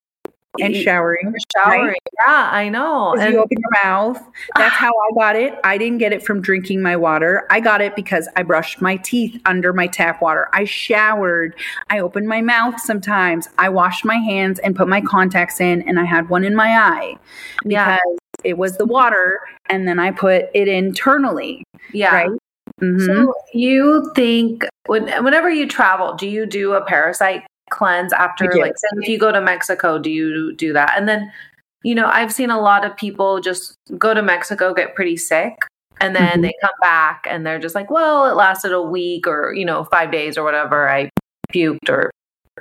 And 0.61 0.77
showering. 0.77 1.35
showering. 1.57 1.97
Yeah, 2.27 2.49
I 2.53 2.69
know. 2.69 3.15
And 3.15 3.33
you 3.35 3.41
open 3.41 3.59
your 3.61 3.85
mouth. 3.85 4.23
That's 4.57 4.75
how 4.75 4.89
I 4.89 5.15
got 5.19 5.37
it. 5.37 5.59
I 5.65 5.77
didn't 5.79 5.99
get 5.99 6.13
it 6.13 6.23
from 6.23 6.41
drinking 6.41 6.81
my 6.81 6.97
water. 6.97 7.47
I 7.51 7.61
got 7.61 7.81
it 7.81 7.97
because 7.97 8.29
I 8.37 8.45
brushed 8.45 8.81
my 8.81 8.97
teeth 8.97 9.41
under 9.47 9.73
my 9.73 9.87
tap 9.89 10.23
water. 10.23 10.49
I 10.53 10.65
showered. 10.65 11.57
I 11.91 11.99
opened 11.99 12.29
my 12.29 12.41
mouth 12.41 12.79
sometimes. 12.81 13.49
I 13.59 13.69
washed 13.69 14.05
my 14.05 14.17
hands 14.17 14.59
and 14.61 14.77
put 14.77 14.87
my 14.89 15.01
contacts 15.01 15.61
in, 15.61 15.83
and 15.83 15.99
I 15.99 16.05
had 16.05 16.29
one 16.29 16.45
in 16.45 16.55
my 16.55 16.69
eye 16.79 17.17
yeah, 17.65 17.97
because 17.97 18.19
it 18.45 18.57
was 18.59 18.77
the 18.77 18.87
water. 18.87 19.41
And 19.69 19.89
then 19.89 19.99
I 19.99 20.11
put 20.13 20.47
it 20.55 20.69
internally. 20.69 21.65
yeah. 21.93 22.15
Right? 22.15 22.31
Mhm. 22.83 23.07
So 23.07 23.35
you 23.53 24.13
think 24.17 24.65
when, 24.87 25.07
whenever 25.25 25.49
you 25.49 25.67
travel, 25.69 26.15
do 26.15 26.27
you 26.29 26.45
do 26.45 26.73
a 26.75 26.81
parasite 26.85 27.45
cleanse 27.75 28.13
after, 28.13 28.47
like, 28.61 28.79
say 28.79 28.89
if 29.03 29.09
you 29.09 29.19
go 29.19 29.33
to 29.33 29.41
Mexico, 29.41 29.99
do 29.99 30.09
you 30.11 30.55
do 30.55 30.73
that? 30.73 30.95
And 30.97 31.09
then, 31.09 31.31
you 31.83 31.95
know, 31.95 32.07
I've 32.07 32.33
seen 32.33 32.51
a 32.51 32.61
lot 32.61 32.85
of 32.87 32.97
people 32.97 33.41
just 33.41 33.75
go 33.99 34.15
to 34.15 34.23
Mexico, 34.23 34.73
get 34.73 34.95
pretty 34.95 35.17
sick, 35.17 35.55
and 36.01 36.15
then 36.17 36.39
Mhm. 36.39 36.43
they 36.43 36.53
come 36.61 36.79
back 36.81 37.27
and 37.29 37.45
they're 37.47 37.59
just 37.59 37.75
like, 37.75 37.91
well, 37.91 38.27
it 38.27 38.35
lasted 38.35 38.73
a 38.73 38.81
week 38.83 39.27
or 39.27 39.53
you 39.53 39.65
know 39.65 39.85
five 39.85 40.11
days 40.11 40.39
or 40.39 40.45
whatever. 40.45 40.89
I 40.89 41.11
puked 41.53 41.89
or 41.89 42.11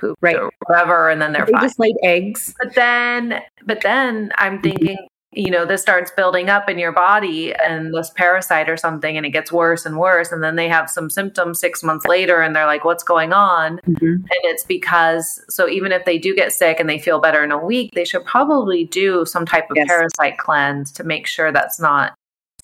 pooped 0.00 0.18
Right. 0.20 0.36
or 0.36 0.50
whatever, 0.66 1.08
and 1.10 1.20
then 1.22 1.32
they're 1.32 1.46
they 1.46 1.52
fine. 1.52 1.62
just 1.62 1.78
laid 1.78 1.96
eggs. 2.02 2.54
But 2.62 2.74
then, 2.74 3.40
but 3.66 3.80
then 3.82 4.32
I'm 4.36 4.60
thinking, 4.60 4.98
you 5.34 5.50
know, 5.50 5.66
this 5.66 5.82
starts 5.82 6.10
building 6.10 6.48
up 6.48 6.68
in 6.68 6.78
your 6.78 6.92
body 6.92 7.54
and 7.54 7.92
this 7.92 8.10
parasite 8.10 8.68
or 8.68 8.76
something, 8.76 9.16
and 9.16 9.26
it 9.26 9.30
gets 9.30 9.50
worse 9.50 9.84
and 9.84 9.98
worse. 9.98 10.32
And 10.32 10.42
then 10.42 10.56
they 10.56 10.68
have 10.68 10.88
some 10.88 11.10
symptoms 11.10 11.58
six 11.60 11.82
months 11.82 12.06
later, 12.06 12.40
and 12.40 12.54
they're 12.54 12.66
like, 12.66 12.84
what's 12.84 13.04
going 13.04 13.32
on? 13.32 13.78
Mm-hmm. 13.78 14.04
And 14.04 14.40
it's 14.44 14.64
because, 14.64 15.44
so 15.48 15.68
even 15.68 15.92
if 15.92 16.04
they 16.04 16.18
do 16.18 16.34
get 16.34 16.52
sick 16.52 16.78
and 16.80 16.88
they 16.88 16.98
feel 16.98 17.20
better 17.20 17.42
in 17.42 17.52
a 17.52 17.58
week, 17.58 17.90
they 17.94 18.04
should 18.04 18.24
probably 18.24 18.84
do 18.84 19.24
some 19.24 19.44
type 19.44 19.70
of 19.70 19.76
Yes. 19.76 19.88
parasite 19.88 20.38
cleanse 20.38 20.92
to 20.92 21.04
make 21.04 21.26
sure 21.26 21.52
that's 21.52 21.80
not 21.80 22.14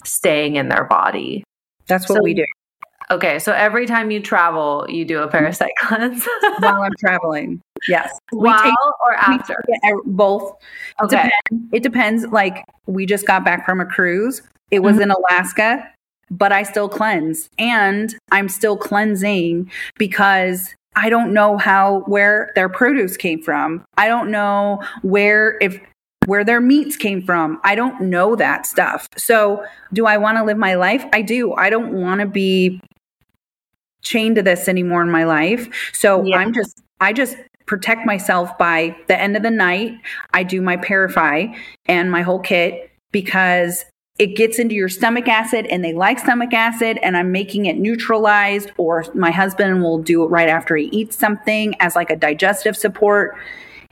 staying 0.05 0.57
in 0.57 0.69
their 0.69 0.85
body. 0.85 1.45
That's 1.87 2.09
what 2.09 2.17
So- 2.17 2.23
we 2.23 2.35
do 2.35 2.45
Okay, 3.11 3.41
so 3.41 3.53
every 3.53 3.87
time 3.87 4.11
you 4.13 4.21
travel, 4.21 4.87
you 4.89 5.05
do 5.05 5.21
a 5.21 5.27
parasite 5.29 5.73
cleanse. 5.81 6.25
while 6.61 6.83
I'm 6.83 6.93
traveling. 7.01 7.61
Yes. 7.89 8.17
We 8.33 8.39
While 8.39 8.63
take- 8.63 8.75
or 9.05 9.15
after? 9.15 9.57
it, 9.67 9.81
uh, 9.95 10.01
both. 10.07 10.55
Okay. 11.03 11.31
Depends. 11.51 11.69
It 11.73 11.83
depends. 11.83 12.27
Like 12.27 12.65
we 12.87 13.07
just 13.07 13.27
got 13.27 13.45
back 13.45 13.65
from 13.67 13.81
a 13.81 13.87
cruise. 13.87 14.43
It 14.71 14.81
was 14.81 14.97
Mhm. 14.99 15.03
in 15.03 15.11
Alaska, 15.11 15.91
but 16.31 16.53
I 16.53 16.63
still 16.63 16.89
cleanse 16.89 17.49
and 17.59 18.15
I'm 18.31 18.49
still 18.49 18.77
cleansing 18.77 19.69
because 19.99 20.73
I 20.95 21.09
don't 21.11 21.33
know 21.33 21.57
how 21.57 22.01
where 22.07 22.53
their 22.55 22.69
produce 22.69 23.17
came 23.17 23.43
from. 23.43 23.83
I 23.97 24.07
don't 24.07 24.31
know 24.31 24.83
where 25.03 25.57
if 25.61 25.81
where 26.27 26.45
their 26.45 26.61
meats 26.61 26.97
came 26.97 27.23
from. 27.23 27.59
I 27.65 27.75
don't 27.75 28.03
know 28.03 28.37
that 28.37 28.67
stuff. 28.67 29.09
So, 29.17 29.65
do 29.93 30.07
I 30.07 30.19
want 30.19 30.37
to 30.39 30.45
live 30.45 30.59
my 30.59 30.75
life? 30.75 31.05
I 31.15 31.23
do. 31.23 31.55
I 31.55 31.71
don't 31.71 31.93
want 31.95 32.21
to 32.21 32.27
be 32.27 32.81
chained 34.03 34.37
to 34.37 34.43
this 34.43 34.69
anymore 34.69 35.03
in 35.03 35.11
my 35.11 35.25
life. 35.25 35.69
So, 35.93 36.25
Yeah. 36.25 36.39
I'm 36.39 36.53
just 36.53 36.83
I 37.01 37.13
just 37.13 37.37
protect 37.67 38.05
myself 38.05 38.57
by 38.59 38.97
the 39.07 39.19
end 39.19 39.37
of 39.37 39.43
the 39.43 39.51
night. 39.51 39.93
I 40.35 40.43
do 40.43 40.61
my 40.61 40.77
ParaFY 40.77 41.55
and 41.87 42.11
my 42.11 42.23
whole 42.23 42.41
kit 42.41 42.91
because 43.13 43.85
it 44.19 44.37
gets 44.37 44.59
into 44.59 44.75
your 44.75 44.89
stomach 44.91 45.29
acid 45.29 45.67
and 45.67 45.83
they 45.83 45.95
like 45.95 46.19
stomach 46.19 46.53
acid 46.53 46.99
and 47.03 47.17
I'm 47.17 47.33
making 47.33 47.67
it 47.67 47.79
neutralized 47.79 48.71
or 48.77 49.07
my 49.15 49.31
husband 49.31 49.83
will 49.83 49.99
do 49.99 50.23
it 50.25 50.27
right 50.27 50.49
after 50.49 50.77
he 50.77 50.87
eats 50.87 51.17
something 51.17 51.75
as 51.81 51.97
like 51.97 52.11
a 52.11 52.17
digestive 52.17 52.77
support 52.77 53.37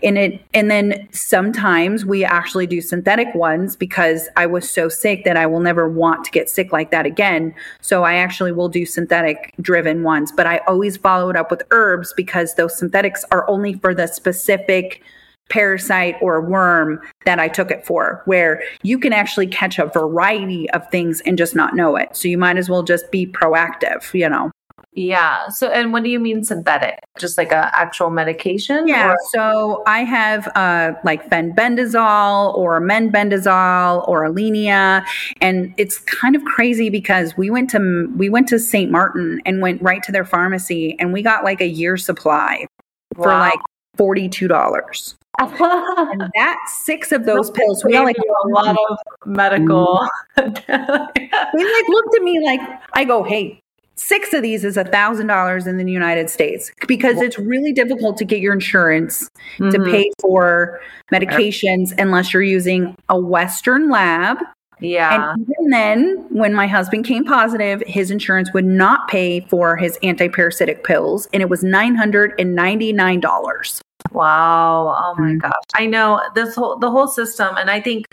and 0.03 0.17
it 0.17 0.41
and 0.55 0.71
then 0.71 1.09
sometimes 1.13 2.05
we 2.05 2.25
actually 2.25 2.67
do 2.67 2.81
synthetic 2.81 3.35
ones 3.35 3.77
because 3.77 4.29
I 4.37 4.47
was 4.47 4.71
so 4.71 4.89
sick 4.89 5.25
that 5.25 5.37
I 5.37 5.47
will 5.47 5.61
never 5.61 5.89
want 5.89 6.25
to 6.25 6.31
get 6.31 6.49
sick 6.49 6.73
like 6.73 6.91
that 6.91 7.07
again. 7.07 7.55
So 7.81 8.05
I 8.05 8.15
actually 8.15 8.53
will 8.53 8.69
do 8.69 8.87
synthetic 8.87 9.53
driven 9.61 10.03
ones, 10.03 10.33
but 10.33 10.47
I 10.47 10.59
always 10.69 10.97
follow 10.97 11.31
it 11.31 11.37
up 11.37 11.51
with 11.51 11.63
herbs 11.71 12.13
because 12.17 12.55
those 12.55 12.79
synthetics 12.79 13.25
are 13.31 13.49
only 13.49 13.75
for 13.75 13.95
the 13.95 14.07
specific 14.07 15.03
parasite 15.49 16.17
or 16.21 16.41
worm 16.41 17.01
that 17.25 17.39
I 17.39 17.49
took 17.49 17.71
it 17.71 17.87
for, 17.87 18.23
where 18.27 18.63
you 18.83 18.99
can 18.99 19.13
actually 19.13 19.47
catch 19.47 19.79
a 19.79 19.87
variety 19.87 20.69
of 20.71 20.89
things 20.91 21.21
and 21.23 21.39
just 21.39 21.55
not 21.55 21.75
know 21.75 21.97
it. 21.97 22.15
So 22.15 22.29
you 22.29 22.39
might 22.39 22.59
as 22.59 22.69
well 22.69 22.83
just 22.83 23.11
be 23.11 23.27
proactive, 23.27 24.13
you 24.15 24.29
know. 24.29 24.51
Yeah. 24.93 25.49
So, 25.49 25.69
and 25.69 25.93
what 25.93 26.03
do 26.03 26.11
you 26.11 26.19
mean 26.19 26.43
synthetic? 26.45 26.99
Just 27.19 27.39
like 27.39 27.53
a 27.53 27.71
actual 27.79 28.11
medication? 28.11 28.89
Yeah. 28.89 29.13
Or- 29.13 29.17
So 29.33 29.83
I 29.87 30.05
have 30.05 30.49
uh, 30.57 30.93
like 31.05 31.29
fenbendazole 31.31 32.55
or 32.57 32.81
mebendazole 32.81 34.09
or 34.09 34.25
Alenia, 34.25 35.05
and 35.41 35.73
it's 35.77 35.99
kind 35.99 36.35
of 36.35 36.45
crazy 36.45 36.91
because 36.91 37.37
we 37.37 37.51
went 37.51 37.71
to 37.71 38.13
we 38.17 38.29
went 38.29 38.49
to 38.49 38.59
St. 38.59 38.91
Martin 38.91 39.41
and 39.47 39.63
went 39.63 39.81
right 39.83 40.03
to 40.03 40.13
their 40.13 40.25
pharmacy, 40.25 40.97
and 40.99 41.13
we 41.13 41.23
got 41.23 41.45
like 41.45 41.61
a 41.61 41.69
year 41.69 41.97
supply 41.97 42.67
for 43.15 43.27
like 43.29 43.61
forty 43.97 44.29
two 44.29 44.49
dollars. 44.49 45.15
And 45.41 46.23
that 46.35 46.59
six 46.67 47.13
of 47.13 47.25
those 47.25 47.51
pills, 47.53 47.85
we 47.85 47.97
like 47.99 48.17
a 48.19 48.49
lot 48.49 48.77
of 48.91 48.99
medical. 49.27 50.01
they 50.37 50.43
like 50.47 51.89
looked 51.89 52.17
at 52.17 52.23
me 52.23 52.41
like 52.45 52.61
I 52.95 53.05
go, 53.05 53.23
hey, 53.23 53.61
six 53.99 54.33
of 54.33 54.43
these 54.43 54.65
is 54.65 54.77
a 54.77 54.85
thousand 54.85 55.27
dollars 55.27 55.67
in 55.67 55.77
the 55.77 55.91
United 55.91 56.31
States 56.31 56.71
because 56.87 57.21
it's 57.21 57.39
really 57.39 57.73
difficult 57.73 58.17
to 58.19 58.25
get 58.25 58.41
your 58.41 58.53
insurance 58.53 59.29
to 59.59 59.65
Mhm. 59.65 59.91
pay 59.91 60.11
for 60.21 60.81
medications 61.13 61.93
unless 61.99 62.33
you're 62.33 62.43
using 62.43 62.97
a 63.09 63.19
Western 63.19 63.91
lab. 63.91 64.39
Yeah. 64.81 65.33
And 65.35 65.43
even 65.43 65.71
then, 65.71 66.25
when 66.31 66.55
my 66.55 66.69
husband 66.69 67.05
came 67.05 67.25
positive, 67.25 67.83
his 67.87 68.13
insurance 68.13 68.53
would 68.55 68.65
not 68.65 69.09
pay 69.09 69.41
for 69.51 69.77
his 69.77 69.99
anti-parasitic 70.05 70.85
pills, 70.85 71.27
and 71.33 71.43
it 71.43 71.49
was 71.49 71.65
nine 71.65 71.97
hundred 71.97 72.35
and 72.39 72.55
ninety-nine 72.55 73.19
dollars. 73.19 73.81
Wow. 74.13 74.95
Oh 74.97 75.21
my 75.21 75.31
Mhm. 75.33 75.43
gosh. 75.43 75.53
I 75.75 75.87
know 75.87 76.23
this 76.37 76.55
whole 76.55 76.77
the 76.79 76.91
whole 76.91 77.09
system 77.09 77.57
and 77.57 77.69
I 77.71 77.81
think 77.81 78.07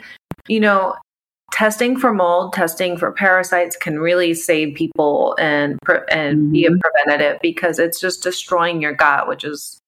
you 0.47 0.59
know 0.59 0.95
testing 1.56 1.97
for 1.97 2.14
mold, 2.14 2.51
testing 2.51 2.97
for 2.97 3.14
parasites 3.14 3.78
can 3.78 3.97
really 3.97 4.34
save 4.34 4.76
people 4.76 5.36
and 5.39 5.80
and 6.12 6.51
be 6.51 6.66
a 6.66 6.70
preventative 6.72 7.39
because 7.41 7.80
it's 7.80 7.97
just 7.99 8.22
destroying 8.22 8.82
your 8.82 8.93
gut, 8.93 9.30
which 9.30 9.45
is 9.45 9.80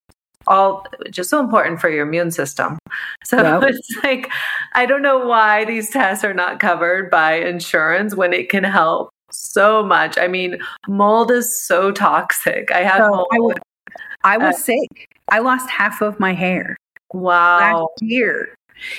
all 0.47 0.85
which 0.99 1.19
is 1.19 1.29
so 1.29 1.41
important 1.41 1.81
for 1.81 1.89
your 1.89 2.07
immune 2.07 2.31
system. 2.31 2.79
So 3.25 3.37
Yep. 3.43 3.63
it's 3.69 3.89
like 4.01 4.31
I 4.75 4.85
don't 4.85 5.01
know 5.01 5.27
why 5.27 5.65
these 5.65 5.89
tests 5.89 6.23
are 6.23 6.33
not 6.33 6.61
covered 6.61 7.11
by 7.11 7.33
insurance 7.33 8.15
when 8.15 8.31
it 8.31 8.47
can 8.49 8.63
help 8.63 9.09
so 9.29 9.83
much. 9.83 10.17
I 10.17 10.27
mean, 10.29 10.57
mold 10.87 11.31
is 11.31 11.61
so 11.61 11.91
toxic. 11.91 12.71
I 12.71 12.83
have 12.83 12.99
So 13.03 13.09
mold. 13.09 13.27
I 13.33 13.39
was, 13.39 13.55
I 14.23 14.37
was 14.37 14.55
Uh, 14.55 14.59
sick. 14.59 15.07
I 15.29 15.39
lost 15.39 15.69
half 15.69 16.01
of 16.01 16.17
my 16.17 16.31
hair. 16.31 16.77
Wow. 17.13 17.89
Last 17.99 18.01
year. 18.01 18.56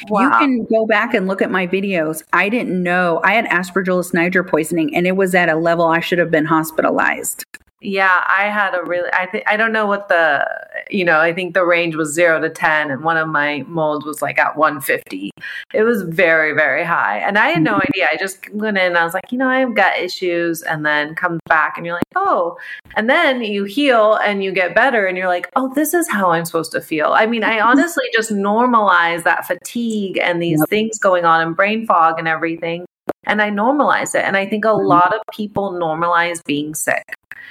Wow. 0.08 0.22
You 0.22 0.30
can 0.30 0.64
go 0.64 0.86
back 0.86 1.14
and 1.14 1.26
look 1.26 1.42
at 1.42 1.50
my 1.50 1.66
videos. 1.66 2.22
I 2.32 2.48
didn't 2.48 2.82
know 2.82 3.20
I 3.24 3.34
had 3.34 3.46
aspergillus 3.46 4.12
niger 4.14 4.44
poisoning 4.44 4.94
and 4.94 5.06
it 5.06 5.16
was 5.16 5.34
at 5.34 5.48
a 5.48 5.56
level 5.56 5.86
I 5.86 6.00
should 6.00 6.18
have 6.18 6.30
been 6.30 6.44
hospitalized. 6.44 7.44
Yeah, 7.80 8.24
I 8.26 8.44
had 8.44 8.74
a 8.74 8.82
really 8.82 9.08
I 9.12 9.26
think 9.26 9.44
I 9.46 9.56
don't 9.56 9.72
know 9.72 9.86
what 9.86 10.08
the 10.08 10.46
you 10.90 11.04
know, 11.04 11.20
I 11.20 11.32
think 11.32 11.54
the 11.54 11.64
range 11.64 11.94
was 11.94 12.12
0 12.12 12.40
to 12.40 12.50
10 12.50 12.90
and 12.90 13.02
one 13.02 13.16
of 13.16 13.28
my 13.28 13.64
molds 13.66 14.04
was 14.04 14.22
like 14.22 14.38
at 14.38 14.56
150. 14.56 15.30
It 15.74 15.82
was 15.82 16.02
very 16.02 16.52
very 16.54 16.84
high. 16.84 17.18
And 17.18 17.38
I 17.38 17.50
had 17.50 17.62
no 17.62 17.72
mm-hmm. 17.72 17.88
idea. 17.88 18.08
I 18.10 18.16
just 18.16 18.50
went 18.52 18.78
in 18.78 18.86
and 18.86 18.98
I 18.98 19.04
was 19.04 19.14
like, 19.14 19.30
you 19.30 19.38
know, 19.38 19.48
I 19.48 19.60
have 19.60 19.74
gut 19.74 19.98
issues 19.98 20.62
and 20.62 20.84
then 20.84 21.14
come 21.14 21.38
back 21.46 21.76
and 21.76 21.86
you're 21.86 21.94
like, 21.94 22.04
"Oh." 22.16 22.56
And 22.96 23.08
then 23.08 23.42
you 23.42 23.64
heal 23.64 24.14
and 24.24 24.42
you 24.42 24.52
get 24.52 24.74
better 24.74 25.06
and 25.06 25.16
you're 25.16 25.28
like, 25.28 25.48
"Oh, 25.56 25.72
this 25.74 25.94
is 25.94 26.08
how 26.08 26.30
I'm 26.30 26.44
supposed 26.44 26.72
to 26.72 26.80
feel." 26.80 27.12
I 27.12 27.26
mean, 27.26 27.44
I 27.44 27.60
honestly 27.60 28.04
just 28.12 28.32
normalize 28.32 29.24
that 29.24 29.46
fatigue 29.46 30.18
and 30.18 30.42
these 30.42 30.60
yep. 30.60 30.68
things 30.68 30.98
going 30.98 31.24
on 31.24 31.40
and 31.40 31.56
brain 31.56 31.86
fog 31.86 32.18
and 32.18 32.28
everything 32.28 32.86
and 33.28 33.42
I 33.42 33.50
normalize 33.50 34.14
it. 34.14 34.24
And 34.24 34.36
I 34.36 34.46
think 34.46 34.64
a 34.64 34.68
mm-hmm. 34.68 34.86
lot 34.86 35.14
of 35.14 35.20
people 35.32 35.72
normalize 35.72 36.42
being 36.44 36.74
sick. 36.74 37.04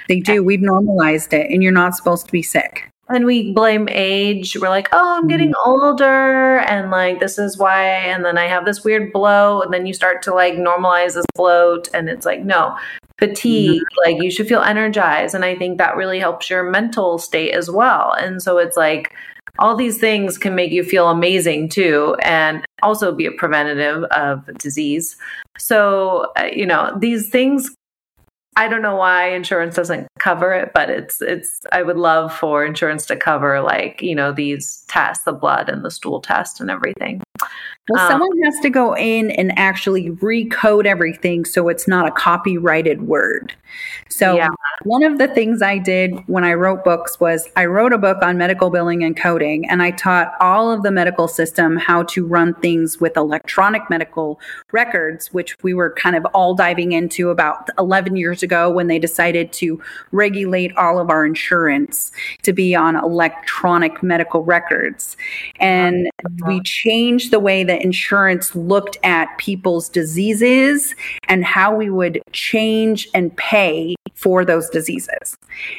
They 0.08 0.20
do. 0.20 0.42
We've 0.42 0.60
normalized 0.60 1.32
it, 1.32 1.50
and 1.50 1.62
you're 1.62 1.72
not 1.72 1.94
supposed 1.94 2.26
to 2.26 2.32
be 2.32 2.42
sick. 2.42 2.90
And 3.10 3.24
we 3.24 3.52
blame 3.52 3.88
age. 3.90 4.56
We're 4.60 4.68
like, 4.68 4.88
oh, 4.92 5.18
I'm 5.18 5.28
getting 5.28 5.52
mm-hmm. 5.52 5.70
older, 5.70 6.58
and 6.58 6.90
like 6.90 7.20
this 7.20 7.38
is 7.38 7.56
why. 7.56 7.84
And 7.84 8.24
then 8.24 8.36
I 8.36 8.46
have 8.46 8.64
this 8.64 8.84
weird 8.84 9.12
bloat, 9.12 9.64
and 9.64 9.72
then 9.72 9.86
you 9.86 9.94
start 9.94 10.22
to 10.22 10.34
like 10.34 10.54
normalize 10.54 11.14
this 11.14 11.24
bloat, 11.34 11.88
and 11.94 12.08
it's 12.08 12.26
like, 12.26 12.44
no, 12.44 12.76
fatigue. 13.18 13.80
Mm-hmm. 13.80 14.12
Like 14.12 14.22
you 14.22 14.30
should 14.30 14.48
feel 14.48 14.60
energized, 14.60 15.34
and 15.34 15.44
I 15.44 15.56
think 15.56 15.78
that 15.78 15.96
really 15.96 16.18
helps 16.18 16.50
your 16.50 16.70
mental 16.70 17.18
state 17.18 17.52
as 17.52 17.70
well. 17.70 18.12
And 18.12 18.42
so 18.42 18.58
it's 18.58 18.76
like 18.76 19.14
all 19.58 19.74
these 19.74 19.98
things 19.98 20.38
can 20.38 20.54
make 20.54 20.70
you 20.70 20.84
feel 20.84 21.08
amazing 21.08 21.68
too 21.68 22.16
and 22.22 22.64
also 22.82 23.12
be 23.12 23.26
a 23.26 23.32
preventative 23.32 24.04
of 24.04 24.46
disease 24.58 25.16
so 25.58 26.30
uh, 26.38 26.48
you 26.52 26.64
know 26.64 26.96
these 27.00 27.28
things 27.28 27.74
I 28.58 28.66
don't 28.66 28.82
know 28.82 28.96
why 28.96 29.28
insurance 29.28 29.76
doesn't 29.76 30.08
cover 30.18 30.52
it, 30.52 30.72
but 30.74 30.90
it's 30.90 31.22
it's 31.22 31.60
I 31.70 31.84
would 31.84 31.96
love 31.96 32.36
for 32.36 32.64
insurance 32.64 33.06
to 33.06 33.14
cover 33.14 33.60
like, 33.60 34.02
you 34.02 34.16
know, 34.16 34.32
these 34.32 34.84
tests, 34.88 35.24
the 35.24 35.32
blood 35.32 35.68
and 35.68 35.84
the 35.84 35.92
stool 35.92 36.20
test 36.20 36.60
and 36.60 36.68
everything. 36.68 37.22
Well, 37.88 38.02
um, 38.02 38.10
someone 38.10 38.42
has 38.42 38.58
to 38.60 38.70
go 38.70 38.96
in 38.96 39.30
and 39.30 39.56
actually 39.58 40.10
recode 40.10 40.86
everything 40.86 41.44
so 41.44 41.68
it's 41.68 41.88
not 41.88 42.06
a 42.06 42.10
copyrighted 42.10 43.02
word. 43.02 43.54
So, 44.08 44.36
yeah. 44.36 44.48
one 44.84 45.02
of 45.02 45.18
the 45.18 45.28
things 45.28 45.60
I 45.62 45.78
did 45.78 46.14
when 46.26 46.44
I 46.44 46.54
wrote 46.54 46.84
books 46.84 47.20
was 47.20 47.48
I 47.56 47.66
wrote 47.66 47.92
a 47.92 47.98
book 47.98 48.22
on 48.22 48.38
medical 48.38 48.70
billing 48.70 49.04
and 49.04 49.16
coding, 49.16 49.68
and 49.68 49.82
I 49.82 49.90
taught 49.90 50.32
all 50.40 50.72
of 50.72 50.82
the 50.82 50.90
medical 50.90 51.28
system 51.28 51.76
how 51.76 52.04
to 52.04 52.26
run 52.26 52.54
things 52.54 53.00
with 53.00 53.16
electronic 53.16 53.88
medical 53.90 54.40
records, 54.72 55.32
which 55.32 55.56
we 55.62 55.74
were 55.74 55.92
kind 55.92 56.16
of 56.16 56.24
all 56.26 56.54
diving 56.54 56.92
into 56.92 57.30
about 57.30 57.68
11 57.78 58.16
years 58.16 58.42
ago 58.42 58.70
when 58.70 58.86
they 58.86 58.98
decided 58.98 59.52
to 59.54 59.80
regulate 60.12 60.76
all 60.76 60.98
of 60.98 61.10
our 61.10 61.26
insurance 61.26 62.10
to 62.42 62.52
be 62.52 62.74
on 62.74 62.96
electronic 62.96 64.02
medical 64.02 64.42
records. 64.42 65.16
And 65.60 66.08
we 66.46 66.60
changed 66.62 67.30
the 67.30 67.40
way 67.40 67.64
that 67.64 67.77
insurance 67.82 68.54
looked 68.54 68.98
at 69.02 69.36
people's 69.38 69.88
diseases 69.88 70.94
and 71.28 71.44
how 71.44 71.74
we 71.74 71.90
would 71.90 72.20
change 72.32 73.08
and 73.14 73.36
pay 73.36 73.94
for 74.14 74.44
those 74.44 74.68
diseases. 74.70 75.36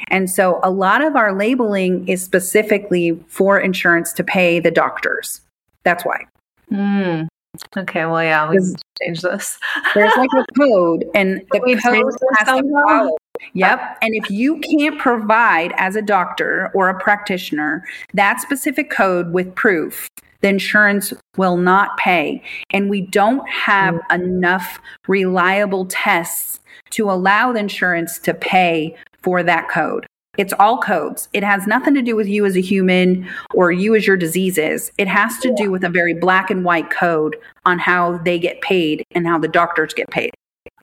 And 0.08 0.30
so 0.30 0.60
a 0.62 0.70
lot 0.70 1.02
of 1.02 1.16
our 1.16 1.34
labeling 1.34 2.06
is 2.08 2.22
specifically 2.22 3.22
for 3.28 3.58
insurance 3.58 4.12
to 4.14 4.24
pay 4.24 4.60
the 4.60 4.70
doctors. 4.70 5.40
That's 5.84 6.04
why. 6.04 6.26
Mm. 6.70 7.28
Okay, 7.76 8.06
well, 8.06 8.22
yeah, 8.22 8.48
we 8.48 8.58
can 8.58 8.74
change 9.02 9.22
this. 9.22 9.58
there's 9.94 10.16
like 10.16 10.30
a 10.36 10.44
code, 10.56 11.04
and 11.14 11.42
the 11.50 11.80
code 11.82 12.12
has 12.36 12.46
to 12.46 12.62
follow. 12.86 13.16
Yep. 13.54 13.98
And 14.02 14.14
if 14.14 14.30
you 14.30 14.58
can't 14.60 14.98
provide 14.98 15.72
as 15.76 15.96
a 15.96 16.02
doctor 16.02 16.70
or 16.74 16.88
a 16.88 16.98
practitioner 17.00 17.84
that 18.14 18.40
specific 18.40 18.90
code 18.90 19.32
with 19.32 19.54
proof, 19.54 20.09
the 20.40 20.48
insurance 20.48 21.12
will 21.36 21.56
not 21.56 21.96
pay. 21.96 22.42
And 22.70 22.90
we 22.90 23.02
don't 23.02 23.48
have 23.48 23.94
mm. 23.94 24.14
enough 24.14 24.80
reliable 25.08 25.86
tests 25.86 26.60
to 26.90 27.10
allow 27.10 27.52
the 27.52 27.60
insurance 27.60 28.18
to 28.20 28.34
pay 28.34 28.96
for 29.22 29.42
that 29.42 29.68
code. 29.68 30.06
It's 30.38 30.52
all 30.58 30.78
codes. 30.78 31.28
It 31.32 31.42
has 31.42 31.66
nothing 31.66 31.94
to 31.94 32.02
do 32.02 32.16
with 32.16 32.28
you 32.28 32.46
as 32.46 32.56
a 32.56 32.60
human 32.60 33.28
or 33.52 33.72
you 33.72 33.94
as 33.94 34.06
your 34.06 34.16
diseases. 34.16 34.90
It 34.96 35.08
has 35.08 35.36
to 35.40 35.52
do 35.54 35.70
with 35.70 35.84
a 35.84 35.88
very 35.88 36.14
black 36.14 36.50
and 36.50 36.64
white 36.64 36.90
code 36.90 37.36
on 37.66 37.78
how 37.78 38.18
they 38.18 38.38
get 38.38 38.60
paid 38.60 39.04
and 39.10 39.26
how 39.26 39.38
the 39.38 39.48
doctors 39.48 39.92
get 39.92 40.08
paid. 40.08 40.30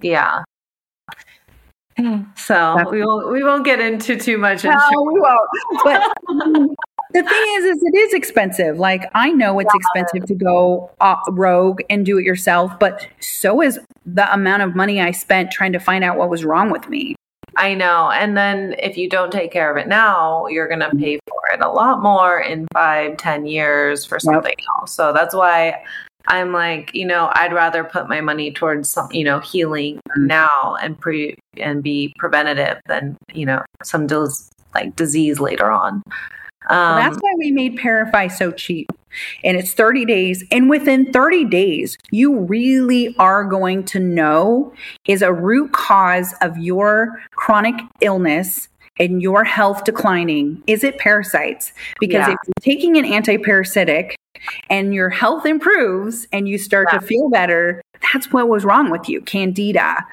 Yeah. 0.01 0.43
So 2.35 2.87
we 2.91 3.03
won't 3.03 3.31
we 3.31 3.43
won't 3.43 3.65
get 3.65 3.79
into 3.79 4.17
too 4.17 4.37
much. 4.37 4.63
No, 4.63 4.77
we 5.01 5.19
won't. 5.19 5.49
But 6.77 6.77
the 7.13 7.23
thing 7.23 7.45
is, 7.57 7.65
is 7.65 7.83
it 7.83 7.97
is 7.97 8.13
expensive. 8.13 8.77
Like 8.77 9.09
I 9.13 9.31
know 9.31 9.59
it's 9.59 9.73
expensive 9.73 10.27
to 10.27 10.35
go 10.35 10.91
uh, 10.99 11.15
rogue 11.29 11.81
and 11.89 12.05
do 12.05 12.17
it 12.17 12.25
yourself, 12.25 12.77
but 12.79 13.07
so 13.19 13.61
is 13.61 13.79
the 14.05 14.31
amount 14.33 14.63
of 14.63 14.75
money 14.75 15.01
I 15.01 15.11
spent 15.11 15.51
trying 15.51 15.73
to 15.73 15.79
find 15.79 16.03
out 16.03 16.17
what 16.17 16.29
was 16.29 16.45
wrong 16.45 16.69
with 16.69 16.89
me. 16.89 17.15
I 17.57 17.73
know. 17.73 18.11
And 18.11 18.37
then 18.37 18.75
if 18.77 18.97
you 18.97 19.09
don't 19.09 19.31
take 19.31 19.51
care 19.51 19.71
of 19.71 19.77
it 19.77 19.87
now, 19.87 20.45
you're 20.47 20.67
going 20.67 20.79
to 20.79 20.91
pay 20.95 21.19
for 21.27 21.39
it 21.53 21.61
a 21.61 21.69
lot 21.69 22.03
more 22.03 22.39
in 22.39 22.67
five, 22.71 23.17
ten 23.17 23.47
years 23.47 24.05
for 24.05 24.19
something 24.19 24.53
yep. 24.57 24.67
else. 24.79 24.93
So 24.93 25.11
that's 25.11 25.33
why 25.33 25.83
I'm 26.27 26.51
like, 26.51 26.93
you 26.93 27.05
know, 27.05 27.31
I'd 27.33 27.53
rather 27.53 27.83
put 27.83 28.07
my 28.07 28.21
money 28.21 28.51
towards 28.51 28.89
some, 28.89 29.11
you 29.11 29.23
know, 29.23 29.39
healing 29.39 29.95
mm-hmm. 30.09 30.27
now 30.27 30.75
and 30.81 30.99
pre 30.99 31.35
and 31.57 31.81
be 31.81 32.13
preventative 32.19 32.79
than, 32.87 33.17
you 33.33 33.45
know, 33.45 33.63
some 33.83 34.05
dis- 34.05 34.51
like 34.75 34.95
disease 34.95 35.39
later 35.39 35.71
on. 35.71 36.03
Um, 36.69 36.77
well, 36.77 36.95
that's 36.97 37.17
why 37.17 37.33
we 37.37 37.51
made 37.51 37.77
ParaFY 37.77 38.31
so 38.31 38.51
cheap. 38.51 38.91
And 39.43 39.57
it's 39.57 39.73
30 39.73 40.05
days. 40.05 40.43
And 40.51 40.69
within 40.69 41.11
30 41.11 41.45
days, 41.45 41.97
you 42.11 42.39
really 42.39 43.15
are 43.17 43.43
going 43.43 43.83
to 43.85 43.99
know 43.99 44.73
is 45.07 45.21
a 45.21 45.33
root 45.33 45.71
cause 45.71 46.33
of 46.41 46.57
your 46.57 47.21
chronic 47.31 47.75
illness 48.01 48.69
and 48.99 49.21
your 49.21 49.43
health 49.43 49.83
declining. 49.83 50.61
Is 50.67 50.83
it 50.83 50.97
parasites? 50.97 51.71
Because 51.99 52.27
yeah. 52.27 52.33
if 52.33 52.37
you're 52.47 52.75
taking 52.75 52.97
an 52.97 53.05
antiparasitic 53.05 54.15
and 54.69 54.93
your 54.93 55.09
health 55.09 55.45
improves 55.45 56.27
and 56.31 56.47
you 56.47 56.57
start 56.57 56.89
yeah. 56.91 56.99
to 56.99 57.05
feel 57.05 57.29
better, 57.29 57.81
that's 58.11 58.31
what 58.31 58.47
was 58.47 58.63
wrong 58.65 58.89
with 58.89 59.09
you. 59.09 59.21
Candida, 59.21 60.05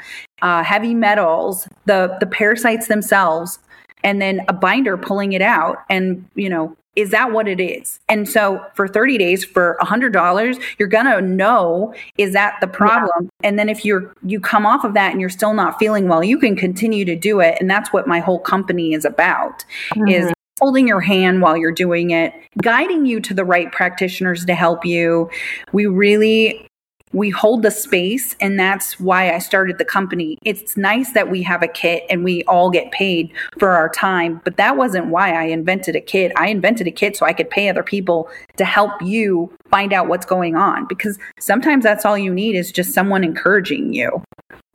uh, 0.43 0.63
heavy 0.63 0.95
metals, 0.95 1.69
the, 1.87 2.17
the 2.21 2.27
parasites 2.27 2.89
themselves 2.89 3.59
and 4.05 4.23
then 4.23 4.43
a 4.49 4.53
binder 4.53 4.97
pulling 4.97 5.33
it 5.33 5.43
out 5.43 5.79
and 5.89 6.25
you 6.35 6.49
know 6.49 6.77
is 6.95 7.11
that 7.11 7.33
what 7.33 7.49
it 7.49 7.59
is 7.61 7.99
and 8.09 8.29
so 8.29 8.65
for 8.75 8.87
30 8.87 9.19
days 9.19 9.45
for 9.45 9.77
$100 9.81 10.63
you're 10.79 10.89
gonna 10.89 11.21
know 11.21 11.93
is 12.19 12.33
that 12.35 12.57
the 12.61 12.69
problem 12.69 13.25
yeah. 13.25 13.49
and 13.49 13.59
then 13.59 13.69
if 13.69 13.85
you're 13.85 14.15
you 14.23 14.39
come 14.39 14.65
off 14.65 14.85
of 14.85 14.95
that 14.95 15.11
and 15.11 15.21
you're 15.21 15.31
still 15.31 15.55
not 15.55 15.79
feeling 15.79 16.07
well 16.07 16.23
you 16.23 16.39
can 16.39 16.55
continue 16.55 17.05
to 17.05 17.17
do 17.17 17.41
it 17.41 17.57
and 17.59 17.69
that's 17.69 17.93
what 17.93 18.07
my 18.07 18.21
whole 18.21 18.39
company 18.39 18.93
is 18.93 19.05
about 19.05 19.65
mm-hmm. 19.95 20.09
is 20.09 20.33
holding 20.61 20.87
your 20.87 21.01
hand 21.01 21.43
while 21.43 21.57
you're 21.57 21.73
doing 21.73 22.11
it 22.11 22.33
guiding 22.63 23.05
you 23.05 23.21
to 23.21 23.35
the 23.35 23.45
right 23.45 23.73
practitioners 23.73 24.45
to 24.45 24.55
help 24.55 24.85
you 24.85 25.29
we 25.73 25.87
really 25.87 26.69
we 27.15 27.31
hold 27.31 27.63
the 27.63 27.71
space 27.71 28.35
and 28.41 28.59
that's 28.59 28.99
why 28.99 29.33
I 29.33 29.39
started 29.39 29.79
the 29.79 29.85
company. 29.85 30.37
It's 30.45 30.77
nice 30.77 31.13
that 31.13 31.31
we 31.31 31.43
have 31.43 31.63
a 31.63 31.69
kit 31.69 32.05
and 32.11 32.25
we 32.25 32.43
all 32.45 32.71
get 32.71 32.91
paid 32.91 33.33
for 33.59 33.71
our 33.71 33.89
time, 33.89 34.41
but 34.45 34.57
that 34.57 34.77
wasn't 34.77 35.07
why 35.07 35.33
I 35.33 35.45
invented 35.45 35.95
a 35.95 36.01
kit. 36.01 36.33
I 36.37 36.49
invented 36.49 36.89
a 36.89 36.91
kit 36.91 37.17
so 37.17 37.25
I 37.25 37.33
could 37.33 37.49
pay 37.49 37.69
other 37.69 37.85
people 37.85 38.29
to 38.57 38.65
help 38.65 39.01
you 39.01 39.53
find 39.71 39.93
out 39.93 40.09
what's 40.09 40.27
going 40.27 40.57
on 40.57 40.87
because 40.89 41.19
sometimes 41.39 41.85
that's 41.85 42.05
all 42.05 42.19
you 42.19 42.35
need 42.35 42.57
is 42.57 42.73
just 42.73 42.93
someone 42.93 43.23
encouraging 43.23 43.95
you. 43.95 44.23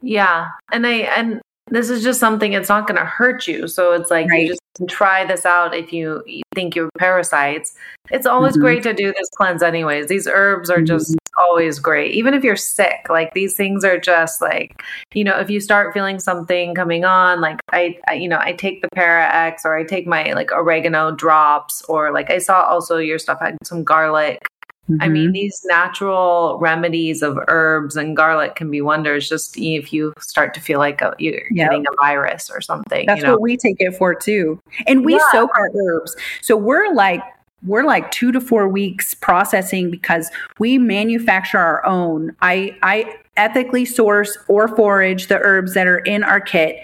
Yeah. 0.01 0.47
And 0.71 0.87
I 0.87 0.91
and 0.91 1.41
this 1.71 1.89
is 1.89 2.03
just 2.03 2.19
something 2.19 2.53
it's 2.53 2.69
not 2.69 2.87
going 2.87 2.99
to 2.99 3.05
hurt 3.05 3.47
you. 3.47 3.67
So 3.67 3.93
it's 3.93 4.11
like 4.11 4.29
right. 4.29 4.43
you 4.43 4.47
just 4.47 4.61
try 4.87 5.25
this 5.25 5.45
out 5.45 5.75
if 5.75 5.91
you, 5.91 6.23
you 6.25 6.43
think 6.55 6.75
you're 6.75 6.89
parasites. 6.97 7.73
It's 8.11 8.25
always 8.25 8.53
mm-hmm. 8.53 8.61
great 8.61 8.83
to 8.83 8.93
do 8.93 9.13
this 9.15 9.29
cleanse 9.35 9.61
anyways. 9.61 10.07
These 10.07 10.27
herbs 10.27 10.69
are 10.69 10.77
mm-hmm. 10.77 10.85
just 10.85 11.15
always 11.37 11.79
great. 11.79 12.13
Even 12.13 12.33
if 12.33 12.43
you're 12.43 12.55
sick, 12.55 13.07
like 13.09 13.33
these 13.33 13.55
things 13.55 13.83
are 13.83 13.99
just 13.99 14.41
like, 14.41 14.81
you 15.13 15.23
know, 15.23 15.39
if 15.39 15.49
you 15.49 15.59
start 15.59 15.93
feeling 15.93 16.19
something 16.19 16.75
coming 16.75 17.05
on, 17.05 17.41
like 17.41 17.59
I, 17.71 17.97
I 18.07 18.13
you 18.13 18.27
know, 18.27 18.39
I 18.39 18.53
take 18.53 18.81
the 18.81 18.89
Para 18.93 19.33
X 19.33 19.63
or 19.65 19.77
I 19.77 19.83
take 19.83 20.07
my 20.07 20.33
like 20.33 20.51
oregano 20.51 21.11
drops 21.11 21.81
or 21.83 22.11
like 22.11 22.29
I 22.29 22.39
saw 22.39 22.63
also 22.63 22.97
your 22.97 23.19
stuff 23.19 23.39
had 23.39 23.57
some 23.63 23.83
garlic 23.83 24.41
Mm-hmm. 24.89 25.01
I 25.01 25.07
mean, 25.07 25.23
mm-hmm. 25.25 25.33
these 25.33 25.61
natural 25.65 26.57
remedies 26.59 27.21
of 27.21 27.37
herbs 27.47 27.95
and 27.95 28.15
garlic 28.15 28.55
can 28.55 28.71
be 28.71 28.81
wonders 28.81 29.29
just 29.29 29.55
if 29.57 29.93
you 29.93 30.13
start 30.19 30.53
to 30.55 30.61
feel 30.61 30.79
like 30.79 31.01
a, 31.01 31.13
you're 31.19 31.41
yep. 31.51 31.69
getting 31.69 31.85
a 31.87 31.95
virus 32.01 32.49
or 32.49 32.59
something. 32.59 33.05
That's 33.05 33.19
you 33.19 33.27
know? 33.27 33.33
what 33.33 33.41
we 33.41 33.55
take 33.55 33.77
it 33.79 33.95
for 33.95 34.15
too. 34.15 34.59
And 34.87 35.05
we 35.05 35.13
yeah. 35.13 35.31
soak 35.31 35.51
our 35.55 35.69
herbs. 35.75 36.15
So 36.41 36.57
we're 36.57 36.91
like 36.93 37.21
we're 37.65 37.83
like 37.83 38.09
two 38.11 38.31
to 38.31 38.39
four 38.39 38.67
weeks 38.67 39.13
processing 39.13 39.91
because 39.91 40.31
we 40.59 40.77
manufacture 40.77 41.57
our 41.57 41.85
own. 41.85 42.35
I 42.41 42.77
I 42.81 43.15
ethically 43.39 43.85
source 43.85 44.37
or 44.49 44.67
forage 44.67 45.27
the 45.27 45.39
herbs 45.39 45.73
that 45.73 45.87
are 45.87 45.99
in 45.99 46.23
our 46.23 46.41
kit. 46.41 46.77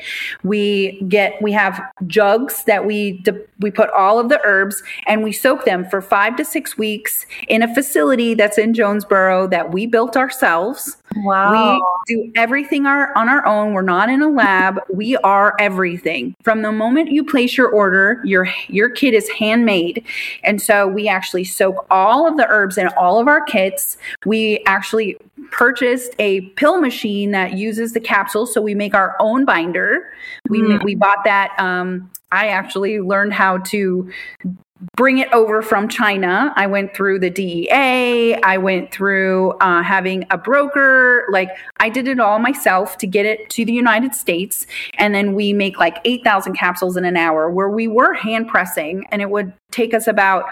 We 0.43 1.01
get 1.09 1.39
we 1.41 1.51
have 1.51 1.81
jugs 2.07 2.63
that 2.63 2.85
we 2.85 3.23
we 3.59 3.71
put 3.71 3.89
all 3.91 4.19
of 4.19 4.29
the 4.29 4.39
herbs 4.43 4.81
and 5.05 5.21
we 5.21 5.31
soak 5.31 5.65
them 5.65 5.85
for 5.89 6.01
5 6.01 6.35
to 6.37 6.45
6 6.45 6.77
weeks 6.77 7.25
in 7.47 7.61
a 7.61 7.73
facility 7.73 8.33
that's 8.33 8.57
in 8.57 8.73
Jonesboro 8.73 9.47
that 9.47 9.71
we 9.71 9.85
built 9.85 10.17
ourselves. 10.17 10.97
Wow. 11.17 11.79
We 12.07 12.15
do 12.15 12.31
everything 12.35 12.85
our, 12.85 13.17
on 13.17 13.29
our 13.29 13.45
own. 13.45 13.73
We're 13.73 13.81
not 13.81 14.09
in 14.09 14.21
a 14.21 14.29
lab. 14.29 14.79
We 14.89 15.15
are 15.17 15.55
everything. 15.59 16.35
From 16.43 16.61
the 16.61 16.71
moment 16.71 17.11
you 17.11 17.23
place 17.23 17.55
your 17.55 17.69
order, 17.69 18.21
your 18.25 18.47
your 18.67 18.89
kit 18.89 19.13
is 19.13 19.29
handmade. 19.29 20.03
And 20.43 20.61
so 20.61 20.87
we 20.87 21.07
actually 21.07 21.45
soak 21.45 21.85
all 21.89 22.27
of 22.27 22.37
the 22.37 22.47
herbs 22.47 22.77
in 22.77 22.87
all 22.89 23.19
of 23.19 23.27
our 23.27 23.41
kits. 23.45 23.97
We 24.25 24.61
actually 24.65 25.17
purchased 25.51 26.13
a 26.19 26.41
pill 26.51 26.81
machine 26.81 27.31
that 27.31 27.53
uses 27.53 27.93
the 27.93 27.99
capsules, 27.99 28.53
so 28.53 28.61
we 28.61 28.75
make 28.75 28.93
our 28.93 29.15
own 29.19 29.45
binder. 29.45 30.11
We 30.49 30.61
mm. 30.61 30.83
we 30.83 30.95
bought 30.95 31.23
that. 31.25 31.51
Um, 31.59 32.11
I 32.31 32.47
actually 32.47 32.99
learned 32.99 33.33
how 33.33 33.59
to 33.59 34.11
bring 34.95 35.19
it 35.19 35.31
over 35.31 35.61
from 35.61 35.87
China. 35.87 36.51
I 36.55 36.67
went 36.67 36.93
through 36.93 37.19
the 37.19 37.29
DEA. 37.29 38.35
I 38.35 38.57
went 38.57 38.91
through 38.91 39.51
uh, 39.61 39.81
having 39.81 40.25
a 40.29 40.37
broker. 40.37 41.25
Like 41.31 41.49
I 41.79 41.89
did 41.89 42.07
it 42.07 42.19
all 42.19 42.39
myself 42.39 42.97
to 42.99 43.07
get 43.07 43.25
it 43.25 43.49
to 43.51 43.65
the 43.65 43.71
United 43.71 44.13
States. 44.13 44.67
And 44.97 45.15
then 45.15 45.33
we 45.33 45.53
make 45.53 45.79
like 45.79 45.99
8,000 46.03 46.53
capsules 46.53 46.97
in 46.97 47.05
an 47.05 47.15
hour 47.15 47.49
where 47.49 47.69
we 47.69 47.87
were 47.87 48.13
hand 48.13 48.47
pressing 48.47 49.05
and 49.11 49.21
it 49.21 49.29
would 49.29 49.53
take 49.71 49.93
us 49.93 50.07
about 50.07 50.45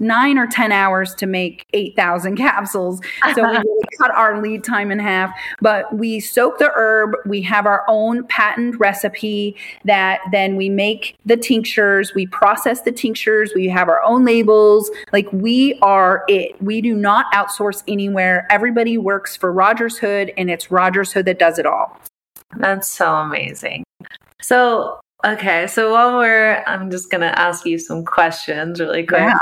nine 0.00 0.38
or 0.38 0.46
10 0.46 0.72
hours 0.72 1.14
to 1.14 1.26
make 1.26 1.66
8,000 1.72 2.36
capsules. 2.44 3.00
So 3.34 3.42
we 3.42 3.56
really 3.58 3.84
cut 4.00 4.10
our 4.12 4.42
lead 4.42 4.64
time 4.64 4.90
in 4.90 4.98
half. 4.98 5.32
But 5.60 5.96
we 5.96 6.20
soak 6.20 6.58
the 6.58 6.70
herb. 6.74 7.16
We 7.26 7.42
have 7.42 7.66
our 7.66 7.84
own 7.88 8.26
patent 8.26 8.78
recipe 8.78 9.56
that 9.84 10.20
then 10.32 10.56
we 10.56 10.68
make 10.68 11.16
the 11.24 11.36
tinctures. 11.36 12.14
We 12.14 12.26
process 12.26 12.82
the 12.82 12.92
tinctures. 12.92 13.52
We 13.54 13.68
have 13.68 13.88
our 13.88 14.02
own 14.02 14.24
labels. 14.24 14.90
Like 15.12 15.32
we 15.32 15.78
are 15.82 16.24
it. 16.28 16.60
We 16.60 16.80
do 16.80 16.94
not 16.94 17.26
outsource 17.32 17.82
anywhere. 17.86 18.46
Everybody 18.50 18.98
works 18.98 19.36
for 19.36 19.52
Rogers 19.52 19.98
Hood 19.98 20.32
and 20.36 20.50
it's 20.50 20.70
Rogers 20.70 21.12
Hood 21.12 21.26
that 21.26 21.38
does 21.38 21.58
it 21.58 21.66
all. 21.66 21.98
That's 22.56 22.88
so 22.88 23.14
amazing. 23.14 23.84
So 24.40 25.00
Okay, 25.24 25.66
so 25.66 25.92
while 25.92 26.18
we're, 26.18 26.62
I'm 26.66 26.90
just 26.90 27.10
gonna 27.10 27.32
ask 27.36 27.64
you 27.64 27.78
some 27.78 28.04
questions 28.04 28.80
really 28.80 29.04
quick. 29.04 29.20
Yeah. 29.20 29.38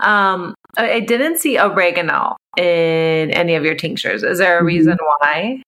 Um, 0.00 0.54
I 0.76 1.00
didn't 1.00 1.38
see 1.38 1.58
oregano 1.58 2.36
in 2.56 3.30
any 3.30 3.54
of 3.54 3.64
your 3.64 3.74
tinctures. 3.74 4.22
Is 4.22 4.38
there 4.38 4.56
a 4.56 4.58
mm-hmm. 4.58 4.66
reason 4.66 4.98
why? 5.18 5.62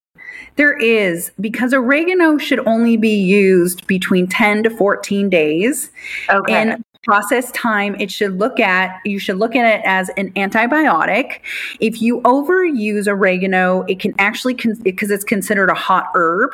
There 0.56 0.76
is 0.76 1.32
because 1.40 1.74
oregano 1.74 2.38
should 2.38 2.66
only 2.66 2.96
be 2.96 3.14
used 3.14 3.86
between 3.86 4.26
10 4.26 4.64
to 4.64 4.70
14 4.70 5.28
days. 5.28 5.90
Okay. 6.30 6.54
And 6.54 6.82
process 7.04 7.52
time 7.52 7.94
it 8.00 8.10
should 8.10 8.36
look 8.36 8.58
at 8.58 9.00
you 9.04 9.16
should 9.16 9.36
look 9.36 9.54
at 9.54 9.78
it 9.78 9.80
as 9.84 10.10
an 10.16 10.28
antibiotic 10.32 11.38
if 11.78 12.02
you 12.02 12.20
overuse 12.22 13.06
oregano 13.06 13.82
it 13.82 14.00
can 14.00 14.12
actually 14.18 14.54
because 14.82 15.08
it's 15.08 15.22
considered 15.22 15.70
a 15.70 15.74
hot 15.74 16.08
herb 16.16 16.50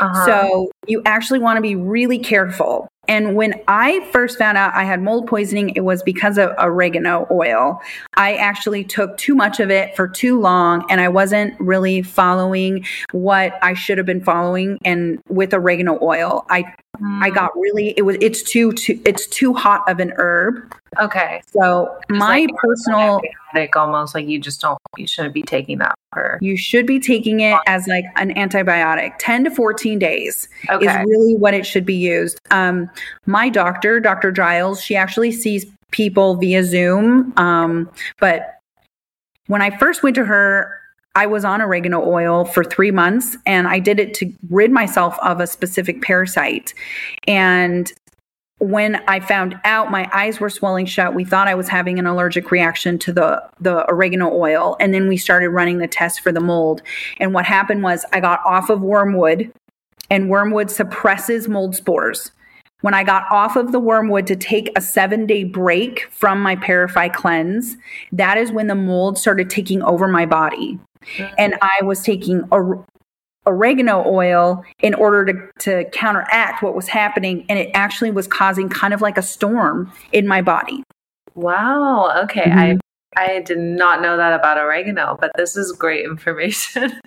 uh-huh. 0.00 0.26
So 0.26 0.70
you 0.86 1.02
actually 1.04 1.38
want 1.38 1.56
to 1.56 1.62
be 1.62 1.76
really 1.76 2.18
careful. 2.18 2.88
And 3.08 3.34
when 3.34 3.60
I 3.66 4.08
first 4.12 4.38
found 4.38 4.56
out 4.56 4.72
I 4.74 4.84
had 4.84 5.02
mold 5.02 5.26
poisoning, 5.26 5.70
it 5.70 5.80
was 5.80 6.02
because 6.04 6.38
of 6.38 6.52
oregano 6.58 7.26
oil. 7.32 7.80
I 8.14 8.36
actually 8.36 8.84
took 8.84 9.16
too 9.16 9.34
much 9.34 9.58
of 9.58 9.70
it 9.70 9.96
for 9.96 10.06
too 10.06 10.40
long 10.40 10.84
and 10.88 11.00
I 11.00 11.08
wasn't 11.08 11.58
really 11.58 12.02
following 12.02 12.86
what 13.10 13.58
I 13.60 13.74
should 13.74 13.98
have 13.98 14.06
been 14.06 14.22
following. 14.22 14.78
And 14.84 15.20
with 15.28 15.52
oregano 15.52 15.98
oil, 16.00 16.46
I 16.48 16.64
I 17.20 17.30
mm. 17.30 17.34
got 17.34 17.50
really 17.56 17.94
it 17.96 18.02
was 18.02 18.16
it's 18.20 18.42
too 18.42 18.72
too 18.72 19.00
it's 19.04 19.26
too 19.26 19.52
hot 19.52 19.88
of 19.90 19.98
an 19.98 20.12
herb. 20.16 20.72
Okay. 21.00 21.42
So 21.46 21.98
my 22.08 22.40
like 22.40 22.50
personal 22.56 23.20
like 23.54 23.76
almost 23.76 24.14
like 24.14 24.26
you 24.26 24.38
just 24.38 24.60
don't 24.60 24.78
you 24.96 25.06
shouldn't 25.06 25.34
be 25.34 25.42
taking 25.42 25.78
that 25.78 25.94
for 26.12 26.38
you 26.40 26.56
should 26.56 26.86
be 26.86 26.98
taking 26.98 27.40
it 27.40 27.58
as 27.66 27.86
like 27.86 28.04
an 28.16 28.34
antibiotic. 28.34 29.14
10 29.18 29.44
to 29.44 29.50
14 29.50 29.98
days 29.98 30.48
okay. 30.70 30.86
is 30.86 31.06
really 31.06 31.34
what 31.34 31.54
it 31.54 31.66
should 31.66 31.86
be 31.86 31.94
used. 31.94 32.40
Um 32.50 32.90
my 33.26 33.48
doctor, 33.48 34.00
Dr. 34.00 34.32
Giles, 34.32 34.82
she 34.82 34.96
actually 34.96 35.32
sees 35.32 35.66
people 35.92 36.34
via 36.36 36.64
Zoom. 36.64 37.32
Um, 37.36 37.88
but 38.18 38.58
when 39.46 39.62
I 39.62 39.70
first 39.70 40.02
went 40.02 40.16
to 40.16 40.24
her, 40.24 40.78
I 41.14 41.26
was 41.26 41.44
on 41.44 41.60
oregano 41.60 42.02
oil 42.02 42.46
for 42.46 42.64
three 42.64 42.90
months 42.90 43.36
and 43.44 43.68
I 43.68 43.78
did 43.78 44.00
it 44.00 44.14
to 44.14 44.32
rid 44.48 44.72
myself 44.72 45.18
of 45.22 45.40
a 45.40 45.46
specific 45.46 46.00
parasite. 46.00 46.72
And 47.28 47.92
when 48.62 49.02
I 49.08 49.18
found 49.18 49.58
out 49.64 49.90
my 49.90 50.08
eyes 50.12 50.38
were 50.38 50.48
swelling 50.48 50.86
shut, 50.86 51.16
we 51.16 51.24
thought 51.24 51.48
I 51.48 51.56
was 51.56 51.68
having 51.68 51.98
an 51.98 52.06
allergic 52.06 52.52
reaction 52.52 52.96
to 53.00 53.12
the, 53.12 53.42
the 53.60 53.84
oregano 53.90 54.32
oil. 54.32 54.76
And 54.78 54.94
then 54.94 55.08
we 55.08 55.16
started 55.16 55.48
running 55.48 55.78
the 55.78 55.88
test 55.88 56.20
for 56.20 56.30
the 56.30 56.40
mold. 56.40 56.80
And 57.18 57.34
what 57.34 57.44
happened 57.44 57.82
was 57.82 58.04
I 58.12 58.20
got 58.20 58.40
off 58.46 58.70
of 58.70 58.80
wormwood, 58.80 59.52
and 60.10 60.30
wormwood 60.30 60.70
suppresses 60.70 61.48
mold 61.48 61.74
spores. 61.74 62.30
When 62.82 62.94
I 62.94 63.02
got 63.02 63.24
off 63.32 63.56
of 63.56 63.72
the 63.72 63.80
wormwood 63.80 64.28
to 64.28 64.36
take 64.36 64.70
a 64.76 64.80
seven 64.80 65.26
day 65.26 65.42
break 65.42 66.08
from 66.12 66.40
my 66.40 66.54
ParaFY 66.54 67.12
cleanse, 67.14 67.76
that 68.12 68.38
is 68.38 68.52
when 68.52 68.68
the 68.68 68.76
mold 68.76 69.18
started 69.18 69.50
taking 69.50 69.82
over 69.82 70.06
my 70.06 70.24
body. 70.24 70.78
And 71.36 71.56
I 71.62 71.82
was 71.82 72.02
taking 72.02 72.44
oregano 73.46 74.04
oil 74.06 74.64
in 74.80 74.94
order 74.94 75.24
to, 75.24 75.48
to 75.58 75.90
counteract 75.90 76.62
what 76.62 76.74
was 76.74 76.88
happening. 76.88 77.44
And 77.48 77.58
it 77.58 77.70
actually 77.74 78.10
was 78.10 78.26
causing 78.26 78.68
kind 78.68 78.94
of 78.94 79.00
like 79.00 79.18
a 79.18 79.22
storm 79.22 79.92
in 80.12 80.26
my 80.26 80.42
body. 80.42 80.82
Wow. 81.34 82.22
Okay. 82.24 82.42
Mm-hmm. 82.42 82.58
I 82.58 82.78
I 83.16 83.40
did 83.40 83.58
not 83.58 84.00
know 84.00 84.16
that 84.16 84.32
about 84.32 84.58
oregano, 84.58 85.18
but 85.20 85.32
this 85.36 85.56
is 85.56 85.72
great 85.72 86.04
information. 86.10 86.98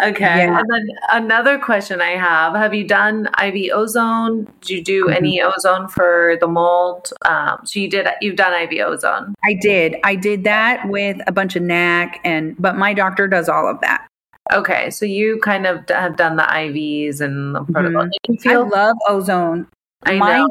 okay. 0.00 0.24
Yeah. 0.24 0.58
And 0.58 0.66
then 0.70 0.88
another 1.10 1.58
question 1.58 2.00
I 2.00 2.10
have 2.10 2.54
Have 2.54 2.74
you 2.74 2.86
done 2.86 3.28
IV 3.42 3.72
ozone? 3.72 4.46
Did 4.60 4.70
you 4.70 4.84
do 4.84 5.04
mm-hmm. 5.06 5.14
any 5.14 5.42
ozone 5.42 5.88
for 5.88 6.36
the 6.40 6.46
mold? 6.46 7.12
Um, 7.24 7.58
so 7.64 7.80
you 7.80 7.88
did, 7.88 8.06
you've 8.20 8.36
done 8.36 8.52
IV 8.62 8.80
ozone. 8.86 9.34
I 9.44 9.54
did. 9.60 9.96
I 10.04 10.14
did 10.14 10.44
that 10.44 10.88
with 10.88 11.18
a 11.26 11.32
bunch 11.32 11.56
of 11.56 11.62
NAC, 11.62 12.20
and 12.24 12.54
but 12.58 12.76
my 12.76 12.94
doctor 12.94 13.26
does 13.26 13.48
all 13.48 13.68
of 13.68 13.80
that. 13.80 14.06
Okay, 14.52 14.90
so 14.90 15.06
you 15.06 15.38
kind 15.40 15.66
of 15.66 15.88
have 15.88 16.16
done 16.16 16.36
the 16.36 16.42
IVs 16.42 17.20
and 17.20 17.54
the 17.54 17.64
protocol. 17.64 18.08
Mm-hmm. 18.28 18.48
I 18.48 18.56
love 18.56 18.96
ozone. 19.08 19.66
I 20.06 20.18
My, 20.18 20.36
know. 20.36 20.50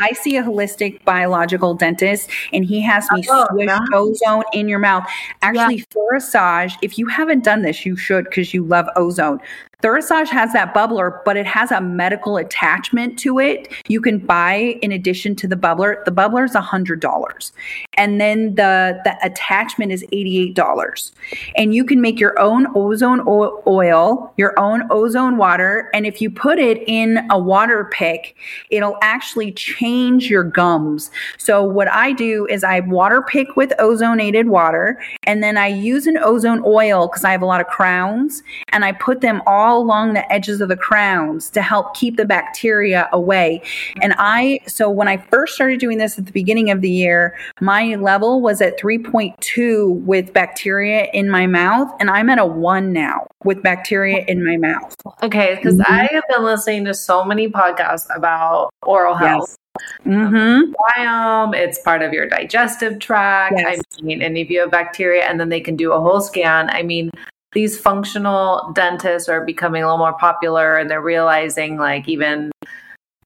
I 0.00 0.12
see 0.12 0.36
a 0.36 0.42
holistic 0.42 1.04
biological 1.04 1.74
dentist 1.74 2.30
and 2.52 2.64
he 2.64 2.80
has 2.82 3.10
me 3.12 3.24
oh, 3.28 3.46
swish 3.50 3.66
nice. 3.66 3.80
ozone 3.92 4.44
in 4.52 4.68
your 4.68 4.78
mouth. 4.78 5.04
Actually, 5.42 5.78
yeah. 5.78 5.84
TheraSage, 5.94 6.76
if 6.82 6.98
you 6.98 7.06
haven't 7.06 7.44
done 7.44 7.62
this, 7.62 7.84
you 7.84 7.96
should 7.96 8.24
because 8.24 8.54
you 8.54 8.64
love 8.64 8.86
ozone. 8.94 9.40
TheraSage 9.82 10.28
has 10.28 10.52
that 10.52 10.72
bubbler, 10.72 11.18
but 11.24 11.36
it 11.36 11.44
has 11.44 11.72
a 11.72 11.80
medical 11.80 12.36
attachment 12.36 13.18
to 13.18 13.40
it. 13.40 13.66
You 13.88 14.00
can 14.00 14.18
buy 14.18 14.78
in 14.80 14.92
addition 14.92 15.34
to 15.36 15.48
the 15.48 15.56
bubbler. 15.56 16.04
The 16.04 16.12
bubbler 16.12 16.44
is 16.44 16.54
$100. 16.54 17.52
And 17.94 18.20
then 18.20 18.54
the, 18.54 19.00
the 19.02 19.16
attachment 19.24 19.90
is 19.90 20.04
$88. 20.12 21.12
And 21.56 21.74
you 21.74 21.84
can 21.84 22.00
make 22.00 22.20
your 22.20 22.38
own 22.38 22.68
ozone 22.76 23.22
oil, 23.26 24.32
your 24.36 24.58
own 24.58 24.84
ozone 24.90 25.36
water. 25.36 25.90
And 25.92 26.06
if 26.06 26.22
you 26.22 26.30
put 26.30 26.60
it 26.60 26.84
in 26.86 27.26
a 27.28 27.38
water 27.38 27.90
pick, 27.92 28.36
it'll 28.70 28.98
actually 29.02 29.50
change 29.50 30.30
your 30.30 30.44
gums. 30.44 31.10
So 31.38 31.64
what 31.64 31.90
I 31.90 32.12
do 32.12 32.46
is 32.46 32.62
I 32.62 32.80
water 32.80 33.20
pick 33.20 33.56
with 33.56 33.72
ozonated 33.80 34.46
water 34.46 35.02
and 35.24 35.42
then 35.42 35.56
I 35.56 35.66
use 35.66 36.06
an 36.06 36.18
ozone 36.18 36.62
oil 36.64 37.08
because 37.08 37.24
I 37.24 37.32
have 37.32 37.42
a 37.42 37.46
lot 37.46 37.60
of 37.60 37.66
crowns 37.66 38.44
and 38.68 38.84
I 38.84 38.92
put 38.92 39.22
them 39.22 39.42
all 39.44 39.71
all 39.72 39.80
along 39.80 40.12
the 40.12 40.32
edges 40.32 40.60
of 40.60 40.68
the 40.68 40.76
crowns 40.76 41.48
to 41.50 41.62
help 41.62 41.94
keep 41.94 42.16
the 42.16 42.24
bacteria 42.24 43.08
away. 43.12 43.62
And 44.00 44.14
I, 44.18 44.60
so 44.66 44.90
when 44.90 45.08
I 45.08 45.16
first 45.16 45.54
started 45.54 45.80
doing 45.80 45.98
this 45.98 46.18
at 46.18 46.26
the 46.26 46.32
beginning 46.32 46.70
of 46.70 46.80
the 46.80 46.90
year, 46.90 47.36
my 47.60 47.94
level 47.94 48.40
was 48.40 48.60
at 48.60 48.78
3.2 48.78 50.02
with 50.02 50.32
bacteria 50.32 51.08
in 51.12 51.30
my 51.30 51.46
mouth, 51.46 51.90
and 52.00 52.10
I'm 52.10 52.28
at 52.28 52.38
a 52.38 52.46
one 52.46 52.92
now 52.92 53.26
with 53.44 53.62
bacteria 53.62 54.24
in 54.28 54.44
my 54.44 54.56
mouth. 54.56 54.94
Okay, 55.22 55.56
because 55.56 55.74
mm-hmm. 55.74 55.92
I 55.92 56.08
have 56.12 56.24
been 56.28 56.44
listening 56.44 56.84
to 56.84 56.94
so 56.94 57.24
many 57.24 57.48
podcasts 57.48 58.14
about 58.14 58.70
oral 58.82 59.14
health. 59.14 59.48
Yes. 59.48 59.58
Mm-hmm. 60.04 60.72
Biome, 61.00 61.54
it's 61.56 61.78
part 61.80 62.02
of 62.02 62.12
your 62.12 62.28
digestive 62.28 62.98
tract. 62.98 63.54
Yes. 63.56 63.80
I 63.98 64.02
mean, 64.02 64.20
and 64.20 64.36
if 64.36 64.50
you 64.50 64.60
have 64.60 64.70
bacteria, 64.70 65.24
and 65.24 65.40
then 65.40 65.48
they 65.48 65.60
can 65.60 65.76
do 65.76 65.92
a 65.92 66.00
whole 66.00 66.20
scan. 66.20 66.68
I 66.70 66.82
mean, 66.82 67.10
these 67.52 67.78
functional 67.78 68.72
dentists 68.74 69.28
are 69.28 69.44
becoming 69.44 69.82
a 69.82 69.86
little 69.86 69.98
more 69.98 70.14
popular 70.14 70.76
and 70.76 70.90
they're 70.90 71.02
realizing 71.02 71.76
like 71.76 72.08
even 72.08 72.50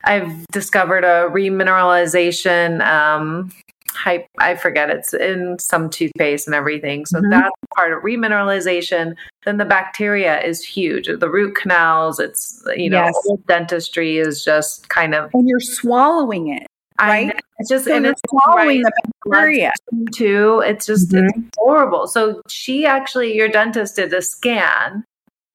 I've 0.04 0.46
discovered 0.48 1.04
a 1.04 1.28
remineralization 1.30 2.84
um, 2.86 3.52
hype 3.96 4.28
I 4.38 4.54
forget 4.54 4.90
it's 4.90 5.14
in 5.14 5.58
some 5.58 5.90
toothpaste 5.90 6.46
and 6.46 6.54
everything. 6.54 7.06
So 7.06 7.18
mm-hmm. 7.18 7.30
that's 7.30 7.50
part 7.74 7.92
of 7.92 8.02
remineralization. 8.02 9.14
Then 9.44 9.56
the 9.56 9.64
bacteria 9.64 10.40
is 10.42 10.62
huge. 10.62 11.08
The 11.08 11.30
root 11.30 11.56
canals, 11.56 12.20
it's 12.20 12.62
you 12.76 12.90
know, 12.90 13.04
yes. 13.04 13.38
dentistry 13.48 14.18
is 14.18 14.44
just 14.44 14.88
kind 14.88 15.14
of 15.14 15.30
and 15.34 15.48
you're 15.48 15.60
swallowing 15.60 16.48
it. 16.48 16.65
Right, 17.00 17.32
it's 17.58 17.68
just 17.68 17.86
so 17.86 17.94
and 17.94 18.06
it's 18.06 18.20
right, 18.48 18.82
the 18.82 18.92
bacteria 19.24 19.72
too. 20.12 20.62
It's 20.64 20.86
just 20.86 21.10
mm-hmm. 21.10 21.40
it's 21.40 21.56
horrible. 21.58 22.06
So 22.06 22.42
she 22.48 22.86
actually, 22.86 23.34
your 23.34 23.48
dentist 23.48 23.96
did 23.96 24.12
a 24.12 24.22
scan, 24.22 25.04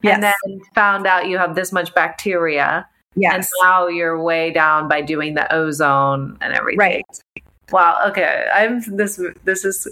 yes. 0.02 0.16
and 0.16 0.24
then 0.24 0.62
found 0.76 1.08
out 1.08 1.28
you 1.28 1.38
have 1.38 1.56
this 1.56 1.72
much 1.72 1.94
bacteria. 1.94 2.88
Yes. 3.16 3.34
And 3.34 3.46
now 3.62 3.88
you're 3.88 4.22
way 4.22 4.52
down 4.52 4.88
by 4.88 5.02
doing 5.02 5.34
the 5.34 5.54
ozone 5.54 6.38
and 6.42 6.54
everything. 6.54 6.80
Right. 6.80 7.06
Wow. 7.72 8.00
Okay. 8.08 8.48
I'm 8.54 8.82
this. 8.82 9.20
This 9.44 9.66
is. 9.66 9.88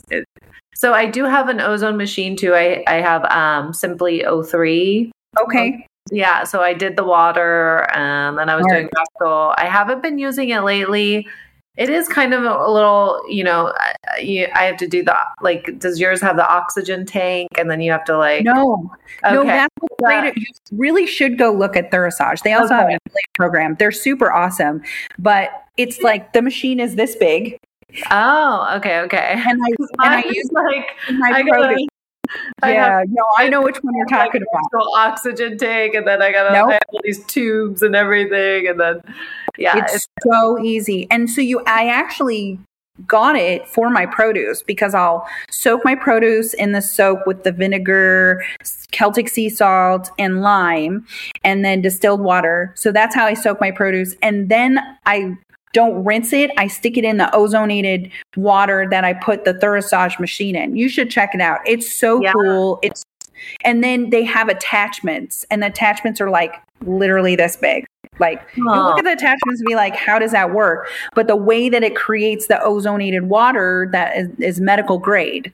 So 0.75 0.93
I 0.93 1.05
do 1.07 1.25
have 1.25 1.49
an 1.49 1.59
ozone 1.59 1.97
machine 1.97 2.35
too. 2.35 2.53
I 2.53 2.83
I 2.87 2.95
have 2.95 3.25
um 3.25 3.73
Simply 3.73 4.21
O3. 4.21 5.11
Okay. 5.41 5.85
Yeah. 6.11 6.43
So 6.43 6.61
I 6.61 6.73
did 6.73 6.95
the 6.95 7.03
water, 7.03 7.87
and 7.95 8.37
then 8.37 8.49
I 8.49 8.55
was 8.55 8.63
All 8.63 8.69
doing 8.69 8.85
right. 8.85 9.05
rectal. 9.21 9.53
I 9.57 9.65
haven't 9.65 10.01
been 10.01 10.17
using 10.17 10.49
it 10.49 10.61
lately. 10.61 11.27
It 11.77 11.89
is 11.89 12.09
kind 12.09 12.33
of 12.33 12.43
a 12.43 12.69
little, 12.69 13.21
you 13.29 13.41
know, 13.41 13.73
I, 14.09 14.49
I 14.53 14.63
have 14.63 14.75
to 14.77 14.87
do 14.87 15.01
the 15.01 15.15
like. 15.41 15.79
Does 15.79 15.99
yours 15.99 16.21
have 16.21 16.35
the 16.35 16.47
oxygen 16.47 17.05
tank, 17.05 17.49
and 17.57 17.71
then 17.71 17.79
you 17.79 17.91
have 17.91 18.03
to 18.05 18.17
like? 18.17 18.43
No, 18.43 18.91
okay. 19.23 19.35
no. 19.35 19.43
That's 19.45 19.69
great. 20.01 20.35
You 20.35 20.45
really 20.73 21.07
should 21.07 21.37
go 21.37 21.53
look 21.53 21.77
at 21.77 21.91
TheraSage. 21.91 22.43
They 22.43 22.53
also 22.53 22.73
okay. 22.73 22.91
have 22.91 23.01
a 23.07 23.19
program. 23.35 23.75
They're 23.79 23.91
super 23.91 24.31
awesome, 24.31 24.81
but 25.17 25.51
it's 25.77 26.01
like 26.01 26.33
the 26.33 26.41
machine 26.41 26.79
is 26.79 26.95
this 26.95 27.15
big 27.15 27.59
Oh, 28.11 28.75
okay, 28.77 28.99
okay. 29.01 29.33
And 29.35 29.59
I, 29.61 30.05
and 30.05 30.15
I 30.15 30.23
use 30.29 30.49
like 30.51 30.85
I 31.23 31.43
gotta, 31.43 31.75
I 31.75 31.87
yeah, 32.63 33.03
no, 33.07 33.23
I 33.37 33.49
know 33.49 33.61
which 33.61 33.77
one 33.77 33.95
you're 33.95 34.05
talking 34.05 34.41
like 34.41 34.61
about. 34.71 34.87
Oxygen 34.95 35.57
tank, 35.57 35.93
and 35.93 36.07
then 36.07 36.21
I 36.21 36.31
got 36.31 36.51
nope. 36.51 36.79
all 36.93 36.99
these 37.03 37.23
tubes 37.25 37.81
and 37.81 37.95
everything, 37.95 38.67
and 38.67 38.79
then 38.79 39.01
yeah, 39.57 39.77
it's, 39.77 39.95
it's 39.95 40.07
so 40.23 40.59
easy. 40.59 41.07
And 41.09 41.29
so 41.29 41.41
you, 41.41 41.61
I 41.65 41.87
actually 41.87 42.59
got 43.07 43.35
it 43.35 43.67
for 43.67 43.89
my 43.89 44.05
produce 44.05 44.61
because 44.61 44.93
I'll 44.93 45.27
soak 45.49 45.85
my 45.85 45.95
produce 45.95 46.53
in 46.53 46.73
the 46.73 46.81
soap 46.81 47.25
with 47.25 47.43
the 47.43 47.51
vinegar, 47.51 48.45
Celtic 48.91 49.29
sea 49.29 49.49
salt, 49.49 50.11
and 50.19 50.41
lime, 50.41 51.05
and 51.43 51.63
then 51.63 51.81
distilled 51.81 52.21
water. 52.21 52.73
So 52.75 52.91
that's 52.91 53.15
how 53.15 53.25
I 53.25 53.33
soak 53.33 53.61
my 53.61 53.71
produce. 53.71 54.15
And 54.21 54.49
then 54.49 54.79
I 55.05 55.35
don't 55.73 56.03
rinse 56.03 56.33
it. 56.33 56.51
I 56.57 56.67
stick 56.67 56.97
it 56.97 57.03
in 57.03 57.17
the 57.17 57.29
ozonated 57.33 58.11
water 58.35 58.87
that 58.89 59.03
I 59.03 59.13
put 59.13 59.45
the 59.45 59.53
TheraSage 59.53 60.19
machine 60.19 60.55
in. 60.55 60.75
You 60.75 60.89
should 60.89 61.09
check 61.09 61.33
it 61.33 61.41
out. 61.41 61.59
It's 61.65 61.91
so 61.91 62.21
yeah. 62.21 62.33
cool. 62.33 62.79
It's 62.81 63.03
and 63.63 63.83
then 63.83 64.09
they 64.09 64.23
have 64.25 64.49
attachments, 64.49 65.45
and 65.49 65.63
the 65.63 65.67
attachments 65.67 66.19
are 66.19 66.29
like 66.29 66.55
literally 66.85 67.35
this 67.35 67.55
big. 67.55 67.85
Like 68.19 68.41
you 68.55 68.65
look 68.65 68.97
at 68.97 69.05
the 69.05 69.13
attachments 69.13 69.61
and 69.61 69.65
be 69.65 69.75
like, 69.75 69.95
how 69.95 70.19
does 70.19 70.31
that 70.31 70.53
work? 70.53 70.89
But 71.15 71.27
the 71.27 71.37
way 71.37 71.69
that 71.69 71.83
it 71.83 71.95
creates 71.95 72.47
the 72.47 72.55
ozonated 72.55 73.23
water 73.23 73.87
that 73.93 74.17
is, 74.17 74.29
is 74.39 74.59
medical 74.59 74.97
grade. 74.97 75.53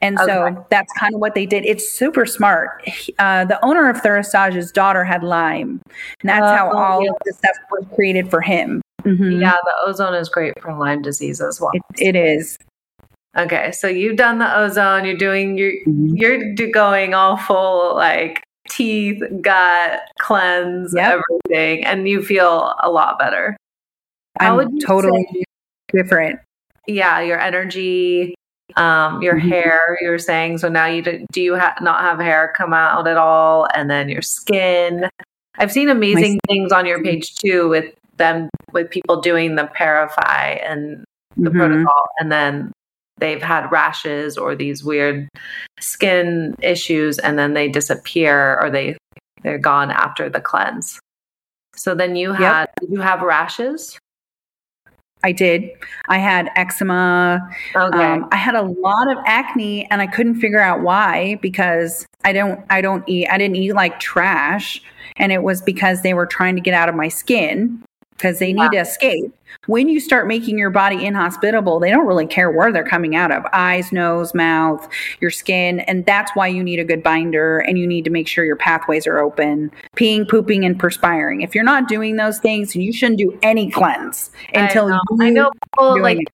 And 0.00 0.18
okay. 0.18 0.26
so 0.26 0.66
that's 0.70 0.92
kind 0.92 1.14
of 1.14 1.20
what 1.20 1.34
they 1.34 1.46
did. 1.46 1.64
It's 1.64 1.88
super 1.88 2.24
smart. 2.24 2.88
Uh, 3.18 3.44
the 3.44 3.62
owner 3.64 3.90
of 3.90 4.00
TheraSage's 4.00 4.70
daughter 4.70 5.02
had 5.02 5.24
Lyme. 5.24 5.80
And 6.20 6.28
that's 6.28 6.44
uh, 6.44 6.56
how 6.56 6.70
oh, 6.72 6.76
all 6.76 7.04
yeah. 7.04 7.10
of 7.10 7.16
the 7.24 7.32
stuff 7.32 7.56
was 7.72 7.84
created 7.94 8.30
for 8.30 8.40
him. 8.40 8.80
Mm-hmm. 9.04 9.40
Yeah, 9.40 9.56
the 9.62 9.74
ozone 9.86 10.14
is 10.14 10.28
great 10.28 10.60
for 10.60 10.74
Lyme 10.74 11.02
disease 11.02 11.40
as 11.40 11.60
well. 11.60 11.72
it, 11.74 11.82
it 11.98 12.16
is. 12.16 12.58
Okay, 13.36 13.72
so 13.72 13.88
you've 13.88 14.16
done 14.16 14.38
the 14.38 14.56
ozone. 14.56 15.04
You're 15.04 15.16
doing 15.16 15.58
you're 15.58 15.72
mm-hmm. 15.72 16.14
you're 16.16 16.70
going 16.70 17.14
all 17.14 17.36
full 17.36 17.94
like 17.96 18.42
teeth, 18.68 19.22
gut 19.40 20.00
cleanse, 20.20 20.94
yep. 20.94 21.20
everything, 21.20 21.84
and 21.84 22.08
you 22.08 22.22
feel 22.22 22.74
a 22.80 22.90
lot 22.90 23.18
better. 23.18 23.56
How 24.38 24.60
I'm 24.60 24.78
totally 24.78 25.26
say, 25.32 25.44
different. 25.92 26.40
Yeah, 26.86 27.20
your 27.20 27.38
energy, 27.40 28.34
um, 28.76 29.20
your 29.20 29.34
mm-hmm. 29.34 29.48
hair. 29.48 29.98
You're 30.00 30.18
saying 30.18 30.58
so 30.58 30.68
now 30.68 30.86
you 30.86 31.02
do, 31.02 31.26
do 31.32 31.42
you 31.42 31.58
ha- 31.58 31.76
not 31.80 32.00
have 32.00 32.20
hair 32.20 32.52
come 32.56 32.72
out 32.72 33.08
at 33.08 33.16
all, 33.16 33.66
and 33.74 33.90
then 33.90 34.08
your 34.08 34.22
skin. 34.22 35.08
I've 35.56 35.72
seen 35.72 35.88
amazing 35.88 36.40
things 36.48 36.72
on 36.72 36.84
your 36.86 37.02
page 37.02 37.36
too 37.36 37.68
with 37.68 37.94
them 38.16 38.48
with 38.72 38.90
people 38.90 39.20
doing 39.20 39.54
the 39.54 39.70
ParaFY 39.76 40.60
and 40.64 41.04
the 41.36 41.50
mm-hmm. 41.50 41.58
protocol, 41.58 42.02
and 42.18 42.30
then 42.30 42.72
they've 43.18 43.42
had 43.42 43.70
rashes 43.70 44.36
or 44.36 44.54
these 44.54 44.84
weird 44.84 45.28
skin 45.80 46.54
issues, 46.62 47.18
and 47.18 47.38
then 47.38 47.54
they 47.54 47.68
disappear 47.68 48.58
or 48.60 48.70
they 48.70 48.96
they're 49.42 49.58
gone 49.58 49.90
after 49.90 50.28
the 50.28 50.40
cleanse. 50.40 51.00
So 51.76 51.94
then 51.94 52.16
you 52.16 52.32
had 52.32 52.62
yep. 52.62 52.74
did 52.80 52.90
you 52.90 53.00
have 53.00 53.22
rashes? 53.22 53.98
I 55.24 55.32
did. 55.32 55.70
I 56.08 56.18
had 56.18 56.50
eczema. 56.54 57.40
Okay. 57.74 57.98
Um, 57.98 58.28
I 58.30 58.36
had 58.36 58.54
a 58.54 58.62
lot 58.62 59.10
of 59.10 59.16
acne, 59.26 59.90
and 59.90 60.02
I 60.02 60.06
couldn't 60.06 60.34
figure 60.34 60.60
out 60.60 60.82
why 60.82 61.38
because 61.40 62.06
I 62.24 62.32
don't. 62.34 62.60
I 62.68 62.82
don't 62.82 63.08
eat. 63.08 63.28
I 63.30 63.38
didn't 63.38 63.56
eat 63.56 63.72
like 63.72 63.98
trash, 64.00 64.82
and 65.16 65.32
it 65.32 65.42
was 65.42 65.62
because 65.62 66.02
they 66.02 66.12
were 66.12 66.26
trying 66.26 66.56
to 66.56 66.60
get 66.60 66.74
out 66.74 66.90
of 66.90 66.94
my 66.94 67.08
skin 67.08 67.82
because 68.16 68.38
they 68.38 68.52
need 68.52 68.70
to 68.72 68.78
escape. 68.78 69.32
When 69.66 69.88
you 69.88 70.00
start 70.00 70.26
making 70.26 70.58
your 70.58 70.70
body 70.70 71.04
inhospitable, 71.04 71.80
they 71.80 71.90
don't 71.90 72.06
really 72.06 72.26
care 72.26 72.50
where 72.50 72.72
they're 72.72 72.84
coming 72.84 73.16
out 73.16 73.30
of 73.30 73.44
eyes, 73.52 73.92
nose, 73.92 74.34
mouth, 74.34 74.88
your 75.20 75.30
skin. 75.30 75.80
And 75.80 76.04
that's 76.06 76.30
why 76.34 76.48
you 76.48 76.62
need 76.62 76.78
a 76.78 76.84
good 76.84 77.02
binder 77.02 77.60
and 77.60 77.78
you 77.78 77.86
need 77.86 78.04
to 78.04 78.10
make 78.10 78.28
sure 78.28 78.44
your 78.44 78.56
pathways 78.56 79.06
are 79.06 79.18
open, 79.18 79.70
peeing, 79.96 80.28
pooping, 80.28 80.64
and 80.64 80.78
perspiring. 80.78 81.42
If 81.42 81.54
you're 81.54 81.64
not 81.64 81.88
doing 81.88 82.16
those 82.16 82.38
things, 82.38 82.74
you 82.76 82.92
shouldn't 82.92 83.18
do 83.18 83.38
any 83.42 83.70
cleanse 83.70 84.30
until 84.54 84.86
I 84.86 84.90
know, 84.90 85.00
I 85.20 85.30
know 85.30 85.50
people 85.50 86.02
like 86.02 86.18
it. 86.20 86.28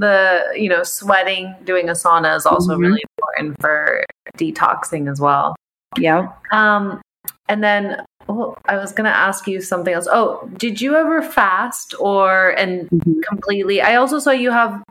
the, 0.00 0.44
you 0.54 0.68
know, 0.68 0.82
sweating, 0.82 1.54
doing 1.64 1.88
a 1.88 1.92
sauna 1.92 2.36
is 2.36 2.46
also 2.46 2.72
mm-hmm. 2.72 2.82
really 2.82 3.04
important 3.18 3.60
for 3.60 4.04
detoxing 4.38 5.10
as 5.10 5.20
well. 5.20 5.56
Yeah. 5.98 6.32
Um, 6.52 7.00
and 7.48 7.62
then 7.62 8.04
Oh, 8.28 8.56
I 8.66 8.76
was 8.76 8.92
going 8.92 9.04
to 9.04 9.16
ask 9.16 9.46
you 9.46 9.60
something 9.60 9.94
else. 9.94 10.08
Oh, 10.10 10.48
did 10.56 10.80
you 10.80 10.96
ever 10.96 11.22
fast 11.22 11.94
or 11.98 12.50
and 12.58 12.88
mm-hmm. 12.90 13.20
completely? 13.28 13.80
I 13.80 13.96
also 13.96 14.18
saw 14.18 14.30
you 14.30 14.50
have 14.50 14.82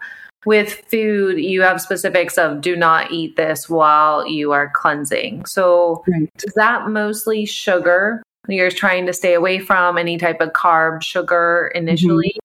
with 0.46 0.74
food, 0.92 1.40
you 1.40 1.62
have 1.64 1.82
specifics 1.82 2.38
of 2.38 2.62
do 2.62 2.76
not 2.76 3.12
eat 3.12 3.36
this 3.36 3.68
while 3.68 4.28
you 4.28 4.52
are 4.52 4.70
cleansing. 4.70 5.46
So 5.46 6.04
right. 6.08 6.30
is 6.44 6.54
that 6.54 6.88
mostly 6.88 7.46
sugar? 7.46 8.22
You're 8.48 8.70
trying 8.70 9.08
to 9.08 9.14
stay 9.14 9.34
away 9.34 9.60
from 9.60 9.98
any 9.98 10.18
type 10.18 10.40
of 10.40 10.54
carb, 10.54 11.02
sugar 11.02 11.72
initially. 11.74 12.38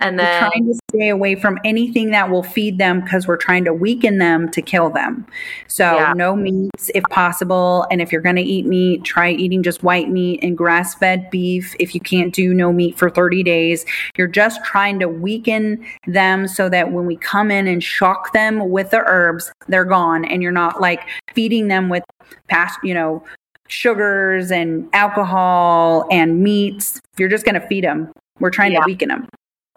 And 0.00 0.18
then 0.18 0.26
we're 0.26 0.48
trying 0.48 0.66
to 0.66 0.80
stay 0.90 1.08
away 1.08 1.34
from 1.36 1.58
anything 1.64 2.10
that 2.10 2.30
will 2.30 2.42
feed 2.42 2.78
them 2.78 3.00
because 3.00 3.26
we're 3.26 3.36
trying 3.36 3.64
to 3.64 3.72
weaken 3.72 4.18
them 4.18 4.50
to 4.50 4.60
kill 4.60 4.90
them. 4.90 5.26
So 5.68 5.84
yeah. 5.84 6.12
no 6.14 6.34
meats 6.34 6.90
if 6.94 7.04
possible, 7.04 7.86
and 7.90 8.00
if 8.00 8.10
you're 8.10 8.20
going 8.20 8.36
to 8.36 8.42
eat 8.42 8.66
meat, 8.66 9.04
try 9.04 9.30
eating 9.30 9.62
just 9.62 9.82
white 9.82 10.10
meat 10.10 10.40
and 10.42 10.58
grass-fed 10.58 11.30
beef. 11.30 11.74
If 11.78 11.94
you 11.94 12.00
can't 12.00 12.34
do 12.34 12.52
no 12.52 12.72
meat 12.72 12.98
for 12.98 13.08
30 13.08 13.42
days, 13.42 13.84
you're 14.16 14.26
just 14.26 14.64
trying 14.64 14.98
to 15.00 15.08
weaken 15.08 15.84
them 16.06 16.48
so 16.48 16.68
that 16.68 16.90
when 16.90 17.06
we 17.06 17.16
come 17.16 17.50
in 17.50 17.66
and 17.66 17.82
shock 17.82 18.32
them 18.32 18.70
with 18.70 18.90
the 18.90 19.02
herbs, 19.06 19.52
they're 19.68 19.84
gone, 19.84 20.24
and 20.24 20.42
you're 20.42 20.52
not 20.52 20.80
like 20.80 21.00
feeding 21.34 21.68
them 21.68 21.88
with 21.88 22.02
past, 22.48 22.78
you 22.82 22.94
know, 22.94 23.24
sugars 23.68 24.50
and 24.50 24.88
alcohol 24.92 26.06
and 26.10 26.42
meats. 26.42 27.00
You're 27.16 27.28
just 27.28 27.44
going 27.44 27.60
to 27.60 27.66
feed 27.66 27.84
them. 27.84 28.12
We're 28.40 28.50
trying 28.50 28.72
yeah. 28.72 28.80
to 28.80 28.86
weaken 28.86 29.08
them. 29.08 29.28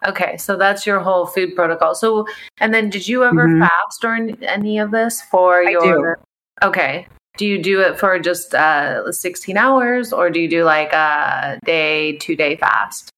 Okay, 0.05 0.37
so 0.37 0.57
that's 0.57 0.85
your 0.85 0.99
whole 0.99 1.25
food 1.25 1.55
protocol. 1.55 1.95
So, 1.95 2.27
and 2.59 2.73
then 2.73 2.89
did 2.89 3.07
you 3.07 3.23
ever 3.23 3.47
mm-hmm. 3.47 3.61
fast 3.61 4.01
during 4.01 4.43
any 4.43 4.77
of 4.77 4.91
this 4.91 5.21
for 5.31 5.63
I 5.63 5.71
your? 5.71 6.15
Do. 6.61 6.67
Okay, 6.67 7.07
do 7.37 7.45
you 7.45 7.61
do 7.61 7.81
it 7.81 7.99
for 7.99 8.19
just 8.19 8.53
uh, 8.53 9.11
16 9.11 9.57
hours 9.57 10.11
or 10.11 10.29
do 10.29 10.39
you 10.39 10.49
do 10.49 10.63
like 10.63 10.91
a 10.91 11.59
day, 11.63 12.17
two 12.17 12.35
day 12.35 12.57
fast? 12.57 13.11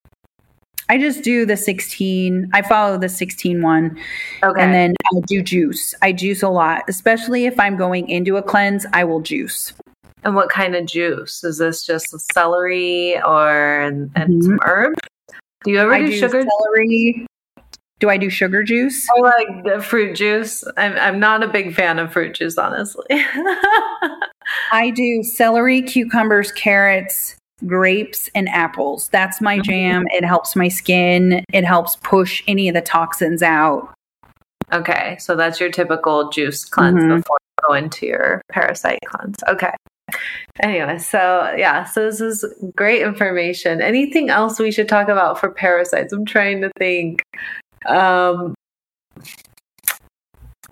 I 0.89 0.97
just 0.97 1.23
do 1.23 1.45
the 1.45 1.55
16. 1.55 2.49
I 2.53 2.61
follow 2.63 2.97
the 2.97 3.09
16 3.09 3.61
one. 3.61 3.97
Okay. 4.43 4.61
And 4.61 4.73
then 4.73 4.93
I 5.05 5.19
do 5.27 5.41
juice. 5.41 5.93
I 6.01 6.11
juice 6.11 6.43
a 6.43 6.49
lot, 6.49 6.83
especially 6.87 7.45
if 7.45 7.59
I'm 7.59 7.77
going 7.77 8.09
into 8.09 8.37
a 8.37 8.43
cleanse, 8.43 8.85
I 8.91 9.03
will 9.03 9.21
juice. 9.21 9.73
And 10.23 10.35
what 10.35 10.49
kind 10.49 10.75
of 10.75 10.85
juice? 10.85 11.43
Is 11.43 11.59
this 11.59 11.85
just 11.85 12.07
celery 12.33 13.21
or 13.21 13.79
and, 13.79 14.11
and 14.15 14.41
mm-hmm. 14.41 14.41
some 14.41 14.59
herbs? 14.65 14.99
Do 15.63 15.71
you 15.71 15.79
ever 15.79 15.97
do, 15.97 16.07
do, 16.07 16.17
sugar 16.17 16.43
celery? 16.61 17.25
Do 17.99 18.09
I 18.09 18.17
do 18.17 18.29
sugar 18.29 18.63
juice? 18.63 19.07
I 19.17 19.21
like 19.21 19.63
the 19.65 19.81
fruit 19.81 20.15
juice. 20.15 20.63
I'm 20.77 20.95
I'm 20.97 21.19
not 21.19 21.43
a 21.43 21.47
big 21.47 21.75
fan 21.75 21.99
of 21.99 22.13
fruit 22.13 22.35
juice, 22.35 22.57
honestly. 22.57 23.05
I 24.71 24.91
do 24.91 25.21
celery, 25.23 25.81
cucumbers, 25.81 26.51
carrots, 26.53 27.35
grapes, 27.65 28.29
and 28.33 28.47
apples. 28.49 29.09
That's 29.09 29.41
my 29.41 29.55
mm-hmm. 29.55 29.63
jam. 29.63 30.05
It 30.11 30.23
helps 30.23 30.55
my 30.55 30.69
skin. 30.69 31.43
It 31.51 31.65
helps 31.65 31.97
push 31.97 32.41
any 32.47 32.69
of 32.69 32.75
the 32.75 32.81
toxins 32.81 33.43
out. 33.43 33.93
Okay, 34.71 35.17
so 35.19 35.35
that's 35.35 35.59
your 35.59 35.69
typical 35.69 36.29
juice 36.29 36.63
cleanse 36.63 36.99
mm-hmm. 36.99 37.17
before 37.17 37.37
you 37.41 37.67
go 37.67 37.73
into 37.73 38.05
your 38.05 38.41
parasite 38.49 38.99
cleanse. 39.05 39.37
Okay. 39.47 39.73
Anyway, 40.61 40.97
so 40.97 41.53
yeah, 41.57 41.83
so 41.85 42.05
this 42.05 42.21
is 42.21 42.45
great 42.75 43.01
information. 43.01 43.81
Anything 43.81 44.29
else 44.29 44.59
we 44.59 44.71
should 44.71 44.89
talk 44.89 45.07
about 45.07 45.39
for 45.39 45.51
parasites? 45.51 46.11
I'm 46.11 46.25
trying 46.25 46.61
to 46.61 46.71
think. 46.77 47.23
Um, 47.85 48.53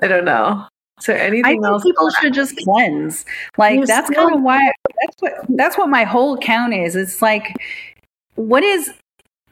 I 0.01 0.07
don't 0.07 0.25
know. 0.25 0.65
So 0.99 1.13
there 1.13 1.21
anything 1.21 1.45
I 1.45 1.49
think 1.51 1.65
else? 1.65 1.83
People 1.83 2.09
should 2.09 2.33
just 2.33 2.57
cleanse. 2.57 3.23
Like 3.57 3.85
that's 3.85 4.09
kind 4.09 4.33
of 4.33 4.41
why. 4.41 4.71
That's 5.01 5.15
what. 5.19 5.33
That's 5.49 5.77
what 5.77 5.89
my 5.89 6.03
whole 6.03 6.37
count 6.37 6.73
is. 6.73 6.95
It's 6.95 7.21
like, 7.21 7.55
what 8.35 8.63
is 8.63 8.91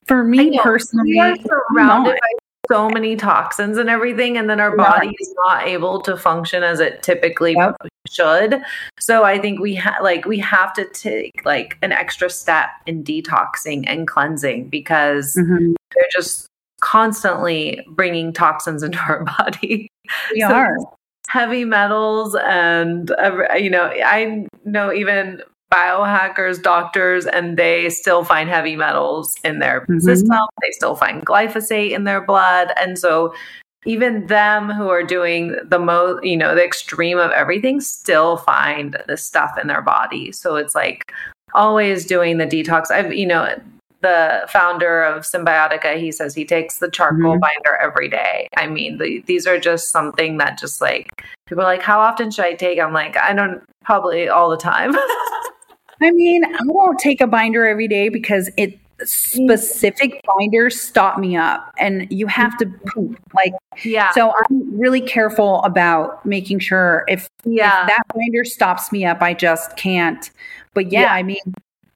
for 0.06 0.24
me 0.24 0.60
personally? 0.62 1.14
Surrounded 1.16 2.14
by 2.14 2.45
so 2.70 2.90
many 2.90 3.16
toxins 3.16 3.78
and 3.78 3.90
everything, 3.90 4.38
and 4.38 4.50
then 4.50 4.60
our 4.60 4.76
body 4.76 5.16
is 5.20 5.34
not 5.46 5.68
able 5.68 6.02
to 6.02 6.18
function 6.18 6.64
as 6.64 6.80
it 6.80 7.04
typically 7.04 7.54
yep. 7.54 7.76
should. 8.10 8.62
So 9.00 9.24
I 9.24 9.40
think 9.40 9.60
we 9.60 9.76
have 9.76 10.02
like 10.02 10.26
we 10.26 10.40
have 10.40 10.74
to 10.74 10.86
take 10.90 11.42
like 11.46 11.78
an 11.82 11.92
extra 11.92 12.30
step 12.30 12.70
in 12.86 13.04
detoxing 13.04 13.84
and 13.88 14.08
cleansing 14.08 14.70
because 14.70 15.36
mm-hmm. 15.36 15.74
they're 15.94 16.10
just 16.12 16.48
constantly 16.82 17.86
bringing 17.90 18.34
toxins 18.34 18.84
into 18.84 19.00
our 19.00 19.24
body. 19.24 19.90
We 20.34 20.42
so 20.42 20.48
are 20.48 20.76
heavy 21.28 21.66
metals 21.66 22.36
and 22.36 23.12
you 23.58 23.70
know 23.70 23.92
I 23.92 24.46
know 24.64 24.94
even 24.94 25.42
biohackers, 25.72 26.62
doctors, 26.62 27.26
and 27.26 27.58
they 27.58 27.90
still 27.90 28.24
find 28.24 28.50
heavy 28.50 28.76
metals 28.76 29.36
in 29.44 29.60
their 29.60 29.82
mm-hmm. 29.82 30.00
system. 30.00 30.38
They 30.62 30.72
still 30.72 30.96
find 30.96 31.26
glyphosate 31.26 31.92
in 31.92 32.04
their 32.04 32.22
blood. 32.22 32.72
And 32.78 32.98
so 32.98 33.34
even 33.86 34.28
them 34.28 34.70
who 34.70 34.90
are 34.90 35.04
doing 35.04 35.56
the 35.64 35.80
most, 35.80 36.24
you 36.24 36.38
know, 36.38 36.56
the 36.56 36.64
extreme 36.64 37.18
of 37.18 37.32
everything 37.32 37.82
still 37.82 38.38
find 38.38 38.98
this 39.08 39.26
stuff 39.26 39.52
in 39.62 39.68
their 39.68 39.82
body. 39.82 40.32
So 40.32 40.56
it's 40.56 40.76
like 40.76 41.12
always 41.54 42.06
doing 42.06 42.38
the 42.38 42.48
detox. 42.48 42.90
I've, 42.90 43.14
you 43.14 43.26
know, 43.28 43.56
the 44.02 44.46
founder 44.50 45.04
of 45.04 45.24
Cymbiotika, 45.24 45.98
he 45.98 46.12
says 46.12 46.36
he 46.36 46.46
takes 46.46 46.80
the 46.80 46.90
charcoal 46.90 47.34
mm-hmm. 47.34 47.40
binder 47.40 47.76
every 47.82 48.08
day. 48.08 48.48
I 48.58 48.68
mean, 48.68 48.98
the, 48.98 49.24
these 49.26 49.48
are 49.48 49.60
just 49.60 49.92
something 49.92 50.38
that 50.38 50.60
just 50.60 50.82
like 50.82 51.10
people 51.48 51.64
are 51.64 51.68
like, 51.68 51.82
how 51.82 52.00
often 52.00 52.32
should 52.32 52.46
I 52.46 52.54
take? 52.54 52.80
I'm 52.80 52.94
like, 52.94 53.18
I 53.18 53.34
don't 53.34 53.64
probably 53.84 54.28
all 54.30 54.50
the 54.50 54.58
time. 54.58 54.96
I 56.02 56.12
mean, 56.12 56.44
I 56.44 56.60
won't 56.66 57.00
take 57.00 57.22
a 57.22 57.28
binder 57.28 57.68
every 57.68 57.88
day 57.88 58.10
because 58.10 58.50
it 58.58 58.80
specific 59.04 60.22
binders 60.26 60.80
stop 60.80 61.20
me 61.20 61.36
up 61.36 61.74
and 61.78 62.08
you 62.10 62.28
have 62.28 62.58
to 62.58 62.66
poop 62.88 63.20
like 63.34 63.52
yeah 63.84 64.10
so 64.12 64.32
i'm 64.38 64.80
really 64.80 65.02
careful 65.02 65.62
about 65.64 66.26
making 66.26 66.60
sure 66.60 67.04
if, 67.10 67.28
yeah. 67.44 67.82
if 67.82 67.88
that 67.90 68.02
binder 68.16 68.46
stops 68.46 68.94
me 68.94 69.04
up 69.04 69.22
i 69.22 69.34
just 69.34 69.76
can't 69.76 70.32
but 70.74 70.94
yeah, 70.94 71.02
yeah 71.02 71.14
i 71.14 71.22
mean 71.22 71.42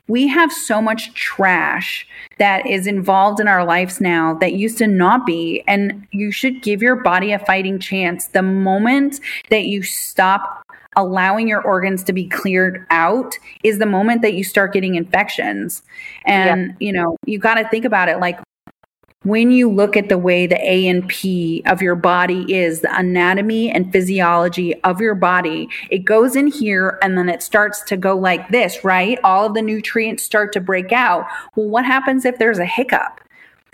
we 0.09 0.27
have 0.27 0.51
so 0.51 0.81
much 0.81 1.13
trash 1.13 2.05
that 2.39 2.65
is 2.65 2.87
involved 2.87 3.39
in 3.39 3.47
our 3.47 3.63
lives 3.63 4.01
now 4.01 4.33
that 4.33 4.53
used 4.53 4.79
to 4.79 4.87
not 4.87 5.25
be. 5.25 5.63
And 5.67 6.05
you 6.11 6.31
should 6.31 6.63
give 6.63 6.81
your 6.81 6.95
body 6.95 7.31
a 7.31 7.37
fighting 7.37 7.79
chance. 7.79 8.25
The 8.25 8.41
moment 8.41 9.19
that 9.51 9.65
you 9.65 9.83
stop 9.83 10.58
allowing 10.99 11.47
your 11.47 11.61
organs 11.61 12.03
to 12.03 12.13
be 12.13 12.27
cleared 12.27 12.85
out 12.89 13.35
is 13.63 13.79
the 13.79 13.85
moment 13.85 14.21
that 14.21 14.33
you 14.33 14.43
start 14.43 14.73
getting 14.73 14.95
infections. 14.95 15.81
And, 16.25 16.75
yeah. 16.79 16.87
you 16.87 16.93
know, 16.93 17.17
you 17.25 17.39
got 17.39 17.55
to 17.55 17.67
think 17.69 17.85
about 17.85 18.09
it 18.09 18.19
like 18.19 18.39
when 19.23 19.51
you 19.51 19.69
look 19.69 19.97
at 19.97 20.07
the 20.07 20.17
way 20.17 20.47
the 20.47 20.59
A 20.65 20.87
and 20.87 21.07
P 21.07 21.61
of 21.65 21.81
your 21.81 21.95
body 21.95 22.53
is, 22.53 22.81
the 22.81 22.97
anatomy 22.97 23.69
and 23.69 23.91
physiology 23.91 24.81
of 24.83 25.01
your 25.01 25.15
body, 25.15 25.67
it 25.89 25.99
goes 25.99 26.37
in 26.37 26.47
here 26.47 26.97
and 27.01 27.17
then 27.17 27.27
it 27.27 27.43
starts 27.43 27.81
to 27.83 27.97
go 27.97 28.17
like 28.17 28.47
this, 28.49 28.83
right? 28.83 29.19
All 29.23 29.45
of 29.45 29.55
the 29.55 29.61
nutrients 29.61 30.23
start 30.23 30.53
to 30.53 30.61
break 30.61 30.93
out. 30.93 31.25
Well, 31.55 31.67
what 31.67 31.85
happens 31.85 32.23
if 32.23 32.37
there's 32.37 32.59
a 32.59 32.65
hiccup? 32.65 33.19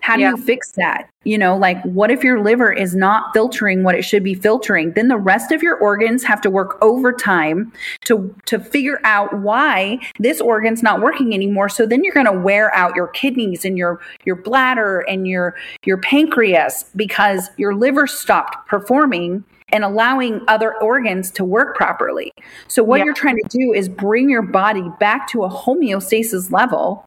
How 0.02 0.16
do 0.16 0.22
yeah. 0.22 0.32
you 0.32 0.38
fix 0.38 0.72
that? 0.74 1.10
You 1.24 1.38
know, 1.38 1.58
like 1.58 1.82
what 1.84 2.12
if 2.12 2.24
your 2.24 2.42
liver 2.42 2.72
is 2.72 2.94
not 2.94 3.34
filtering 3.34 3.84
what 3.84 3.96
it 3.96 4.04
should 4.04 4.24
be 4.24 4.36
filtering? 4.36 4.92
Then 4.92 5.08
the 5.08 5.18
rest 5.18 5.52
of 5.52 5.64
your 5.64 5.76
organs 5.78 6.24
have 6.24 6.40
to 6.42 6.50
work 6.50 6.78
overtime 6.82 7.74
to 8.06 8.34
to 8.46 8.60
figure 8.60 9.00
out 9.04 9.40
why 9.40 10.00
this 10.20 10.40
organ's 10.40 10.84
not 10.84 11.02
working 11.02 11.34
anymore. 11.34 11.70
So 11.70 11.86
then 11.86 12.04
you're 12.04 12.14
going 12.14 12.28
to 12.28 12.40
wear 12.40 12.74
out 12.76 12.96
your 12.96 13.08
kidneys 13.08 13.66
and 13.66 13.78
your 13.78 14.00
your 14.26 14.36
bladder 14.36 15.00
and 15.02 15.28
your 15.28 15.56
your 15.86 15.98
pancreas 15.98 16.86
because 16.96 17.50
your 17.58 17.74
liver 17.74 18.06
stopped 18.06 18.68
performing 18.68 19.44
and 19.70 19.84
allowing 19.84 20.42
other 20.48 20.76
organs 20.82 21.32
to 21.32 21.44
work 21.44 21.76
properly. 21.76 22.32
So 22.68 22.84
what 22.84 23.00
yeah. 23.00 23.06
you're 23.06 23.14
trying 23.14 23.38
to 23.38 23.58
do 23.58 23.74
is 23.74 23.90
bring 23.90 24.30
your 24.30 24.44
body 24.44 24.86
back 25.00 25.28
to 25.30 25.44
a 25.44 25.50
homeostasis 25.50 26.52
level 26.52 27.06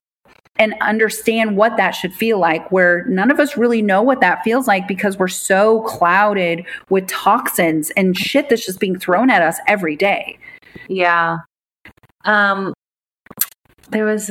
and 0.58 0.74
understand 0.80 1.56
what 1.56 1.76
that 1.76 1.92
should 1.92 2.12
feel 2.12 2.38
like, 2.38 2.70
where 2.72 3.04
none 3.06 3.30
of 3.30 3.40
us 3.40 3.56
really 3.56 3.82
know 3.82 4.02
what 4.02 4.20
that 4.20 4.42
feels 4.42 4.66
like 4.66 4.88
because 4.88 5.18
we're 5.18 5.28
so 5.28 5.82
clouded 5.82 6.64
with 6.90 7.06
toxins 7.06 7.90
and 7.90 8.16
shit 8.16 8.48
that's 8.48 8.66
just 8.66 8.80
being 8.80 8.98
thrown 8.98 9.30
at 9.30 9.42
us 9.42 9.58
every 9.66 9.96
day. 9.96 10.38
Yeah. 10.88 11.38
Um, 12.24 12.74
there 13.90 14.04
was 14.04 14.30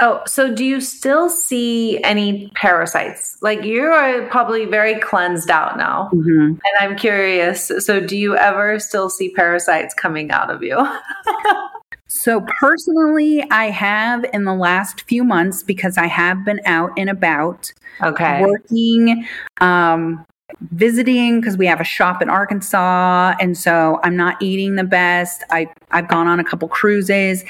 Oh, 0.00 0.22
so 0.26 0.54
do 0.54 0.64
you 0.64 0.80
still 0.80 1.28
see 1.28 2.02
any 2.04 2.52
parasites? 2.54 3.36
Like 3.42 3.64
you 3.64 3.82
are 3.82 4.26
probably 4.28 4.64
very 4.64 4.98
cleansed 5.00 5.50
out 5.50 5.76
now. 5.76 6.10
Mm-hmm. 6.12 6.52
And 6.52 6.60
I'm 6.80 6.96
curious. 6.96 7.72
So 7.78 7.98
do 7.98 8.16
you 8.16 8.36
ever 8.36 8.78
still 8.78 9.10
see 9.10 9.30
parasites 9.30 9.94
coming 9.94 10.30
out 10.30 10.50
of 10.50 10.62
you? 10.62 10.76
So, 12.08 12.40
personally, 12.58 13.44
I 13.50 13.66
have 13.66 14.24
in 14.32 14.44
the 14.44 14.54
last 14.54 15.02
few 15.02 15.24
months 15.24 15.62
because 15.62 15.98
I 15.98 16.06
have 16.06 16.42
been 16.44 16.60
out 16.64 16.90
and 16.96 17.10
about, 17.10 17.72
okay, 18.02 18.40
working, 18.40 19.26
um, 19.60 20.24
visiting 20.70 21.40
because 21.40 21.58
we 21.58 21.66
have 21.66 21.80
a 21.80 21.84
shop 21.84 22.22
in 22.22 22.30
Arkansas, 22.30 23.34
and 23.40 23.56
so 23.56 24.00
I'm 24.02 24.16
not 24.16 24.40
eating 24.42 24.76
the 24.76 24.84
best. 24.84 25.42
I 25.50 25.68
I've 25.90 26.08
gone 26.08 26.26
on 26.26 26.40
a 26.40 26.44
couple 26.44 26.66
cruises, 26.68 27.44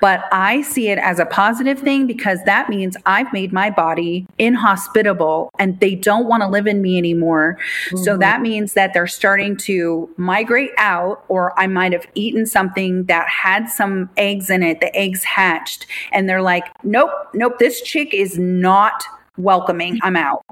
but 0.00 0.24
I 0.32 0.62
see 0.62 0.88
it 0.88 0.98
as 0.98 1.18
a 1.18 1.26
positive 1.26 1.78
thing 1.78 2.06
because 2.06 2.38
that 2.44 2.68
means 2.68 2.96
I've 3.06 3.32
made 3.32 3.52
my 3.52 3.70
body 3.70 4.26
inhospitable 4.38 5.50
and 5.58 5.78
they 5.80 5.94
don't 5.94 6.26
want 6.26 6.42
to 6.42 6.48
live 6.48 6.66
in 6.66 6.82
me 6.82 6.98
anymore. 6.98 7.58
Mm-hmm. 7.86 8.04
So 8.04 8.16
that 8.18 8.40
means 8.40 8.74
that 8.74 8.94
they're 8.94 9.06
starting 9.06 9.56
to 9.58 10.08
migrate 10.16 10.70
out, 10.78 11.24
or 11.28 11.58
I 11.58 11.66
might 11.66 11.92
have 11.92 12.06
eaten 12.14 12.46
something 12.46 13.04
that 13.04 13.28
had 13.28 13.68
some 13.68 14.10
eggs 14.16 14.50
in 14.50 14.62
it. 14.62 14.80
The 14.80 14.94
eggs 14.96 15.24
hatched, 15.24 15.86
and 16.12 16.28
they're 16.28 16.42
like, 16.42 16.64
nope, 16.84 17.10
nope, 17.34 17.58
this 17.58 17.80
chick 17.82 18.14
is 18.14 18.38
not 18.38 19.04
welcoming. 19.36 19.98
I'm 20.02 20.16
out. 20.16 20.44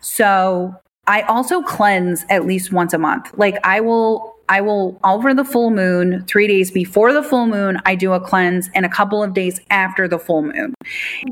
So 0.00 0.74
I 1.06 1.22
also 1.22 1.62
cleanse 1.62 2.24
at 2.30 2.46
least 2.46 2.72
once 2.72 2.92
a 2.92 2.98
month. 2.98 3.32
Like 3.36 3.58
I 3.64 3.80
will 3.80 4.37
I 4.48 4.60
will 4.60 4.98
over 5.04 5.34
the 5.34 5.44
full 5.44 5.70
moon, 5.70 6.24
three 6.26 6.46
days 6.46 6.70
before 6.70 7.12
the 7.12 7.22
full 7.22 7.46
moon, 7.46 7.80
I 7.84 7.94
do 7.94 8.12
a 8.12 8.20
cleanse, 8.20 8.70
and 8.74 8.86
a 8.86 8.88
couple 8.88 9.22
of 9.22 9.34
days 9.34 9.60
after 9.70 10.08
the 10.08 10.18
full 10.18 10.42
moon. 10.42 10.74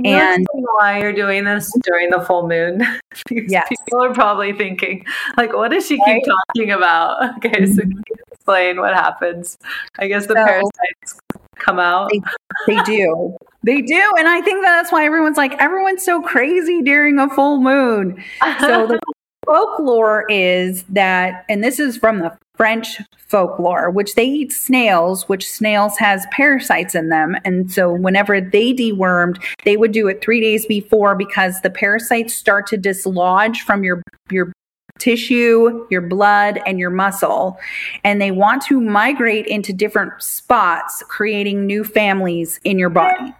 And 0.04 0.46
why 0.52 1.00
you're 1.00 1.12
doing 1.12 1.44
this 1.44 1.72
during 1.82 2.10
the 2.10 2.20
full 2.20 2.48
moon? 2.48 2.82
yes. 3.30 3.68
people 3.68 4.02
are 4.02 4.14
probably 4.14 4.52
thinking, 4.52 5.04
like, 5.36 5.52
what 5.52 5.70
does 5.70 5.86
she 5.86 5.98
right? 6.06 6.22
keep 6.22 6.34
talking 6.54 6.70
about? 6.72 7.16
Okay, 7.36 7.50
mm-hmm. 7.50 7.74
so 7.74 7.82
explain 8.32 8.80
what 8.80 8.94
happens. 8.94 9.58
I 9.98 10.06
guess 10.06 10.26
the 10.26 10.34
so, 10.34 10.44
parasites 10.44 11.20
come 11.56 11.78
out. 11.78 12.10
They, 12.10 12.20
they 12.66 12.82
do. 12.82 13.36
They 13.62 13.82
do. 13.82 14.12
And 14.18 14.28
I 14.28 14.40
think 14.40 14.64
that's 14.64 14.92
why 14.92 15.04
everyone's 15.04 15.36
like, 15.36 15.54
everyone's 15.60 16.04
so 16.04 16.22
crazy 16.22 16.82
during 16.82 17.18
a 17.18 17.28
full 17.28 17.60
moon. 17.60 18.22
So 18.60 18.86
the 18.86 19.00
folklore 19.46 20.24
is 20.28 20.84
that, 20.84 21.44
and 21.48 21.64
this 21.64 21.78
is 21.78 21.96
from 21.96 22.20
the 22.20 22.36
French 22.56 23.00
folklore, 23.18 23.90
which 23.90 24.14
they 24.14 24.24
eat 24.24 24.52
snails, 24.52 25.28
which 25.28 25.50
snails 25.50 25.98
has 25.98 26.26
parasites 26.30 26.94
in 26.94 27.08
them. 27.08 27.36
And 27.44 27.70
so 27.70 27.92
whenever 27.92 28.40
they 28.40 28.72
dewormed, 28.72 29.42
they 29.64 29.76
would 29.76 29.92
do 29.92 30.08
it 30.08 30.22
three 30.22 30.40
days 30.40 30.64
before 30.66 31.14
because 31.14 31.60
the 31.60 31.70
parasites 31.70 32.34
start 32.34 32.66
to 32.68 32.76
dislodge 32.76 33.62
from 33.62 33.84
your, 33.84 34.02
your 34.30 34.52
tissue, 34.98 35.86
your 35.90 36.00
blood, 36.00 36.60
and 36.66 36.78
your 36.78 36.90
muscle. 36.90 37.58
And 38.04 38.20
they 38.20 38.30
want 38.30 38.62
to 38.64 38.80
migrate 38.80 39.46
into 39.46 39.72
different 39.72 40.22
spots, 40.22 41.02
creating 41.08 41.66
new 41.66 41.84
families 41.84 42.60
in 42.64 42.78
your 42.78 42.90
body. 42.90 43.34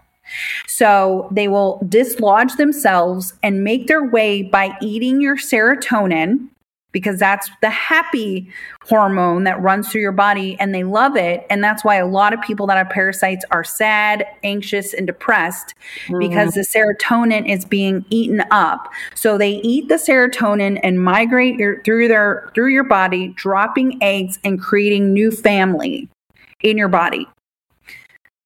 So 0.67 1.29
they 1.31 1.47
will 1.47 1.81
dislodge 1.87 2.53
themselves 2.55 3.33
and 3.41 3.63
make 3.63 3.87
their 3.87 4.03
way 4.03 4.43
by 4.43 4.77
eating 4.81 5.21
your 5.21 5.37
serotonin 5.37 6.49
because 6.97 7.19
that's 7.19 7.47
the 7.61 7.69
happy 7.69 8.49
hormone 8.85 9.43
that 9.43 9.61
runs 9.61 9.87
through 9.87 10.01
your 10.01 10.11
body 10.11 10.57
and 10.59 10.73
they 10.73 10.83
love 10.83 11.15
it. 11.15 11.45
And 11.47 11.63
that's 11.63 11.83
why 11.83 11.97
a 11.97 12.07
lot 12.07 12.33
of 12.33 12.41
people 12.41 12.65
that 12.65 12.77
have 12.77 12.89
parasites 12.89 13.45
are 13.51 13.63
sad, 13.63 14.25
anxious, 14.43 14.95
and 14.95 15.05
depressed 15.05 15.75
mm-hmm. 16.07 16.17
because 16.17 16.55
the 16.55 16.61
serotonin 16.61 17.47
is 17.47 17.65
being 17.65 18.03
eaten 18.09 18.43
up. 18.49 18.91
So 19.13 19.37
they 19.37 19.57
eat 19.57 19.89
the 19.89 19.95
serotonin 19.95 20.79
and 20.81 21.03
migrate 21.03 21.59
your, 21.59 21.83
through 21.83 22.07
their 22.07 22.49
through 22.55 22.69
your 22.69 22.83
body, 22.83 23.27
dropping 23.35 24.01
eggs 24.01 24.39
and 24.43 24.59
creating 24.59 25.13
new 25.13 25.29
family 25.29 26.09
in 26.63 26.79
your 26.79 26.87
body. 26.87 27.27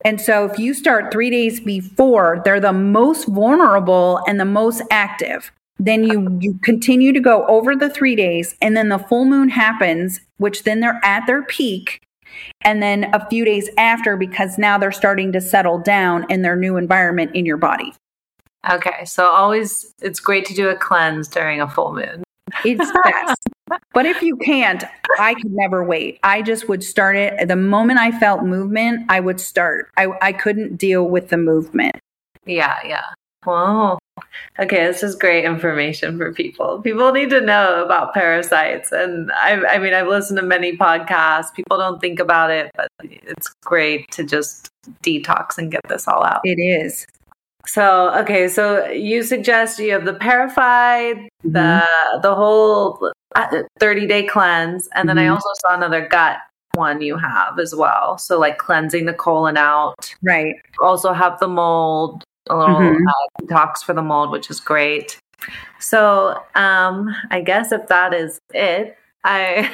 And 0.03 0.19
so 0.19 0.43
if 0.43 0.59
you 0.59 0.73
start 0.73 1.13
three 1.13 1.29
days 1.29 1.61
before, 1.61 2.41
they're 2.43 2.59
the 2.59 2.73
most 2.73 3.29
vulnerable 3.29 4.19
and 4.27 4.41
the 4.41 4.45
most 4.45 4.81
active. 4.91 5.53
Then 5.81 6.03
you, 6.03 6.37
you 6.39 6.59
continue 6.61 7.11
to 7.11 7.19
go 7.19 7.43
over 7.47 7.75
the 7.75 7.89
three 7.89 8.15
days, 8.15 8.55
and 8.61 8.77
then 8.77 8.89
the 8.89 8.99
full 8.99 9.25
moon 9.25 9.49
happens, 9.49 10.21
which 10.37 10.61
then 10.61 10.79
they're 10.79 11.01
at 11.03 11.25
their 11.25 11.41
peak. 11.41 12.03
And 12.61 12.83
then 12.83 13.09
a 13.15 13.27
few 13.29 13.43
days 13.43 13.67
after, 13.79 14.15
because 14.15 14.59
now 14.59 14.77
they're 14.77 14.91
starting 14.91 15.31
to 15.31 15.41
settle 15.41 15.79
down 15.79 16.27
in 16.29 16.43
their 16.43 16.55
new 16.55 16.77
environment 16.77 17.31
in 17.33 17.47
your 17.47 17.57
body. 17.57 17.95
Okay. 18.69 19.05
So 19.05 19.25
always, 19.25 19.91
it's 20.03 20.19
great 20.19 20.45
to 20.45 20.53
do 20.53 20.69
a 20.69 20.75
cleanse 20.75 21.27
during 21.27 21.61
a 21.61 21.67
full 21.67 21.93
moon. 21.93 22.23
It's 22.63 22.91
best. 23.03 23.47
but 23.91 24.05
if 24.05 24.21
you 24.21 24.37
can't, 24.37 24.83
I 25.17 25.33
could 25.33 25.51
never 25.51 25.83
wait. 25.83 26.19
I 26.21 26.43
just 26.43 26.69
would 26.69 26.83
start 26.83 27.15
it. 27.15 27.47
The 27.47 27.55
moment 27.55 27.97
I 27.97 28.11
felt 28.19 28.43
movement, 28.43 29.07
I 29.09 29.19
would 29.19 29.41
start. 29.41 29.89
I, 29.97 30.09
I 30.21 30.31
couldn't 30.31 30.77
deal 30.77 31.05
with 31.05 31.29
the 31.29 31.37
movement. 31.37 31.95
Yeah, 32.45 32.77
yeah. 32.85 33.05
Wow. 33.45 33.99
Okay, 34.59 34.85
this 34.85 35.01
is 35.01 35.15
great 35.15 35.45
information 35.45 36.17
for 36.17 36.33
people. 36.33 36.81
People 36.81 37.11
need 37.11 37.29
to 37.31 37.41
know 37.41 37.83
about 37.83 38.13
parasites. 38.13 38.91
And 38.91 39.31
I, 39.31 39.63
I 39.65 39.77
mean, 39.79 39.93
I've 39.93 40.07
listened 40.07 40.37
to 40.39 40.45
many 40.45 40.77
podcasts. 40.77 41.53
People 41.53 41.77
don't 41.77 41.99
think 41.99 42.19
about 42.19 42.51
it, 42.51 42.69
but 42.75 42.87
it's 43.01 43.49
great 43.63 44.11
to 44.11 44.23
just 44.23 44.69
detox 45.03 45.57
and 45.57 45.71
get 45.71 45.81
this 45.87 46.07
all 46.07 46.23
out. 46.23 46.41
It 46.43 46.61
is. 46.61 47.07
So 47.65 48.13
okay, 48.19 48.47
so 48.47 48.87
you 48.87 49.23
suggest 49.23 49.79
you 49.79 49.91
have 49.91 50.05
the 50.05 50.15
ParaFY, 50.15 51.13
mm-hmm. 51.13 51.51
the 51.51 51.87
the 52.21 52.33
whole 52.33 53.11
uh, 53.35 53.63
thirty 53.79 54.07
day 54.07 54.23
cleanse, 54.23 54.89
and 54.95 55.07
then 55.07 55.17
mm-hmm. 55.17 55.31
I 55.31 55.35
also 55.35 55.49
saw 55.61 55.75
another 55.75 56.07
gut 56.07 56.37
one 56.73 57.01
you 57.01 57.17
have 57.17 57.59
as 57.59 57.75
well. 57.75 58.17
So 58.17 58.39
like 58.39 58.57
cleansing 58.57 59.05
the 59.05 59.13
colon 59.13 59.57
out, 59.57 60.13
right? 60.23 60.55
Also 60.81 61.13
have 61.13 61.39
the 61.39 61.47
mold, 61.47 62.23
a 62.51 62.57
little 62.57 62.75
mm-hmm. 62.75 63.07
uh, 63.07 63.45
detox 63.45 63.83
for 63.83 63.93
the 63.93 64.01
mold, 64.01 64.31
which 64.31 64.49
is 64.49 64.59
great. 64.59 65.19
So 65.79 66.41
um, 66.55 67.15
I 67.31 67.41
guess 67.41 67.71
if 67.71 67.87
that 67.87 68.13
is 68.13 68.39
it, 68.53 68.97
I 69.23 69.69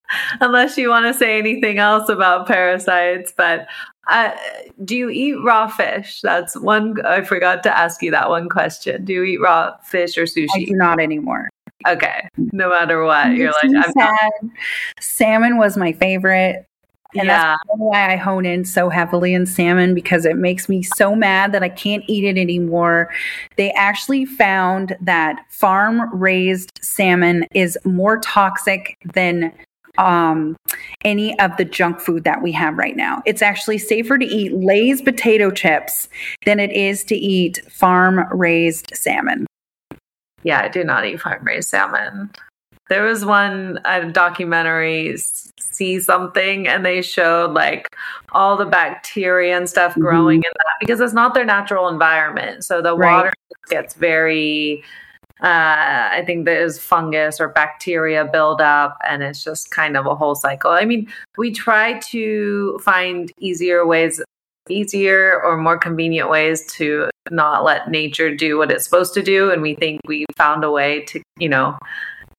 unless 0.40 0.78
you 0.78 0.88
want 0.90 1.06
to 1.06 1.14
say 1.14 1.38
anything 1.38 1.78
else 1.78 2.08
about 2.08 2.46
parasites, 2.46 3.32
but 3.36 3.66
uh, 4.08 4.30
do 4.84 4.96
you 4.96 5.10
eat 5.10 5.36
raw 5.42 5.66
fish? 5.66 6.20
That's 6.22 6.56
one. 6.56 6.96
I 7.04 7.22
forgot 7.22 7.62
to 7.64 7.76
ask 7.76 8.02
you 8.02 8.10
that 8.12 8.28
one 8.28 8.48
question. 8.48 9.04
Do 9.04 9.12
you 9.12 9.24
eat 9.24 9.40
raw 9.40 9.76
fish 9.78 10.16
or 10.16 10.24
sushi? 10.24 10.48
I 10.54 10.64
do 10.64 10.74
not 10.74 11.00
anymore. 11.00 11.48
Okay, 11.86 12.28
no 12.52 12.70
matter 12.70 13.04
what, 13.04 13.32
you're 13.34 13.52
like 13.52 13.64
I'm 13.64 13.92
sad. 13.92 14.30
Not- 14.42 14.52
salmon 15.00 15.58
was 15.58 15.76
my 15.76 15.92
favorite. 15.92 16.66
And 17.18 17.28
yeah. 17.28 17.56
that's 17.56 17.78
why 17.78 18.12
I 18.12 18.16
hone 18.16 18.46
in 18.46 18.64
so 18.64 18.88
heavily 18.88 19.34
in 19.34 19.46
salmon 19.46 19.94
because 19.94 20.24
it 20.24 20.36
makes 20.36 20.68
me 20.68 20.82
so 20.82 21.14
mad 21.14 21.52
that 21.52 21.62
I 21.62 21.68
can't 21.68 22.04
eat 22.06 22.24
it 22.24 22.38
anymore. 22.38 23.10
They 23.56 23.70
actually 23.72 24.24
found 24.24 24.96
that 25.00 25.44
farm 25.50 26.14
raised 26.14 26.78
salmon 26.82 27.46
is 27.54 27.78
more 27.84 28.18
toxic 28.18 28.96
than 29.14 29.52
um, 29.98 30.56
any 31.04 31.38
of 31.38 31.56
the 31.56 31.64
junk 31.64 32.00
food 32.00 32.24
that 32.24 32.42
we 32.42 32.52
have 32.52 32.76
right 32.76 32.96
now. 32.96 33.22
It's 33.24 33.42
actually 33.42 33.78
safer 33.78 34.18
to 34.18 34.26
eat 34.26 34.52
Lay's 34.52 35.02
potato 35.02 35.50
chips 35.50 36.08
than 36.44 36.60
it 36.60 36.72
is 36.72 37.04
to 37.04 37.14
eat 37.14 37.60
farm 37.70 38.26
raised 38.30 38.90
salmon. 38.94 39.46
Yeah, 40.42 40.60
I 40.60 40.68
do 40.68 40.84
not 40.84 41.06
eat 41.06 41.20
farm 41.20 41.44
raised 41.44 41.68
salmon. 41.68 42.30
There 42.88 43.02
was 43.02 43.24
one 43.24 43.80
a 43.84 44.10
documentary, 44.10 45.16
see 45.76 46.00
something, 46.00 46.66
and 46.66 46.84
they 46.84 47.02
showed 47.02 47.52
like 47.52 47.94
all 48.32 48.56
the 48.56 48.66
bacteria 48.66 49.56
and 49.56 49.68
stuff 49.68 49.94
growing 49.94 50.40
mm-hmm. 50.40 50.46
in 50.46 50.52
that 50.56 50.76
because 50.80 51.00
it's 51.00 51.14
not 51.14 51.34
their 51.34 51.44
natural 51.44 51.88
environment. 51.88 52.64
So 52.64 52.82
the 52.82 52.96
right. 52.96 53.16
water 53.16 53.32
gets 53.68 53.94
very 53.94 54.82
uh, 55.42 56.08
I 56.12 56.22
think 56.24 56.46
there's 56.46 56.78
fungus 56.78 57.40
or 57.40 57.48
bacteria 57.48 58.24
buildup, 58.24 58.96
and 59.06 59.22
it's 59.22 59.44
just 59.44 59.70
kind 59.70 59.96
of 59.96 60.06
a 60.06 60.14
whole 60.14 60.34
cycle. 60.34 60.70
I 60.70 60.86
mean, 60.86 61.08
we 61.36 61.52
try 61.52 61.98
to 62.10 62.78
find 62.82 63.30
easier 63.38 63.86
ways, 63.86 64.22
easier 64.70 65.42
or 65.44 65.58
more 65.58 65.76
convenient 65.76 66.30
ways 66.30 66.64
to 66.76 67.10
not 67.30 67.64
let 67.64 67.90
nature 67.90 68.34
do 68.34 68.56
what 68.56 68.72
it's 68.72 68.84
supposed 68.84 69.12
to 69.14 69.22
do, 69.22 69.50
and 69.50 69.60
we 69.60 69.74
think 69.74 70.00
we 70.06 70.24
found 70.38 70.64
a 70.64 70.70
way 70.70 71.02
to, 71.02 71.20
you 71.38 71.50
know, 71.50 71.76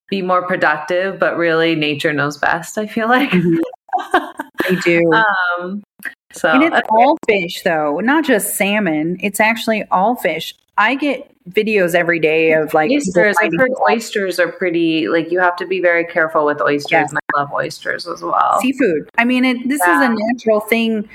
be 0.10 0.22
more 0.22 0.46
productive. 0.48 1.20
But 1.20 1.38
really, 1.38 1.76
nature 1.76 2.14
knows 2.14 2.38
best. 2.38 2.78
I 2.78 2.88
feel 2.88 3.08
like 3.08 3.32
mm-hmm. 3.32 4.18
they 4.68 4.76
do. 4.82 5.12
Um, 5.60 5.84
so, 6.34 6.50
and 6.50 6.62
it's 6.62 6.88
all 6.90 7.18
fish, 7.28 7.64
though, 7.64 8.00
not 8.00 8.24
just 8.24 8.56
salmon. 8.56 9.18
It's 9.22 9.40
actually 9.40 9.84
all 9.86 10.16
fish. 10.16 10.54
I 10.78 10.94
get 10.96 11.34
videos 11.50 11.96
every 11.96 12.20
day 12.20 12.54
of 12.54 12.74
like 12.74 12.92
oysters. 12.92 13.36
I've 13.42 13.54
heard 13.58 13.72
oysters 13.90 14.40
are 14.40 14.52
pretty 14.52 15.08
like 15.08 15.32
you 15.32 15.40
have 15.40 15.56
to 15.58 15.66
be 15.66 15.82
very 15.82 16.06
careful 16.06 16.46
with 16.46 16.62
oysters. 16.62 16.92
Yes. 16.92 17.10
And 17.10 17.20
I 17.20 17.40
love 17.40 17.52
oysters 17.52 18.08
as 18.08 18.22
well. 18.22 18.60
Seafood. 18.62 19.10
I 19.18 19.26
mean, 19.26 19.46
it, 19.46 19.68
this 19.68 19.82
yeah. 19.86 20.04
is 20.04 20.10
a 20.10 20.16
natural 20.16 20.60
thing. 20.60 21.10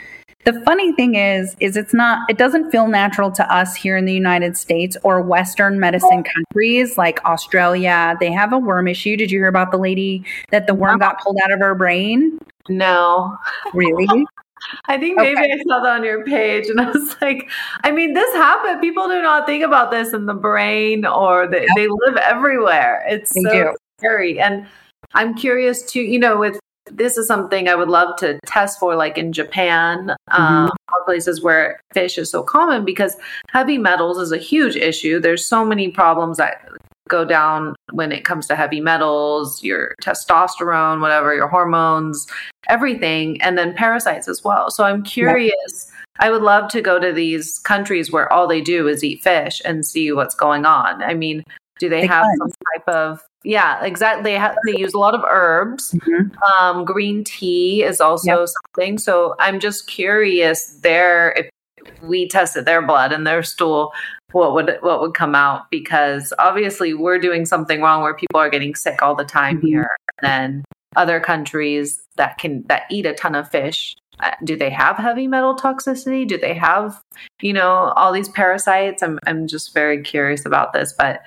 The 0.44 0.60
funny 0.64 0.92
thing 0.92 1.14
is, 1.14 1.56
is 1.60 1.76
it's 1.76 1.94
not. 1.94 2.28
It 2.28 2.36
doesn't 2.36 2.70
feel 2.70 2.88
natural 2.88 3.30
to 3.32 3.54
us 3.54 3.76
here 3.76 3.96
in 3.96 4.06
the 4.06 4.12
United 4.12 4.56
States 4.56 4.96
or 5.04 5.22
Western 5.22 5.78
medicine 5.78 6.24
countries 6.24 6.98
like 6.98 7.24
Australia. 7.24 8.16
They 8.18 8.32
have 8.32 8.52
a 8.52 8.58
worm 8.58 8.88
issue. 8.88 9.16
Did 9.16 9.30
you 9.30 9.38
hear 9.38 9.48
about 9.48 9.70
the 9.70 9.78
lady 9.78 10.24
that 10.50 10.66
the 10.66 10.74
worm 10.74 10.98
got 10.98 11.20
pulled 11.20 11.38
out 11.44 11.52
of 11.52 11.60
her 11.60 11.76
brain? 11.76 12.38
No. 12.68 13.36
Really? 13.72 14.06
I 14.86 14.98
think 14.98 15.16
maybe 15.16 15.40
okay. 15.40 15.52
I 15.52 15.58
saw 15.68 15.80
that 15.80 15.96
on 15.96 16.04
your 16.04 16.24
page 16.24 16.68
and 16.68 16.80
I 16.80 16.90
was 16.90 17.16
like, 17.20 17.50
I 17.82 17.90
mean, 17.90 18.14
this 18.14 18.32
happened. 18.34 18.80
People 18.80 19.08
do 19.08 19.20
not 19.20 19.46
think 19.46 19.64
about 19.64 19.90
this 19.90 20.12
in 20.12 20.26
the 20.26 20.34
brain 20.34 21.04
or 21.04 21.46
they, 21.46 21.66
they 21.74 21.88
live 21.88 22.16
everywhere. 22.16 23.04
It's 23.08 23.32
they 23.34 23.42
so 23.42 23.50
do. 23.50 23.76
scary. 23.98 24.40
And 24.40 24.66
I'm 25.14 25.34
curious 25.34 25.82
to, 25.92 26.00
you 26.00 26.18
know, 26.18 26.38
with 26.38 26.60
this 26.96 27.16
is 27.16 27.26
something 27.26 27.68
I 27.68 27.74
would 27.74 27.88
love 27.88 28.16
to 28.18 28.38
test 28.46 28.78
for, 28.78 28.94
like 28.96 29.18
in 29.18 29.32
Japan, 29.32 30.14
mm-hmm. 30.30 30.42
um, 30.42 30.70
places 31.04 31.42
where 31.42 31.80
fish 31.92 32.16
is 32.18 32.30
so 32.30 32.42
common 32.42 32.84
because 32.84 33.16
heavy 33.50 33.78
metals 33.78 34.18
is 34.18 34.32
a 34.32 34.38
huge 34.38 34.76
issue. 34.76 35.18
There's 35.18 35.44
so 35.44 35.64
many 35.64 35.90
problems 35.90 36.36
that 36.36 36.68
go 37.08 37.24
down 37.24 37.74
when 37.90 38.12
it 38.12 38.24
comes 38.24 38.46
to 38.46 38.56
heavy 38.56 38.80
metals, 38.80 39.62
your 39.62 39.94
testosterone, 40.02 41.00
whatever, 41.00 41.34
your 41.34 41.48
hormones, 41.48 42.26
everything, 42.68 43.40
and 43.42 43.58
then 43.58 43.74
parasites 43.74 44.28
as 44.28 44.44
well. 44.44 44.70
So 44.70 44.84
I'm 44.84 45.02
curious. 45.02 45.52
Yeah. 45.90 46.26
I 46.26 46.30
would 46.30 46.42
love 46.42 46.70
to 46.70 46.80
go 46.80 46.98
to 46.98 47.12
these 47.12 47.58
countries 47.60 48.12
where 48.12 48.32
all 48.32 48.46
they 48.46 48.60
do 48.60 48.86
is 48.86 49.02
eat 49.02 49.22
fish 49.22 49.60
and 49.64 49.84
see 49.84 50.12
what's 50.12 50.34
going 50.34 50.64
on. 50.64 51.02
I 51.02 51.14
mean, 51.14 51.42
do 51.78 51.88
they, 51.88 52.02
they 52.02 52.06
have 52.06 52.24
can. 52.24 52.36
some 52.38 52.50
type 52.74 52.88
of 52.88 53.22
yeah, 53.44 53.84
exactly. 53.84 54.38
They, 54.66 54.78
use 54.78 54.94
a 54.94 54.98
lot 54.98 55.14
of 55.14 55.22
herbs. 55.28 55.92
Mm-hmm. 55.92 56.36
Um, 56.42 56.84
green 56.84 57.24
tea 57.24 57.82
is 57.82 58.00
also 58.00 58.40
yep. 58.40 58.48
something. 58.48 58.98
So 58.98 59.34
I'm 59.38 59.60
just 59.60 59.86
curious 59.86 60.78
there 60.82 61.32
if 61.32 61.50
we 62.02 62.28
tested 62.28 62.64
their 62.64 62.82
blood 62.82 63.12
and 63.12 63.26
their 63.26 63.42
stool 63.42 63.92
what 64.32 64.54
would 64.54 64.78
what 64.80 65.00
would 65.00 65.14
come 65.14 65.34
out 65.34 65.70
because 65.70 66.32
obviously 66.38 66.94
we're 66.94 67.18
doing 67.18 67.44
something 67.44 67.80
wrong 67.80 68.02
where 68.02 68.14
people 68.14 68.40
are 68.40 68.50
getting 68.50 68.74
sick 68.74 69.02
all 69.02 69.14
the 69.14 69.24
time 69.24 69.58
mm-hmm. 69.58 69.66
here 69.66 69.96
and 70.20 70.30
then 70.30 70.64
other 70.96 71.20
countries 71.20 72.02
that 72.16 72.38
can 72.38 72.62
that 72.68 72.82
eat 72.90 73.04
a 73.06 73.14
ton 73.14 73.34
of 73.34 73.50
fish 73.50 73.94
uh, 74.20 74.30
do 74.44 74.56
they 74.56 74.70
have 74.70 74.96
heavy 74.96 75.26
metal 75.26 75.56
toxicity 75.56 76.26
do 76.26 76.38
they 76.38 76.54
have 76.54 77.00
you 77.40 77.52
know 77.52 77.92
all 77.96 78.12
these 78.12 78.28
parasites 78.30 79.02
i'm 79.02 79.18
i'm 79.26 79.46
just 79.46 79.74
very 79.74 80.02
curious 80.02 80.46
about 80.46 80.72
this 80.72 80.94
but 80.96 81.20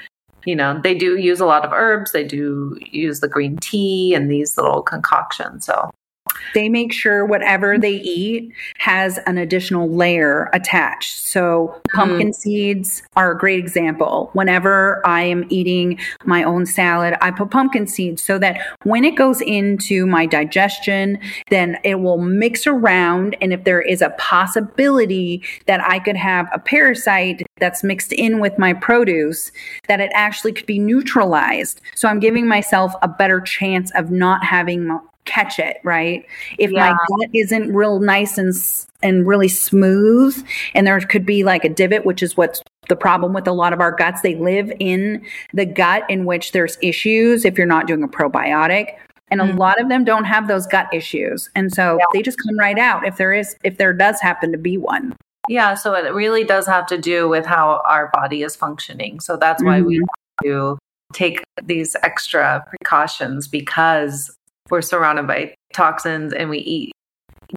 you 0.46 0.56
know 0.56 0.80
they 0.84 0.96
do 0.96 1.18
use 1.18 1.40
a 1.40 1.46
lot 1.46 1.66
of 1.66 1.72
herbs. 1.74 2.12
They 2.12 2.24
do 2.24 2.78
use 2.92 3.20
the 3.20 3.28
green 3.28 3.58
tea 3.58 4.14
and 4.14 4.30
these 4.30 4.58
little 4.58 4.82
concoctions. 4.82 5.66
So 5.66 5.92
they 6.54 6.70
make 6.70 6.94
sure 6.94 7.26
whatever 7.26 7.78
they 7.78 7.96
eat 7.96 8.52
has 8.78 9.20
an 9.28 9.38
additional 9.38 9.90
layer 9.90 10.50
attached. 10.54 11.20
So, 11.20 11.82
pumpkin 11.94 12.30
mm. 12.30 12.36
seeds 12.36 13.04
are 13.16 13.32
a 13.32 13.38
great 13.38 13.60
example. 13.60 14.30
Whenever 14.34 15.06
I 15.06 15.24
am 15.24 15.46
eating 15.50 16.00
my 16.24 16.44
own 16.44 16.66
salad, 16.66 17.16
I 17.22 17.32
put 17.32 17.52
pumpkin 17.52 17.88
seeds 17.88 18.22
so 18.22 18.40
that 18.40 18.60
when 18.84 19.04
it 19.04 19.16
goes 19.16 19.42
into 19.42 20.06
my 20.06 20.26
digestion, 20.26 21.20
then 21.50 21.78
it 21.84 21.96
will 21.96 22.18
mix 22.18 22.66
around. 22.66 23.36
And 23.42 23.52
if 23.52 23.66
there 23.66 23.82
is 23.82 24.02
a 24.02 24.12
possibility 24.12 25.44
that 25.66 25.82
I 25.82 26.00
could 26.00 26.18
have 26.18 26.48
a 26.54 26.60
parasite 26.60 27.46
that's 27.60 27.84
mixed 27.84 28.14
in 28.14 28.40
with 28.40 28.58
my 28.58 28.74
produce, 28.74 29.52
that 29.88 30.00
it 30.00 30.12
actually 30.14 30.54
could 30.54 30.66
be 30.66 30.80
neutralized. 30.80 31.82
So, 31.96 32.08
I'm 32.08 32.20
giving 32.20 32.48
myself 32.48 32.94
a 33.02 33.08
better 33.08 33.42
chance 33.42 33.92
of 33.92 34.10
not 34.10 34.44
having 34.44 35.00
catch 35.26 35.60
it, 35.60 35.78
right? 35.84 36.26
If 36.58 36.72
yeah. 36.72 36.92
my 36.92 36.98
gut 37.20 37.30
isn't 37.34 37.74
real 37.74 38.00
nice 38.00 38.38
and 38.38 38.54
and 39.04 39.28
really 39.28 39.48
smooth 39.48 40.44
and 40.74 40.88
there 40.88 41.00
could 41.02 41.26
be 41.26 41.44
like 41.44 41.66
a 41.66 41.70
divot, 41.70 42.06
which 42.06 42.24
is 42.24 42.38
what's 42.38 42.62
the 42.88 42.96
problem 42.96 43.34
with 43.34 43.48
a 43.48 43.52
lot 43.52 43.74
of 43.74 43.80
our 43.80 43.92
guts. 43.92 44.22
They 44.22 44.36
live 44.36 44.72
in 44.80 45.26
the 45.54 45.66
gut 45.66 46.04
in 46.10 46.26
which 46.26 46.52
there's 46.52 46.78
issues 46.82 47.46
if 47.46 47.58
you're 47.58 47.68
not 47.68 47.88
doing 47.88 48.04
a 48.04 48.08
probiotic. 48.08 48.98
And 49.32 49.42
a 49.42 49.46
mm-hmm. 49.46 49.58
lot 49.58 49.82
of 49.82 49.90
them 49.90 50.04
don't 50.04 50.26
have 50.26 50.48
those 50.48 50.68
gut 50.68 50.88
issues. 50.94 51.50
And 51.56 51.74
so 51.74 51.98
yeah. 51.98 52.06
they 52.14 52.22
just 52.22 52.38
come 52.38 52.58
right 52.60 52.78
out 52.78 53.06
if 53.08 53.18
there 53.18 53.34
is 53.34 53.56
if 53.64 53.78
there 53.78 53.92
does 53.92 54.22
happen 54.22 54.52
to 54.52 54.58
be 54.58 54.78
one. 54.78 55.16
Yeah, 55.48 55.76
so 55.76 55.94
it 55.94 56.14
really 56.14 56.44
does 56.44 56.66
have 56.68 56.88
to 56.88 56.98
do 56.98 57.28
with 57.28 57.46
how 57.46 57.82
our 57.86 58.10
body 58.14 58.44
is 58.44 58.56
functioning. 58.56 59.20
So 59.20 59.38
that's 59.38 59.64
why 59.64 59.80
mm-hmm. 59.80 59.88
we 59.88 59.96
have 59.96 60.44
to 60.44 60.78
take 61.14 61.42
these 61.64 61.96
extra 62.04 62.66
precautions 62.68 63.48
because 63.48 64.36
we're 64.70 64.82
surrounded 64.82 65.28
by 65.28 65.54
toxins 65.74 66.34
and 66.34 66.50
we 66.50 66.60
eat 66.60 66.92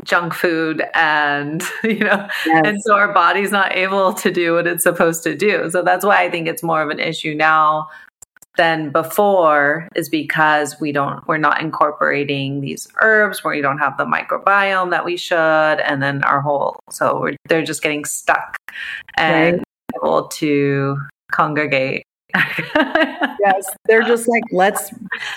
junk 0.04 0.34
food 0.34 0.82
and 0.94 1.62
you 1.84 2.00
know 2.00 2.28
yes. 2.46 2.62
and 2.64 2.78
so 2.82 2.94
our 2.94 3.12
body's 3.12 3.50
not 3.50 3.74
able 3.74 4.12
to 4.12 4.30
do 4.30 4.54
what 4.54 4.66
it's 4.66 4.82
supposed 4.82 5.22
to 5.22 5.34
do 5.34 5.70
so 5.70 5.82
that's 5.82 6.04
why 6.04 6.22
i 6.22 6.30
think 6.30 6.46
it's 6.46 6.62
more 6.62 6.82
of 6.82 6.90
an 6.90 7.00
issue 7.00 7.34
now 7.34 7.88
than 8.56 8.90
before 8.90 9.88
is 9.94 10.08
because 10.08 10.78
we 10.80 10.90
don't 10.90 11.26
we're 11.28 11.38
not 11.38 11.60
incorporating 11.60 12.60
these 12.60 12.88
herbs 13.00 13.42
where 13.42 13.54
we 13.54 13.62
don't 13.62 13.78
have 13.78 13.96
the 13.96 14.04
microbiome 14.04 14.90
that 14.90 15.04
we 15.04 15.16
should 15.16 15.36
and 15.36 16.02
then 16.02 16.22
our 16.24 16.40
whole 16.40 16.78
so 16.90 17.20
we're, 17.20 17.36
they're 17.48 17.64
just 17.64 17.82
getting 17.82 18.04
stuck 18.04 18.56
and 19.16 19.58
right. 19.58 19.64
able 19.96 20.26
to 20.26 20.98
congregate 21.30 22.02
yes, 22.34 23.66
they're 23.86 24.02
just 24.02 24.28
like 24.28 24.42
let's 24.52 24.90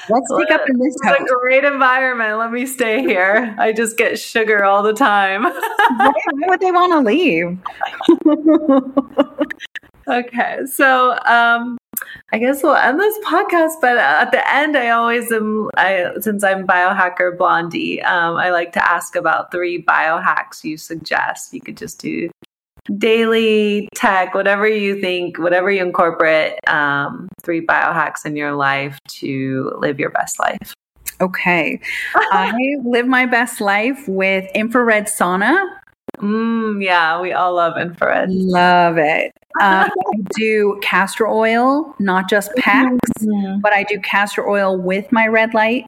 let's 0.10 0.28
take 0.38 0.52
up 0.52 0.62
in 0.68 0.78
this 0.78 0.96
house. 1.04 1.20
a 1.22 1.36
great 1.40 1.64
environment. 1.64 2.38
Let 2.38 2.52
me 2.52 2.66
stay 2.66 3.02
here. 3.02 3.56
I 3.58 3.72
just 3.72 3.98
get 3.98 4.20
sugar 4.20 4.66
all 4.66 4.84
the 4.84 4.94
time. 4.94 5.44
Why 5.44 6.12
would 6.48 6.60
they 6.60 6.72
want 6.72 6.92
to 6.92 7.00
leave? 7.00 7.58
okay, 10.08 10.66
so 10.66 11.18
um, 11.26 11.78
I 12.34 12.40
guess 12.40 12.62
we'll 12.62 12.76
end 12.76 13.00
this 13.00 13.18
podcast. 13.26 13.76
But 13.80 13.98
at 13.98 14.32
the 14.32 14.54
end, 14.54 14.76
I 14.76 14.90
always 14.90 15.32
am. 15.32 15.70
I 15.78 16.12
since 16.20 16.44
I'm 16.44 16.68
biohacker 16.68 17.38
Blondie, 17.38 18.02
um, 18.02 18.36
I 18.36 18.50
like 18.50 18.74
to 18.74 18.86
ask 18.86 19.16
about 19.16 19.50
three 19.50 19.82
biohacks 19.82 20.66
you 20.66 20.76
suggest. 20.76 21.54
You 21.54 21.62
could 21.62 21.78
just 21.78 22.02
do 22.02 22.30
daily 22.98 23.90
tech, 23.96 24.34
whatever 24.34 24.68
you 24.68 25.00
think, 25.00 25.38
whatever 25.38 25.72
you 25.72 25.84
incorporate, 25.84 26.58
um, 26.68 27.28
three 27.44 27.66
biohacks 27.66 28.26
in 28.26 28.36
your 28.36 28.54
life 28.54 28.98
to 29.08 29.72
live 29.78 30.00
your 30.00 30.10
best 30.10 30.40
life. 30.40 30.74
Okay. 31.20 31.80
I 32.16 32.78
live 32.84 33.08
my 33.08 33.26
best 33.26 33.62
life 33.62 34.08
with 34.08 34.50
infrared 34.56 35.06
sauna. 35.06 35.68
Mm, 36.18 36.84
yeah, 36.84 37.22
we 37.22 37.32
all 37.32 37.56
love 37.56 37.78
infrared. 37.78 38.30
Love 38.32 38.98
it. 38.98 39.32
Um, 39.62 39.90
I 39.90 40.18
do 40.36 40.80
castor 40.82 41.28
oil, 41.28 41.96
not 42.00 42.30
just 42.30 42.54
packs, 42.58 42.98
mm-hmm. 43.20 43.60
but 43.60 43.74
I 43.74 43.84
do 43.84 44.00
castor 44.00 44.48
oil 44.48 44.78
with 44.78 45.12
my 45.12 45.28
red 45.28 45.54
light. 45.54 45.86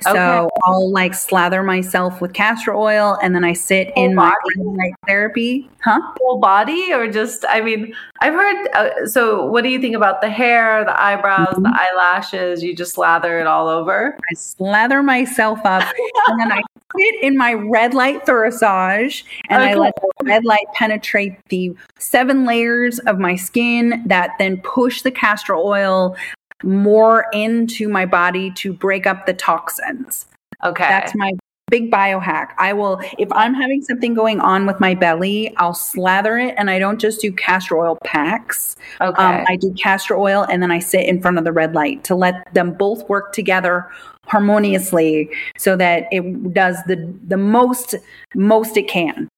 So 0.00 0.10
okay. 0.10 0.48
I'll 0.64 0.90
like 0.90 1.14
slather 1.14 1.62
myself 1.62 2.20
with 2.20 2.32
castor 2.32 2.74
oil 2.74 3.18
and 3.22 3.34
then 3.34 3.44
I 3.44 3.52
sit 3.52 3.92
Whole 3.94 4.04
in 4.04 4.16
body? 4.16 4.34
my 4.56 4.92
therapy. 5.06 5.70
Huh? 5.82 6.00
Whole 6.20 6.38
body 6.38 6.92
or 6.92 7.10
just, 7.10 7.44
I 7.48 7.60
mean, 7.60 7.94
I've 8.20 8.34
heard, 8.34 8.68
uh, 8.74 9.06
so 9.06 9.46
what 9.46 9.62
do 9.62 9.70
you 9.70 9.80
think 9.80 9.94
about 9.94 10.20
the 10.20 10.28
hair, 10.28 10.84
the 10.84 11.00
eyebrows, 11.00 11.54
mm-hmm. 11.54 11.62
the 11.62 11.72
eyelashes? 11.74 12.62
You 12.62 12.74
just 12.74 12.94
slather 12.94 13.38
it 13.38 13.46
all 13.46 13.68
over? 13.68 14.18
I 14.30 14.34
slather 14.34 15.02
myself 15.02 15.60
up 15.64 15.84
and 16.26 16.40
then 16.40 16.52
I 16.52 16.62
sit 16.96 17.22
in 17.22 17.36
my 17.36 17.54
red 17.54 17.94
light 17.94 18.26
TheraSage 18.26 19.24
and 19.48 19.62
okay. 19.62 19.72
I 19.72 19.74
let 19.74 19.94
the 19.96 20.24
red 20.24 20.44
light 20.44 20.66
penetrate 20.74 21.36
the 21.48 21.74
seven 21.98 22.44
layers 22.44 22.98
of 23.00 23.18
my 23.18 23.36
skin 23.36 24.02
that 24.06 24.30
then 24.38 24.58
push 24.58 25.02
the 25.02 25.10
castor 25.10 25.54
oil 25.54 26.16
more 26.62 27.26
into 27.32 27.88
my 27.88 28.06
body 28.06 28.50
to 28.52 28.72
break 28.72 29.06
up 29.06 29.26
the 29.26 29.34
toxins. 29.34 30.26
Okay. 30.64 30.86
That's 30.88 31.14
my 31.14 31.32
big 31.70 31.90
biohack. 31.90 32.50
I 32.58 32.72
will, 32.72 33.00
if 33.18 33.30
I'm 33.32 33.54
having 33.54 33.82
something 33.82 34.14
going 34.14 34.40
on 34.40 34.66
with 34.66 34.80
my 34.80 34.94
belly, 34.94 35.54
I'll 35.56 35.74
slather 35.74 36.38
it 36.38 36.54
and 36.56 36.70
I 36.70 36.78
don't 36.78 37.00
just 37.00 37.20
do 37.20 37.32
castor 37.32 37.78
oil 37.78 37.98
packs. 38.04 38.76
Okay. 39.00 39.22
Um, 39.22 39.44
I 39.48 39.56
do 39.56 39.72
castor 39.74 40.16
oil 40.16 40.46
and 40.48 40.62
then 40.62 40.70
I 40.70 40.78
sit 40.78 41.06
in 41.06 41.20
front 41.20 41.38
of 41.38 41.44
the 41.44 41.52
red 41.52 41.74
light 41.74 42.04
to 42.04 42.14
let 42.14 42.52
them 42.54 42.72
both 42.74 43.08
work 43.08 43.32
together 43.32 43.90
harmoniously 44.26 45.30
so 45.58 45.76
that 45.76 46.06
it 46.10 46.54
does 46.54 46.76
the 46.86 47.14
the 47.26 47.36
most 47.36 47.94
most 48.34 48.76
it 48.76 48.88
can. 48.88 49.28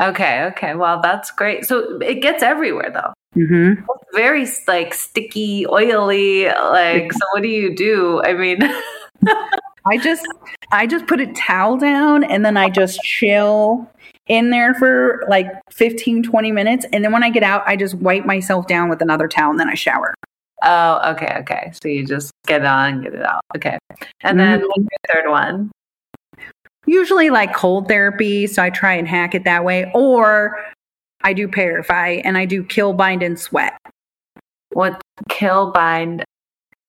Okay, 0.00 0.44
okay. 0.44 0.74
Well, 0.74 1.00
that's 1.00 1.30
great. 1.30 1.66
So 1.66 1.98
it 1.98 2.22
gets 2.22 2.42
everywhere 2.42 2.90
though. 2.92 3.12
Mm-hmm. 3.40 3.82
very 4.14 4.46
like 4.68 4.92
sticky, 4.92 5.66
oily. 5.66 6.46
Like, 6.46 7.12
so 7.12 7.20
what 7.32 7.42
do 7.42 7.48
you 7.48 7.74
do? 7.74 8.20
I 8.22 8.34
mean, 8.34 8.58
I 9.86 9.96
just 9.98 10.26
I 10.72 10.86
just 10.86 11.06
put 11.06 11.20
a 11.20 11.32
towel 11.32 11.76
down 11.78 12.24
and 12.24 12.44
then 12.44 12.56
I 12.56 12.68
just 12.68 13.00
chill 13.00 13.90
in 14.26 14.50
there 14.50 14.74
for 14.74 15.24
like 15.28 15.46
15 15.70 16.22
20 16.22 16.52
minutes 16.52 16.86
and 16.92 17.04
then 17.04 17.12
when 17.12 17.24
I 17.24 17.30
get 17.30 17.42
out 17.42 17.64
I 17.66 17.74
just 17.74 17.94
wipe 17.94 18.24
myself 18.24 18.66
down 18.68 18.88
with 18.88 19.02
another 19.02 19.26
towel 19.26 19.50
and 19.50 19.60
then 19.60 19.68
I 19.68 19.74
shower. 19.74 20.14
Oh, 20.62 21.12
okay, 21.12 21.36
okay. 21.38 21.72
So 21.82 21.88
you 21.88 22.06
just 22.06 22.32
get 22.46 22.64
on, 22.64 23.02
get 23.02 23.14
it 23.14 23.22
out. 23.22 23.40
Okay. 23.56 23.78
And 24.20 24.38
then 24.38 24.60
mm-hmm. 24.60 24.82
third 25.12 25.30
one? 25.30 25.70
Usually 26.86 27.30
like 27.30 27.54
cold 27.54 27.88
therapy, 27.88 28.46
so 28.46 28.62
I 28.62 28.68
try 28.68 28.94
and 28.94 29.08
hack 29.08 29.34
it 29.34 29.44
that 29.44 29.64
way 29.64 29.90
or 29.94 30.58
I 31.22 31.32
do 31.32 31.48
ParaFY 31.48 32.22
and 32.24 32.38
I 32.38 32.44
do 32.44 32.64
kill, 32.64 32.92
bind, 32.92 33.22
and 33.22 33.38
sweat. 33.38 33.78
What 34.72 35.00
kill, 35.28 35.70
bind? 35.72 36.24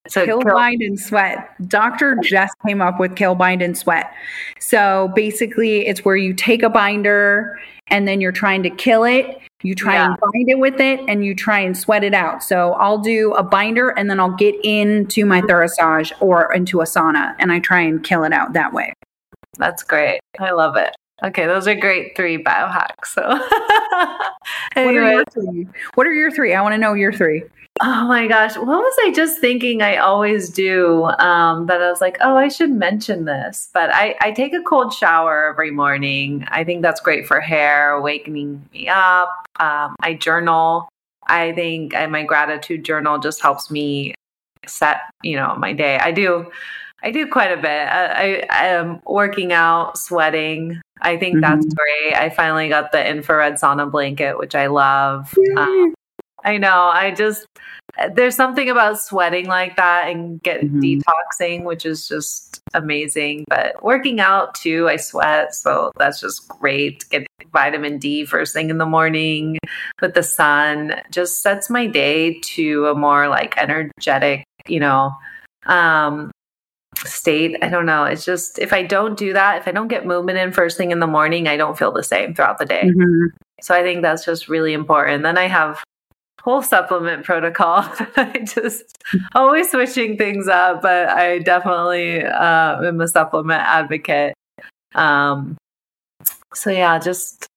So 0.08 0.26
kill, 0.26 0.42
kill, 0.42 0.54
bind, 0.54 0.82
and 0.82 1.00
sweat. 1.00 1.50
Doctor 1.68 2.16
just 2.24 2.54
came 2.66 2.82
up 2.82 3.00
with 3.00 3.16
kill, 3.16 3.36
bind, 3.36 3.62
and 3.62 3.78
sweat. 3.78 4.12
So 4.60 5.12
basically, 5.16 5.88
it's 5.88 6.04
where 6.04 6.16
you 6.16 6.34
take 6.34 6.64
a 6.64 6.70
binder 6.70 7.60
and 7.88 8.08
then 8.08 8.22
you're 8.22 8.32
trying 8.32 8.64
to 8.64 8.70
kill 8.70 9.04
it. 9.04 9.40
You 9.64 9.76
try 9.76 9.94
yeah. 9.94 10.08
and 10.08 10.18
bind 10.20 10.50
it 10.50 10.58
with 10.58 10.80
it 10.80 11.02
and 11.08 11.24
you 11.24 11.36
try 11.36 11.60
and 11.60 11.78
sweat 11.78 12.04
it 12.04 12.16
out. 12.16 12.42
So 12.42 12.74
I'll 12.74 12.98
do 12.98 13.34
a 13.34 13.44
binder 13.44 13.90
and 13.90 14.10
then 14.10 14.20
I'll 14.20 14.36
get 14.36 14.56
into 14.64 15.24
my 15.26 15.42
TheraSage 15.42 16.12
or 16.20 16.52
into 16.52 16.82
a 16.82 16.86
sauna 16.86 17.36
and 17.38 17.52
I 17.52 17.60
try 17.60 17.82
and 17.82 18.04
kill 18.04 18.24
it 18.24 18.34
out 18.34 18.54
that 18.54 18.74
way. 18.74 18.94
That's 19.58 19.84
great. 19.84 20.20
I 20.40 20.52
love 20.52 20.78
it. 20.78 20.96
Okay, 21.24 21.46
those 21.46 21.68
are 21.68 21.76
great 21.76 22.16
three 22.16 22.44
biohacks. 22.44 23.08
So, 23.08 23.22
anyway, 24.76 25.16
what 25.34 25.38
are, 25.38 25.54
what 25.96 26.08
are 26.08 26.14
your 26.14 26.32
three? 26.32 26.54
I 26.54 26.62
want 26.62 26.74
to 26.74 26.78
know 26.78 26.94
your 26.94 27.14
three. 27.14 27.44
Oh 27.80 28.08
my 28.08 28.28
gosh, 28.28 28.58
what 28.58 28.68
was 28.68 28.96
I 29.06 29.12
just 29.12 29.40
thinking? 29.40 29.82
I 29.82 29.98
always 29.98 30.50
do 30.50 31.06
um, 31.20 31.68
that. 31.68 31.82
I 31.82 31.90
was 31.90 32.02
like, 32.02 32.18
oh, 32.22 32.36
I 32.36 32.48
should 32.48 32.72
mention 32.72 33.26
this. 33.26 33.70
But 33.74 33.92
I, 33.94 34.16
I 34.22 34.32
take 34.32 34.54
a 34.54 34.62
cold 34.62 34.94
shower 34.94 35.48
every 35.48 35.72
morning. 35.72 36.46
I 36.50 36.64
think 36.64 36.82
that's 36.82 37.02
great 37.02 37.28
for 37.28 37.40
hair, 37.40 38.00
wakening 38.02 38.68
me 38.74 38.88
up. 38.88 39.30
Um, 39.60 39.96
I 40.02 40.16
journal. 40.16 40.90
I 41.28 41.54
think 41.54 41.94
my 41.94 42.24
gratitude 42.24 42.84
journal 42.84 43.20
just 43.20 43.42
helps 43.42 43.72
me 43.72 44.16
set, 44.68 45.02
you 45.24 45.36
know, 45.36 45.56
my 45.56 45.74
day. 45.74 45.98
I 45.98 46.12
do. 46.12 46.52
I 47.04 47.12
do 47.12 47.28
quite 47.28 47.52
a 47.52 47.58
bit. 47.58 47.66
I, 47.66 48.46
I 48.50 48.68
am 48.68 49.02
working 49.06 49.52
out, 49.52 49.98
sweating, 49.98 50.82
I 51.02 51.18
think 51.18 51.36
mm-hmm. 51.36 51.42
that's 51.42 51.74
great. 51.74 52.16
I 52.16 52.30
finally 52.30 52.70
got 52.70 52.92
the 52.92 53.08
infrared 53.08 53.56
sauna 53.56 53.92
blanket, 53.92 54.38
which 54.38 54.56
I 54.56 54.68
love. 54.68 55.36
Um, 55.58 55.94
I 56.44 56.58
know. 56.58 56.92
I 56.94 57.12
just 57.12 57.46
there's 58.14 58.36
something 58.36 58.70
about 58.70 59.00
sweating 59.00 59.48
like 59.48 59.76
that 59.76 60.10
and 60.10 60.42
get 60.42 60.62
mm-hmm. 60.62 60.80
detoxing, 60.80 61.64
which 61.64 61.86
is 61.86 62.08
just 62.08 62.62
amazing. 62.74 63.46
But 63.48 63.84
working 63.84 64.20
out 64.20 64.56
too, 64.56 64.88
I 64.88 64.96
sweat, 64.96 65.56
so 65.56 65.92
that's 65.98 66.22
just 66.22 66.48
great. 66.48 67.06
Get 67.10 67.28
vitamin 67.52 67.98
D 67.98 68.26
first 68.26 68.54
thing 68.54 68.70
in 68.70 68.78
the 68.78 68.86
morning 68.86 69.58
with 70.02 70.14
the 70.14 70.24
sun 70.24 70.96
just 71.12 71.42
sets 71.42 71.70
my 71.70 71.88
day 71.88 72.40
to 72.40 72.88
a 72.88 72.96
more 72.96 73.28
like 73.28 73.58
energetic, 73.58 74.46
you 74.68 74.80
know, 74.80 75.14
um, 75.66 76.32
state. 77.06 77.58
I 77.62 77.70
don't 77.70 77.86
know. 77.86 78.06
It's 78.06 78.26
just 78.26 78.60
if 78.60 78.74
I 78.74 78.84
don't 78.84 79.18
do 79.18 79.34
that, 79.34 79.58
if 79.58 79.68
I 79.68 79.72
don't 79.72 79.88
get 79.88 80.06
movement 80.06 80.38
in 80.38 80.52
first 80.52 80.78
thing 80.78 80.92
in 80.92 81.00
the 81.00 81.08
morning, 81.08 81.48
I 81.48 81.58
don't 81.58 81.78
feel 81.78 81.92
the 81.92 82.04
same 82.04 82.34
throughout 82.34 82.58
the 82.58 82.66
day. 82.66 82.84
Mm-hmm. 82.84 83.36
So 83.62 83.76
I 83.76 83.84
think 83.84 84.02
that's 84.02 84.26
just 84.26 84.48
really 84.48 84.74
important. 84.74 85.24
Then 85.24 85.38
I 85.38 85.48
have 85.48 85.84
whole 86.42 86.62
supplement 86.62 87.24
protocol. 87.24 87.84
I 88.16 88.44
just 88.46 88.98
always 89.36 89.70
switching 89.70 90.18
things 90.18 90.48
up, 90.48 90.82
but 90.82 91.10
I 91.10 91.40
definitely 91.40 92.24
uh, 92.24 92.82
am 92.84 93.02
a 93.02 93.08
supplement 93.08 93.62
advocate. 93.62 94.34
Um, 94.96 95.58
so 96.54 96.70
yeah, 96.70 97.00
just 97.00 97.48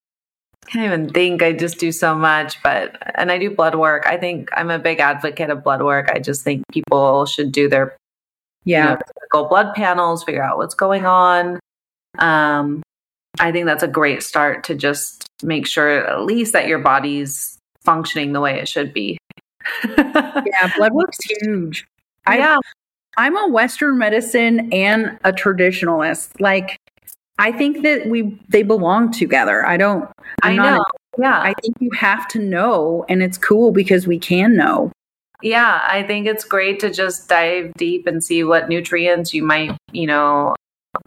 can't 0.66 0.84
even 0.84 1.08
think. 1.10 1.42
I 1.42 1.52
just 1.52 1.78
do 1.78 1.92
so 1.92 2.14
much, 2.14 2.62
but 2.62 2.96
and 3.14 3.30
I 3.30 3.38
do 3.38 3.50
blood 3.50 3.74
work. 3.74 4.06
I 4.06 4.16
think 4.16 4.50
I'm 4.52 4.70
a 4.70 4.78
big 4.78 5.00
advocate 5.00 5.50
of 5.50 5.64
blood 5.64 5.82
work. 5.82 6.10
I 6.10 6.18
just 6.18 6.42
think 6.42 6.62
people 6.70 7.26
should 7.26 7.52
do 7.52 7.68
their 7.68 7.96
yeah 8.64 8.90
you 8.90 8.94
know, 8.94 8.98
go 9.30 9.48
blood 9.48 9.74
panels, 9.74 10.24
figure 10.24 10.42
out 10.42 10.56
what's 10.56 10.74
going 10.74 11.06
on. 11.06 11.60
Um, 12.18 12.82
I 13.40 13.50
think 13.50 13.66
that's 13.66 13.82
a 13.82 13.88
great 13.88 14.22
start 14.22 14.64
to 14.64 14.74
just 14.74 15.26
make 15.42 15.66
sure 15.66 16.06
at 16.06 16.22
least 16.22 16.52
that 16.52 16.68
your 16.68 16.78
body's 16.78 17.58
functioning 17.84 18.32
the 18.32 18.40
way 18.40 18.58
it 18.58 18.68
should 18.68 18.92
be. 18.92 19.18
yeah, 19.96 20.70
blood 20.76 20.92
work's 20.92 21.18
huge. 21.24 21.86
I, 22.26 22.38
yeah. 22.38 22.58
I'm 23.16 23.36
a 23.36 23.48
Western 23.48 23.98
medicine 23.98 24.72
and 24.72 25.18
a 25.24 25.32
traditionalist. 25.32 26.40
Like, 26.40 26.76
I 27.38 27.52
think 27.52 27.82
that 27.82 28.06
we 28.06 28.38
they 28.48 28.62
belong 28.62 29.10
together. 29.10 29.64
I 29.66 29.76
don't. 29.76 30.08
I'm 30.42 30.60
i 30.60 30.70
know. 30.70 30.78
A, 30.78 31.20
yeah. 31.20 31.40
I 31.40 31.54
think 31.60 31.76
you 31.80 31.90
have 31.92 32.28
to 32.28 32.38
know, 32.38 33.04
and 33.08 33.22
it's 33.22 33.38
cool 33.38 33.72
because 33.72 34.06
we 34.06 34.18
can 34.18 34.56
know. 34.56 34.92
Yeah, 35.44 35.78
I 35.86 36.02
think 36.04 36.26
it's 36.26 36.42
great 36.42 36.80
to 36.80 36.90
just 36.90 37.28
dive 37.28 37.74
deep 37.76 38.06
and 38.06 38.24
see 38.24 38.44
what 38.44 38.70
nutrients 38.70 39.34
you 39.34 39.42
might, 39.42 39.76
you 39.92 40.06
know, 40.06 40.54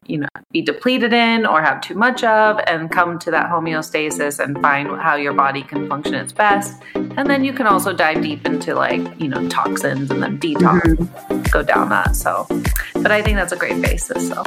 you 0.07 0.17
know 0.17 0.27
be 0.51 0.61
depleted 0.61 1.13
in 1.13 1.45
or 1.45 1.61
have 1.61 1.81
too 1.81 1.95
much 1.95 2.23
of 2.23 2.59
and 2.67 2.89
come 2.91 3.19
to 3.19 3.31
that 3.31 3.49
homeostasis 3.49 4.43
and 4.43 4.59
find 4.61 4.87
how 5.01 5.15
your 5.15 5.33
body 5.33 5.63
can 5.63 5.87
function 5.87 6.13
its 6.13 6.31
best. 6.31 6.81
And 6.95 7.29
then 7.29 7.43
you 7.43 7.53
can 7.53 7.67
also 7.67 7.93
dive 7.93 8.21
deep 8.21 8.45
into 8.45 8.75
like 8.75 9.01
you 9.19 9.27
know 9.27 9.47
toxins 9.49 10.09
and 10.11 10.23
then 10.23 10.39
detox 10.39 10.81
mm-hmm. 10.81 11.41
go 11.51 11.63
down 11.63 11.89
that 11.89 12.15
so. 12.15 12.47
But 12.95 13.11
i 13.11 13.21
think 13.21 13.37
that's 13.37 13.53
a 13.53 13.57
great 13.57 13.81
basis 13.81 14.29
so. 14.29 14.43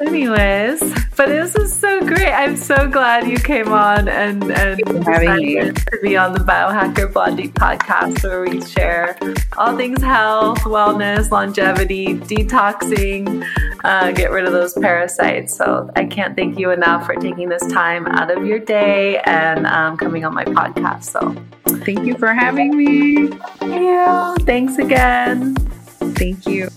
Anyways 0.00 0.80
but 1.18 1.26
this 1.26 1.56
is 1.56 1.74
so 1.74 2.00
great. 2.06 2.32
I'm 2.32 2.56
so 2.56 2.86
glad 2.86 3.26
you 3.26 3.38
came 3.38 3.72
on 3.72 4.06
and 4.08 4.52
and 4.52 4.78
to 4.78 5.98
be 6.00 6.16
on 6.16 6.32
the 6.32 6.38
biohacker 6.38 7.12
blondie 7.12 7.48
podcast 7.48 8.22
where 8.22 8.42
we 8.42 8.60
share 8.60 9.18
all 9.56 9.76
things 9.76 10.00
health 10.00 10.60
wellness 10.60 11.32
longevity 11.32 12.14
detoxing 12.14 13.44
uh, 13.84 14.12
get 14.12 14.30
rid 14.30 14.44
of 14.44 14.52
those 14.52 14.74
parasites. 14.74 15.56
So 15.56 15.90
I 15.96 16.04
can't 16.04 16.36
thank 16.36 16.58
you 16.58 16.70
enough 16.70 17.06
for 17.06 17.14
taking 17.14 17.48
this 17.48 17.66
time 17.66 18.06
out 18.06 18.30
of 18.30 18.46
your 18.46 18.58
day 18.58 19.18
and 19.20 19.66
um, 19.66 19.96
coming 19.96 20.24
on 20.24 20.34
my 20.34 20.44
podcast. 20.44 21.04
So 21.04 21.34
thank 21.84 22.06
you 22.06 22.16
for 22.16 22.32
having 22.32 22.76
me. 22.76 23.30
Yeah. 23.62 24.34
Thanks 24.40 24.78
again. 24.78 25.54
Thank 25.54 26.46
you. 26.46 26.68